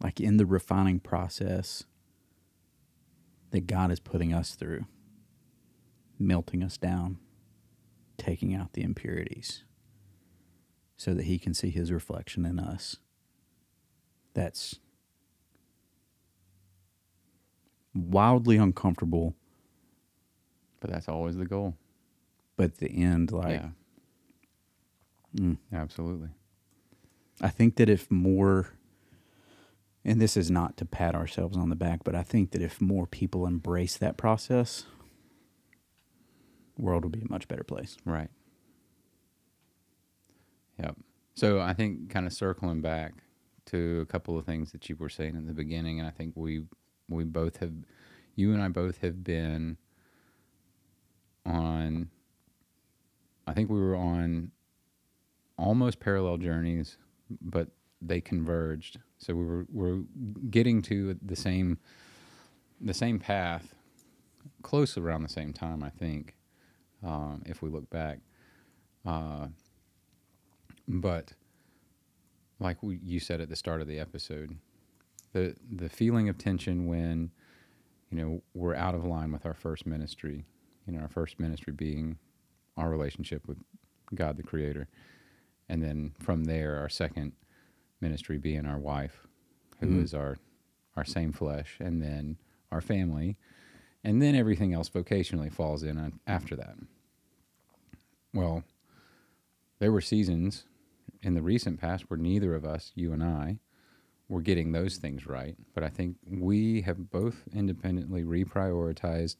like 0.03 0.19
in 0.19 0.37
the 0.37 0.45
refining 0.45 0.99
process 0.99 1.83
that 3.51 3.67
God 3.67 3.91
is 3.91 3.99
putting 3.99 4.33
us 4.33 4.55
through, 4.55 4.85
melting 6.17 6.63
us 6.63 6.77
down, 6.77 7.17
taking 8.17 8.53
out 8.53 8.73
the 8.73 8.83
impurities 8.83 9.63
so 10.99 11.13
that 11.13 11.23
He 11.23 11.39
can 11.39 11.53
see 11.53 11.69
His 11.69 11.93
reflection 11.93 12.45
in 12.45 12.59
us. 12.59 12.97
That's 14.33 14.79
wildly 17.95 18.57
uncomfortable, 18.57 19.33
But 20.81 20.89
that's 20.91 21.07
always 21.07 21.37
the 21.37 21.45
goal. 21.45 21.75
but 22.57 22.77
the 22.79 22.89
end, 22.89 23.31
like, 23.31 23.61
yeah. 23.61 23.69
mm, 25.35 25.57
Absolutely. 25.73 26.29
I 27.41 27.47
think 27.47 27.77
that 27.77 27.87
if 27.89 28.11
more 28.11 28.67
and 30.03 30.19
this 30.21 30.35
is 30.35 30.51
not 30.51 30.75
to 30.77 30.85
pat 30.85 31.15
ourselves 31.15 31.55
on 31.57 31.69
the 31.69 31.75
back, 31.75 32.03
but 32.03 32.13
I 32.15 32.23
think 32.23 32.51
that 32.51 32.61
if 32.61 32.81
more 32.81 33.07
people 33.07 33.45
embrace 33.47 33.95
that 33.97 34.17
process, 34.17 34.85
world 36.77 37.03
would 37.05 37.11
be 37.13 37.21
a 37.21 37.29
much 37.31 37.47
better 37.47 37.63
place. 37.63 37.97
Right. 38.05 38.29
Yep. 40.79 40.97
So 41.35 41.59
I 41.59 41.73
think 41.73 42.09
kind 42.09 42.25
of 42.25 42.33
circling 42.33 42.81
back 42.81 43.13
to 43.67 44.01
a 44.01 44.05
couple 44.05 44.37
of 44.37 44.45
things 44.45 44.71
that 44.71 44.89
you 44.89 44.95
were 44.97 45.09
saying 45.09 45.35
in 45.35 45.45
the 45.45 45.53
beginning, 45.53 45.99
and 45.99 46.07
I 46.07 46.11
think 46.11 46.33
we 46.35 46.63
we 47.07 47.23
both 47.23 47.57
have, 47.57 47.73
you 48.35 48.53
and 48.53 48.61
I 48.61 48.67
both 48.67 48.99
have 48.99 49.23
been 49.23 49.77
on. 51.45 52.09
I 53.47 53.53
think 53.53 53.69
we 53.69 53.79
were 53.79 53.95
on 53.95 54.51
almost 55.57 55.99
parallel 55.99 56.37
journeys, 56.37 56.97
but 57.41 57.69
they 58.01 58.21
converged. 58.21 58.99
So 59.17 59.33
we 59.35 59.45
were 59.45 59.65
we're 59.71 60.03
getting 60.49 60.81
to 60.83 61.17
the 61.21 61.35
same 61.35 61.77
the 62.81 62.93
same 62.93 63.19
path, 63.19 63.75
close 64.61 64.97
around 64.97 65.23
the 65.23 65.29
same 65.29 65.51
time. 65.53 65.83
I 65.83 65.89
think, 65.89 66.35
um, 67.03 67.43
if 67.45 67.61
we 67.61 67.69
look 67.69 67.89
back, 67.89 68.19
uh, 69.05 69.47
but 70.89 71.33
like 72.59 72.81
we, 72.83 72.99
you 73.03 73.19
said 73.19 73.39
at 73.39 73.47
the 73.49 73.55
start 73.55 73.79
of 73.81 73.87
the 73.87 73.99
episode, 73.99 74.57
the 75.33 75.55
the 75.71 75.87
feeling 75.89 76.27
of 76.27 76.37
tension 76.37 76.87
when 76.87 77.31
you 78.11 78.17
know 78.17 78.41
we're 78.53 78.75
out 78.75 78.95
of 78.95 79.05
line 79.05 79.31
with 79.31 79.45
our 79.45 79.53
first 79.53 79.85
ministry. 79.85 80.45
You 80.87 80.93
know, 80.93 81.01
our 81.01 81.07
first 81.07 81.39
ministry 81.39 81.71
being 81.71 82.17
our 82.75 82.89
relationship 82.89 83.47
with 83.47 83.59
God 84.15 84.35
the 84.37 84.43
Creator, 84.43 84.87
and 85.69 85.83
then 85.83 86.13
from 86.19 86.45
there, 86.45 86.77
our 86.79 86.89
second 86.89 87.33
ministry 88.01 88.37
being 88.39 88.65
our 88.65 88.79
wife, 88.79 89.27
who 89.79 89.87
Mhm. 89.97 90.03
is 90.03 90.13
our 90.13 90.37
our 90.97 91.05
same 91.05 91.31
flesh, 91.31 91.77
and 91.79 92.01
then 92.01 92.37
our 92.71 92.81
family, 92.81 93.37
and 94.03 94.21
then 94.21 94.35
everything 94.35 94.73
else 94.73 94.89
vocationally 94.89 95.51
falls 95.51 95.83
in 95.83 96.19
after 96.25 96.55
that. 96.55 96.75
Well, 98.33 98.63
there 99.79 99.91
were 99.91 100.01
seasons 100.01 100.65
in 101.21 101.33
the 101.33 101.41
recent 101.41 101.79
past 101.79 102.09
where 102.09 102.17
neither 102.17 102.55
of 102.55 102.65
us, 102.65 102.91
you 102.95 103.13
and 103.13 103.23
I, 103.23 103.59
were 104.27 104.41
getting 104.41 104.71
those 104.71 104.97
things 104.97 105.25
right. 105.25 105.55
But 105.73 105.83
I 105.83 105.89
think 105.89 106.17
we 106.29 106.81
have 106.81 107.09
both 107.09 107.43
independently 107.53 108.23
reprioritized 108.23 109.37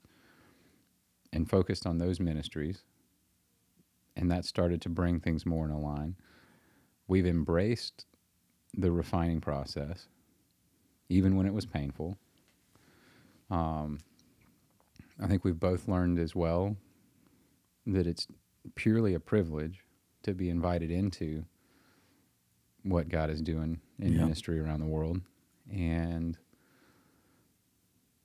and 1.32 1.50
focused 1.50 1.86
on 1.86 2.00
those 2.00 2.20
ministries. 2.20 2.84
And 4.16 4.32
that 4.32 4.46
started 4.46 4.82
to 4.82 4.90
bring 4.90 5.20
things 5.20 5.46
more 5.46 5.66
in 5.66 5.72
a 5.72 5.80
line. 5.80 6.16
We've 7.08 7.28
embraced 7.28 8.06
the 8.76 8.92
refining 8.92 9.42
process, 9.42 10.08
even 11.08 11.36
when 11.36 11.46
it 11.46 11.54
was 11.54 11.66
painful. 11.66 12.18
Um, 13.50 14.00
I 15.22 15.28
think 15.28 15.44
we've 15.44 15.60
both 15.60 15.88
learned 15.88 16.20
as 16.20 16.36
well 16.36 16.76
that 17.86 18.08
it's 18.08 18.28
purely 18.76 19.14
a 19.14 19.20
privilege 19.20 19.84
to 20.24 20.34
be 20.34 20.50
invited 20.50 20.92
into 20.92 21.46
what 22.84 23.10
God 23.10 23.30
is 23.30 23.42
doing 23.42 23.80
in 24.00 24.14
Yeah. 24.14 24.22
ministry 24.24 24.60
around 24.60 24.80
the 24.80 24.86
world. 24.88 25.22
And 25.72 26.38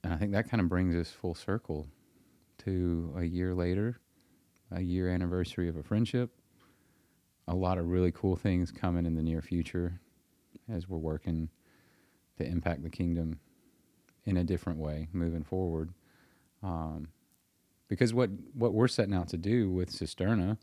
and 0.03 0.13
I 0.13 0.17
think 0.17 0.33
that 0.33 0.51
kind 0.51 0.61
of 0.61 0.69
brings 0.69 0.95
us 0.95 1.11
full 1.11 1.35
circle 1.35 1.89
to 2.59 3.13
a 3.17 3.25
year 3.25 3.55
later, 3.55 3.99
a 4.71 4.83
year 4.83 5.09
anniversary 5.09 5.67
of 5.69 5.77
a 5.77 5.83
friendship. 5.83 6.31
A 7.49 7.55
lot 7.55 7.79
of 7.79 7.89
really 7.89 8.13
cool 8.13 8.37
things 8.37 8.71
coming 8.71 9.07
in 9.07 9.15
the 9.15 9.23
near 9.23 9.41
future 9.41 10.01
as 10.69 10.89
we're 10.89 10.99
working 10.99 11.49
to 12.39 12.47
impact 12.47 12.83
the 12.83 12.91
kingdom 12.91 13.39
in 14.27 14.37
a 14.37 14.45
different 14.45 14.79
way 14.79 15.09
moving 15.13 15.43
forward. 15.43 15.93
Um, 16.63 17.09
because 17.89 18.13
what, 18.15 18.31
what 18.55 18.73
we're 18.75 18.89
setting 18.89 19.15
out 19.15 19.29
to 19.29 19.37
do 19.39 19.71
with 19.71 19.91
Cisterna 19.91 20.59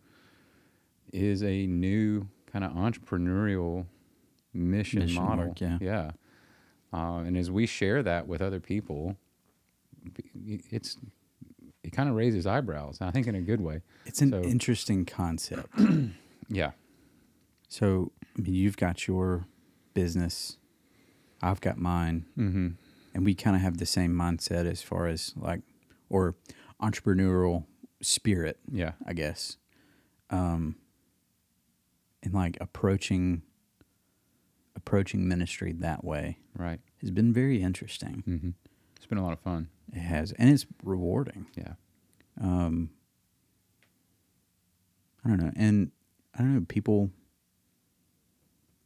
is 1.14 1.44
a 1.44 1.66
new 1.68 2.28
kind 2.52 2.64
of 2.66 2.72
entrepreneurial 2.74 3.86
mission, 4.54 5.00
Mission 5.00 5.24
model. 5.24 5.48
work, 5.48 5.62
yeah. 5.62 5.78
Yeah. 5.82 6.12
Uh, 6.94 7.20
and 7.26 7.38
as 7.38 7.50
we 7.50 7.66
share 7.66 8.04
that 8.04 8.28
with 8.28 8.42
other 8.42 8.60
people, 8.60 9.16
it's 10.70 10.98
it 11.84 11.92
kind 11.94 12.10
of 12.10 12.16
raises 12.16 12.46
eyebrows. 12.46 12.98
I 13.02 13.12
think 13.12 13.28
in 13.28 13.36
a 13.36 13.42
good 13.42 13.62
way. 13.62 13.82
It's 14.06 14.22
an 14.22 14.32
So- 14.32 14.44
interesting 14.44 15.06
concept. 15.06 15.68
Yeah. 16.54 16.72
so, 17.70 18.12
I 18.38 18.42
mean, 18.42 18.54
you've 18.56 18.76
got 18.76 19.08
your 19.08 19.46
business, 19.94 20.58
I've 21.42 21.62
got 21.62 21.78
mine, 21.78 22.26
Mm-hmm. 22.38 22.68
and 23.14 23.24
we 23.26 23.34
kind 23.34 23.56
of 23.56 23.62
have 23.62 23.78
the 23.78 23.86
same 23.86 24.12
mindset 24.14 24.70
as 24.70 24.82
far 24.82 25.08
as 25.08 25.34
like, 25.38 25.62
or 26.10 26.36
entrepreneurial 26.82 27.64
spirit, 28.02 28.60
Yeah. 28.70 28.92
I 29.08 29.14
guess. 29.14 29.56
Um, 30.30 30.76
and 32.24 32.34
like 32.34 32.58
approaching 32.62 33.42
approaching 34.76 35.28
ministry 35.28 35.74
that 35.74 36.04
way 36.04 36.38
Right. 36.56 36.80
has 37.02 37.12
been 37.12 37.34
very 37.34 37.62
interesting. 37.62 38.24
Mm-hmm. 38.28 38.50
It's 38.96 39.06
been 39.06 39.18
a 39.18 39.24
lot 39.24 39.34
of 39.34 39.40
fun. 39.40 39.70
It 39.94 40.00
has, 40.00 40.32
and 40.34 40.50
it's 40.50 40.66
rewarding. 40.84 41.48
Yeah. 41.56 41.74
Um, 42.40 42.92
I 45.26 45.30
don't 45.30 45.40
know, 45.40 45.52
and 45.56 45.92
I 46.34 46.40
don't 46.40 46.54
know. 46.56 46.66
People, 46.68 47.12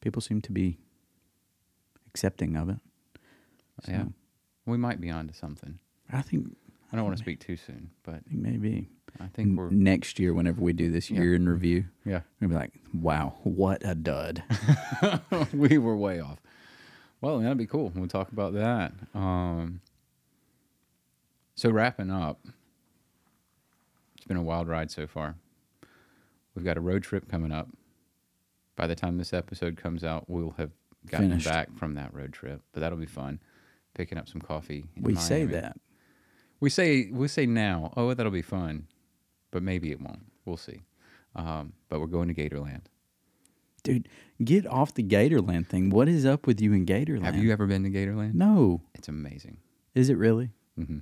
people 0.01 0.21
seem 0.21 0.41
to 0.41 0.51
be 0.51 0.79
accepting 2.07 2.55
of 2.55 2.69
it. 2.69 2.77
So, 3.85 3.91
Yeah. 3.91 4.05
We 4.65 4.77
might 4.77 4.99
be 4.99 5.11
onto 5.11 5.33
something. 5.33 5.77
I 6.11 6.21
think, 6.23 6.55
I 6.95 6.99
don't 6.99 7.05
want 7.07 7.17
to 7.17 7.23
speak 7.23 7.39
too 7.41 7.57
soon, 7.57 7.89
but 8.03 8.21
maybe 8.31 8.87
I 9.19 9.27
think 9.27 9.57
we're 9.57 9.69
next 9.69 10.17
year, 10.17 10.33
whenever 10.33 10.61
we 10.61 10.71
do 10.71 10.89
this 10.89 11.11
Yeah. 11.11 11.21
year 11.21 11.35
in 11.35 11.47
review, 11.49 11.85
yeah. 12.05 12.21
we'll 12.39 12.49
be 12.51 12.55
like, 12.55 12.71
"Wow, 12.93 13.35
what 13.43 13.81
a 13.85 13.95
dud!" 13.95 14.41
we 15.53 15.77
were 15.77 15.97
way 15.97 16.21
off. 16.21 16.39
Well, 17.19 17.39
that'd 17.39 17.57
be 17.57 17.65
cool. 17.65 17.91
We'll 17.95 18.07
talk 18.07 18.31
about 18.31 18.53
that. 18.53 18.93
Um, 19.13 19.81
so 21.55 21.69
wrapping 21.69 22.11
up, 22.11 22.39
it's 24.15 24.25
been 24.25 24.37
a 24.37 24.43
wild 24.43 24.67
ride 24.69 24.89
so 24.91 25.05
far. 25.07 25.35
We've 26.55 26.63
got 26.65 26.77
a 26.77 26.81
road 26.81 27.03
trip 27.03 27.29
coming 27.29 27.51
up. 27.51 27.67
By 28.77 28.87
the 28.87 28.95
time 28.95 29.17
this 29.17 29.33
episode 29.33 29.75
comes 29.77 30.03
out, 30.03 30.29
we'll 30.29 30.51
have 30.57 30.71
gotten 31.09 31.29
Finished. 31.29 31.47
back 31.47 31.75
from 31.77 31.95
that 31.95 32.13
road 32.13 32.31
trip, 32.33 32.61
but 32.71 32.79
that'll 32.79 32.97
be 32.97 33.05
fun. 33.05 33.39
Picking 33.95 34.17
up 34.17 34.27
some 34.29 34.39
coffee. 34.41 34.85
in 34.95 35.03
we 35.03 35.15
say 35.15 35.45
that. 35.45 35.77
We 36.59 36.69
say 36.69 37.09
we 37.11 37.27
say 37.27 37.45
now. 37.45 37.91
Oh, 37.97 38.13
that'll 38.13 38.31
be 38.31 38.41
fun, 38.41 38.87
but 39.51 39.61
maybe 39.63 39.91
it 39.91 39.99
won't. 40.01 40.25
We'll 40.45 40.57
see. 40.57 40.81
Um, 41.35 41.73
but 41.89 41.99
we're 41.99 42.07
going 42.07 42.27
to 42.27 42.33
Gatorland. 42.33 42.83
Dude, 43.83 44.07
get 44.43 44.65
off 44.65 44.93
the 44.93 45.03
Gatorland 45.03 45.67
thing. 45.67 45.89
What 45.89 46.07
is 46.07 46.25
up 46.25 46.47
with 46.47 46.59
you 46.61 46.73
in 46.73 46.85
Gatorland? 46.85 47.23
Have 47.23 47.35
you 47.37 47.51
ever 47.51 47.67
been 47.67 47.83
to 47.83 47.89
Gatorland? 47.89 48.33
No. 48.33 48.81
It's 48.95 49.07
amazing. 49.07 49.57
Is 49.93 50.09
it 50.09 50.17
really? 50.17 50.51
Mm-hmm. 50.79 50.99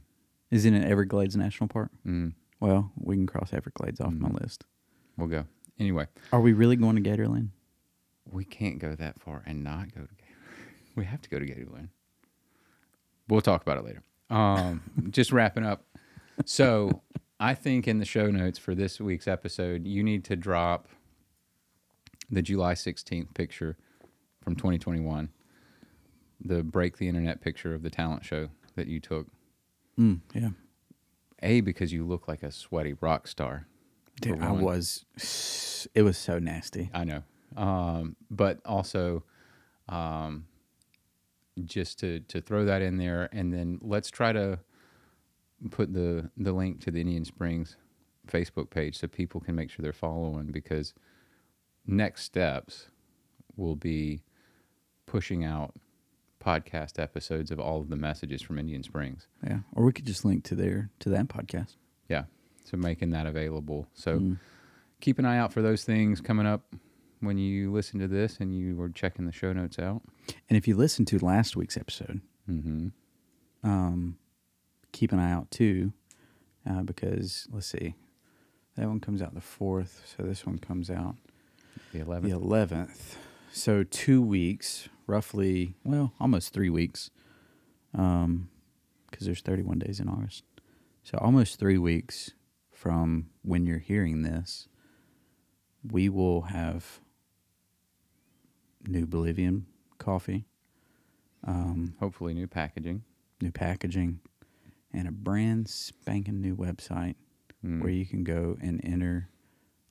Is 0.51 0.65
it 0.65 0.73
in 0.73 0.83
Everglades 0.83 1.35
National 1.37 1.67
Park? 1.67 1.91
Mm, 2.05 2.33
Well, 2.59 2.91
we 2.97 3.15
can 3.15 3.25
cross 3.27 3.53
Everglades 3.53 3.99
off 4.01 4.13
my 4.13 4.29
Mhm. 4.29 4.41
list. 4.41 4.65
we'll 5.17 5.27
go. 5.27 5.45
Anyway, 5.79 6.07
Are 6.31 6.41
we 6.41 6.53
really 6.53 6.75
going 6.75 6.95
to 7.01 7.01
Gatorland? 7.09 7.49
we 8.25 8.43
can't 8.43 8.79
go 8.79 8.95
that 8.95 9.19
far 9.21 9.43
and 9.45 9.63
not 9.63 9.93
go 9.93 10.01
to 10.01 10.07
Gatorland. 10.07 10.25
We 10.95 11.05
have 11.05 11.21
to 11.21 11.29
go 11.29 11.39
to 11.39 11.45
Gatorland. 11.45 11.89
We'll 13.29 13.41
talk 13.41 13.61
about 13.61 13.77
it 13.77 13.85
later. 13.85 14.03
Um, 14.33 14.81
just 15.09 15.31
wrapping 15.31 15.65
up. 15.65 15.85
So, 16.45 17.01
I 17.39 17.53
think 17.53 17.87
in 17.87 17.99
the 17.99 18.05
show 18.05 18.31
notes 18.31 18.57
for 18.57 18.73
this 18.73 18.99
week's 18.99 19.27
episode, 19.27 19.85
you 19.85 20.03
need 20.03 20.23
to 20.25 20.35
drop 20.35 20.87
the 22.31 22.41
July 22.41 22.73
16th 22.73 23.33
picture 23.33 23.77
from 24.41 24.55
2021, 24.55 25.29
the 26.43 26.63
Break 26.63 26.97
the 26.97 27.07
Internet 27.07 27.41
picture 27.41 27.73
of 27.73 27.83
the 27.83 27.89
talent 27.89 28.25
show 28.25 28.49
that 28.75 28.87
you 28.87 28.99
took. 28.99 29.27
Mm, 29.99 30.21
yeah. 30.33 30.49
A, 31.41 31.61
because 31.61 31.91
you 31.91 32.05
look 32.05 32.27
like 32.27 32.43
a 32.43 32.51
sweaty 32.51 32.93
rock 32.99 33.27
star. 33.27 33.67
Dude, 34.21 34.41
I 34.41 34.51
was. 34.51 35.05
It 35.93 36.03
was 36.03 36.17
so 36.17 36.39
nasty. 36.39 36.89
I 36.93 37.03
know. 37.03 37.23
Um, 37.57 38.15
but 38.31 38.59
also, 38.65 39.23
um, 39.89 40.45
just 41.65 41.99
to, 41.99 42.19
to 42.21 42.41
throw 42.41 42.65
that 42.65 42.81
in 42.81 42.97
there, 42.97 43.29
and 43.31 43.53
then 43.53 43.79
let's 43.81 44.09
try 44.09 44.31
to 44.33 44.59
put 45.69 45.93
the, 45.93 46.29
the 46.37 46.51
link 46.51 46.81
to 46.81 46.91
the 46.91 47.01
Indian 47.01 47.25
Springs 47.25 47.77
Facebook 48.27 48.69
page 48.69 48.97
so 48.97 49.07
people 49.07 49.39
can 49.41 49.55
make 49.55 49.69
sure 49.69 49.83
they're 49.83 49.93
following 49.93 50.47
because 50.51 50.93
next 51.85 52.23
steps 52.23 52.87
will 53.55 53.75
be 53.75 54.23
pushing 55.05 55.43
out 55.43 55.75
podcast 56.43 56.99
episodes 56.99 57.51
of 57.51 57.59
all 57.59 57.79
of 57.79 57.89
the 57.89 57.95
messages 57.95 58.41
from 58.41 58.57
Indian 58.59 58.83
Springs. 58.83 59.27
Yeah. 59.45 59.59
Or 59.73 59.85
we 59.85 59.93
could 59.93 60.05
just 60.05 60.25
link 60.25 60.43
to 60.45 60.55
their 60.55 60.89
to 60.99 61.09
that 61.09 61.27
podcast. 61.27 61.75
Yeah. 62.09 62.23
So 62.65 62.75
making 62.77 63.11
that 63.11 63.25
available. 63.25 63.87
So 63.93 64.19
Mm. 64.19 64.39
keep 64.99 65.19
an 65.19 65.25
eye 65.25 65.37
out 65.37 65.53
for 65.53 65.61
those 65.61 65.83
things 65.83 66.19
coming 66.19 66.45
up 66.45 66.73
when 67.23 67.37
you 67.37 67.71
listen 67.71 67.99
to 67.99 68.07
this 68.07 68.37
and 68.39 68.55
you 68.55 68.75
were 68.75 68.89
checking 68.89 69.25
the 69.25 69.31
show 69.31 69.53
notes 69.53 69.79
out. 69.79 70.01
And 70.49 70.57
if 70.57 70.67
you 70.67 70.75
listened 70.75 71.07
to 71.09 71.23
last 71.23 71.55
week's 71.55 71.77
episode, 71.77 72.21
Mm-hmm. 72.49 72.87
um, 73.63 74.17
keep 74.91 75.11
an 75.13 75.19
eye 75.19 75.31
out 75.31 75.49
too, 75.49 75.93
uh, 76.69 76.81
because 76.83 77.47
let's 77.51 77.67
see, 77.67 77.95
that 78.75 78.87
one 78.87 78.99
comes 78.99 79.21
out 79.21 79.33
the 79.33 79.39
fourth, 79.41 80.03
so 80.17 80.23
this 80.23 80.45
one 80.45 80.57
comes 80.59 80.89
out 80.89 81.15
The 81.93 81.99
eleventh. 82.01 82.33
the 82.33 82.39
11th. 82.39 83.15
So 83.53 83.83
two 83.83 84.21
weeks, 84.21 84.89
roughly, 85.07 85.75
well, 85.85 86.11
almost 86.19 86.51
three 86.53 86.69
weeks, 86.69 87.11
um, 87.93 88.49
because 89.09 89.25
there's 89.25 89.41
31 89.41 89.79
days 89.79 89.99
in 89.99 90.09
August. 90.09 90.43
So 91.03 91.17
almost 91.19 91.59
three 91.59 91.77
weeks 91.77 92.31
from 92.71 93.29
when 93.43 93.65
you're 93.65 93.77
hearing 93.79 94.23
this, 94.23 94.67
we 95.89 96.09
will 96.09 96.43
have 96.43 96.99
new 98.87 99.05
Bolivian 99.05 99.65
coffee. 99.97 100.45
Um, 101.45 101.95
Hopefully, 101.99 102.33
new 102.33 102.47
packaging. 102.47 103.03
new 103.41 103.51
packaging, 103.51 104.19
and 104.93 105.07
a 105.07 105.11
brand 105.11 105.67
spanking 105.67 106.39
new 106.41 106.55
website 106.55 107.15
Mm. 107.65 107.81
where 107.81 107.91
you 107.91 108.05
can 108.05 108.23
go 108.25 108.57
and 108.61 108.79
enter 108.83 109.29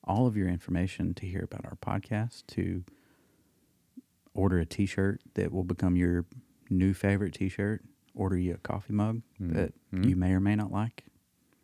all 0.03 0.27
of 0.27 0.35
your 0.37 0.47
information 0.47 1.13
to 1.15 1.25
hear 1.25 1.43
about 1.43 1.65
our 1.65 1.75
podcast, 1.75 2.45
to 2.47 2.83
order 4.35 4.59
a 4.59 4.65
t 4.65 4.85
shirt 4.85 5.21
that 5.35 5.51
will 5.51 5.63
become 5.63 5.95
your 5.95 6.25
new 6.69 6.93
favorite 6.93 7.33
t 7.33 7.49
shirt, 7.49 7.83
order 8.15 8.37
you 8.37 8.53
a 8.53 8.57
coffee 8.57 8.93
mug 8.93 9.21
Mm. 9.39 9.53
that 9.53 9.73
Mm. 9.91 10.07
you 10.09 10.15
may 10.15 10.33
or 10.33 10.39
may 10.39 10.55
not 10.55 10.71
like 10.71 11.05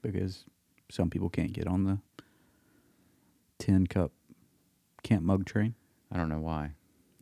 because 0.02 0.46
some 0.90 1.10
people 1.10 1.30
can't 1.30 1.54
get 1.54 1.68
on 1.68 1.84
the 1.84 2.00
10 3.60 3.88
cup 3.88 4.12
Kent 5.04 5.24
mug 5.24 5.46
train. 5.46 5.76
I 6.12 6.18
don't 6.18 6.30
know 6.30 6.40
why. 6.42 6.72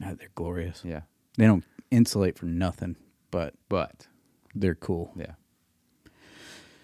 Ah, 0.04 0.14
they're 0.18 0.30
glorious. 0.36 0.82
Yeah. 0.86 1.02
They 1.38 1.46
don't 1.46 1.64
insulate 1.92 2.38
for 2.38 2.46
nothing, 2.46 2.96
but 3.32 3.54
But, 3.70 4.08
they're 4.56 4.76
cool. 4.76 5.12
yeah. 5.16 5.34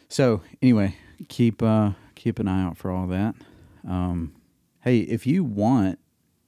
So 0.10 0.42
anyway, 0.62 0.96
keep 1.28 1.62
uh, 1.64 1.92
keep 2.16 2.40
an 2.40 2.48
eye 2.48 2.64
out 2.64 2.78
for 2.78 2.92
all 2.92 3.08
that. 3.08 3.36
Um, 3.88 4.34
hey, 4.82 5.00
if 5.00 5.26
you 5.28 5.44
want, 5.44 6.00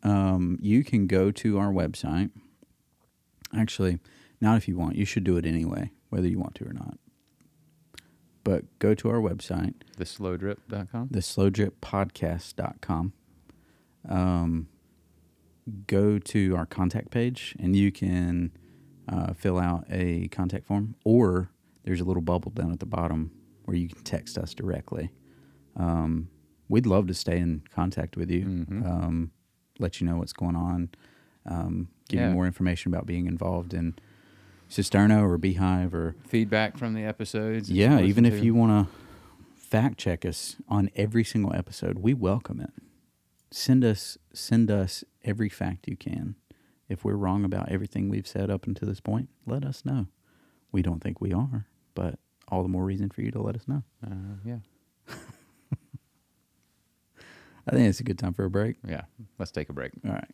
um, 0.04 0.58
you 0.62 0.84
can 0.84 1.08
go 1.08 1.32
to 1.32 1.58
our 1.58 1.72
website. 1.72 2.30
Actually, 3.56 4.00
not 4.40 4.58
if 4.58 4.68
you 4.68 4.78
want. 4.78 4.96
You 4.98 5.06
should 5.06 5.24
do 5.24 5.38
it 5.38 5.46
anyway, 5.46 5.92
whether 6.10 6.28
you 6.28 6.38
want 6.40 6.54
to 6.56 6.66
or 6.68 6.74
not. 6.74 6.98
But 8.44 8.66
go 8.78 8.94
to 8.94 9.10
our 9.10 9.20
website, 9.20 9.74
Theslowdrip.com. 9.98 11.10
theslowdrippodcast.com. 11.10 13.14
Um, 14.08 14.68
go 15.88 16.20
to 16.20 16.56
our 16.56 16.66
contact 16.66 17.12
page, 17.12 17.56
and 17.60 17.76
you 17.76 17.92
can 17.92 18.52
uh, 19.08 19.34
fill 19.34 19.60
out 19.60 19.86
a 19.90 20.28
contact 20.30 20.66
form, 20.66 20.96
or 21.04 21.50
there's 21.84 22.02
a 22.02 22.04
little 22.04 22.22
bubble 22.22 22.52
down 22.52 22.72
at 22.72 22.80
the 22.80 22.86
bottom 22.86 23.32
where 23.66 23.78
you 23.78 23.88
can 23.90 24.04
text 24.04 24.38
us 24.38 24.54
directly. 24.54 25.12
Um, 25.76 26.30
we'd 26.70 26.86
love 26.86 27.08
to 27.08 27.14
stay 27.14 27.38
in 27.40 27.64
contact 27.72 28.16
with 28.18 28.30
you, 28.32 28.46
Mhm. 28.46 28.86
um, 28.86 29.32
let 29.80 30.00
you 30.00 30.08
know 30.08 30.18
what's 30.18 30.34
going 30.34 30.56
on, 30.56 30.90
um, 31.46 31.90
give 32.10 32.20
Yeah. 32.20 32.30
you 32.30 32.34
more 32.34 32.46
information 32.48 32.94
about 32.94 33.06
being 33.06 33.28
involved 33.28 33.74
in 33.74 33.94
Cisterno 34.70 35.22
or 35.22 35.38
Beehive 35.38 35.94
or 35.94 36.16
Feedback 36.26 36.78
from 36.78 36.94
the 36.96 37.04
episodes. 37.04 37.70
yeah, 37.70 38.00
even 38.02 38.26
if 38.26 38.44
you 38.44 38.56
want 38.56 38.88
to 38.88 38.94
fact 39.54 39.98
check 40.00 40.26
us 40.26 40.56
on 40.68 40.90
every 40.96 41.24
single 41.24 41.54
episode, 41.54 42.00
we 42.00 42.14
welcome 42.14 42.60
it. 42.62 42.72
Send 43.52 43.84
us 43.86 44.18
send 44.34 44.72
us 44.72 45.04
every 45.26 45.50
fact 45.50 45.88
you 45.88 45.98
can. 45.98 46.36
If 46.88 47.04
we're 47.04 47.16
wrong 47.16 47.44
about 47.44 47.70
everything 47.70 48.10
we've 48.10 48.28
said 48.28 48.50
up 48.52 48.68
until 48.68 48.88
this 48.88 49.00
point, 49.02 49.30
let 49.46 49.66
us 49.66 49.84
know. 49.84 50.08
We 50.72 50.82
don't 50.82 51.02
think 51.02 51.20
we 51.20 51.34
are, 51.34 51.66
but 51.96 52.20
all 52.48 52.62
the 52.62 52.70
more 52.70 52.84
reason 52.84 53.10
for 53.10 53.22
you 53.22 53.32
to 53.32 53.42
let 53.42 53.56
us 53.56 53.68
know. 53.68 53.84
Uh, 54.06 54.38
yeah. 54.46 54.58
I 57.68 57.72
think 57.72 57.90
it's 57.90 58.00
a 58.00 58.04
good 58.04 58.20
time 58.20 58.34
for 58.34 58.46
a 58.46 58.50
break. 58.50 58.78
Yeah. 58.88 59.02
Let's 59.40 59.52
take 59.52 59.70
a 59.70 59.74
break. 59.74 59.92
All 60.06 60.14
right. 60.14 60.30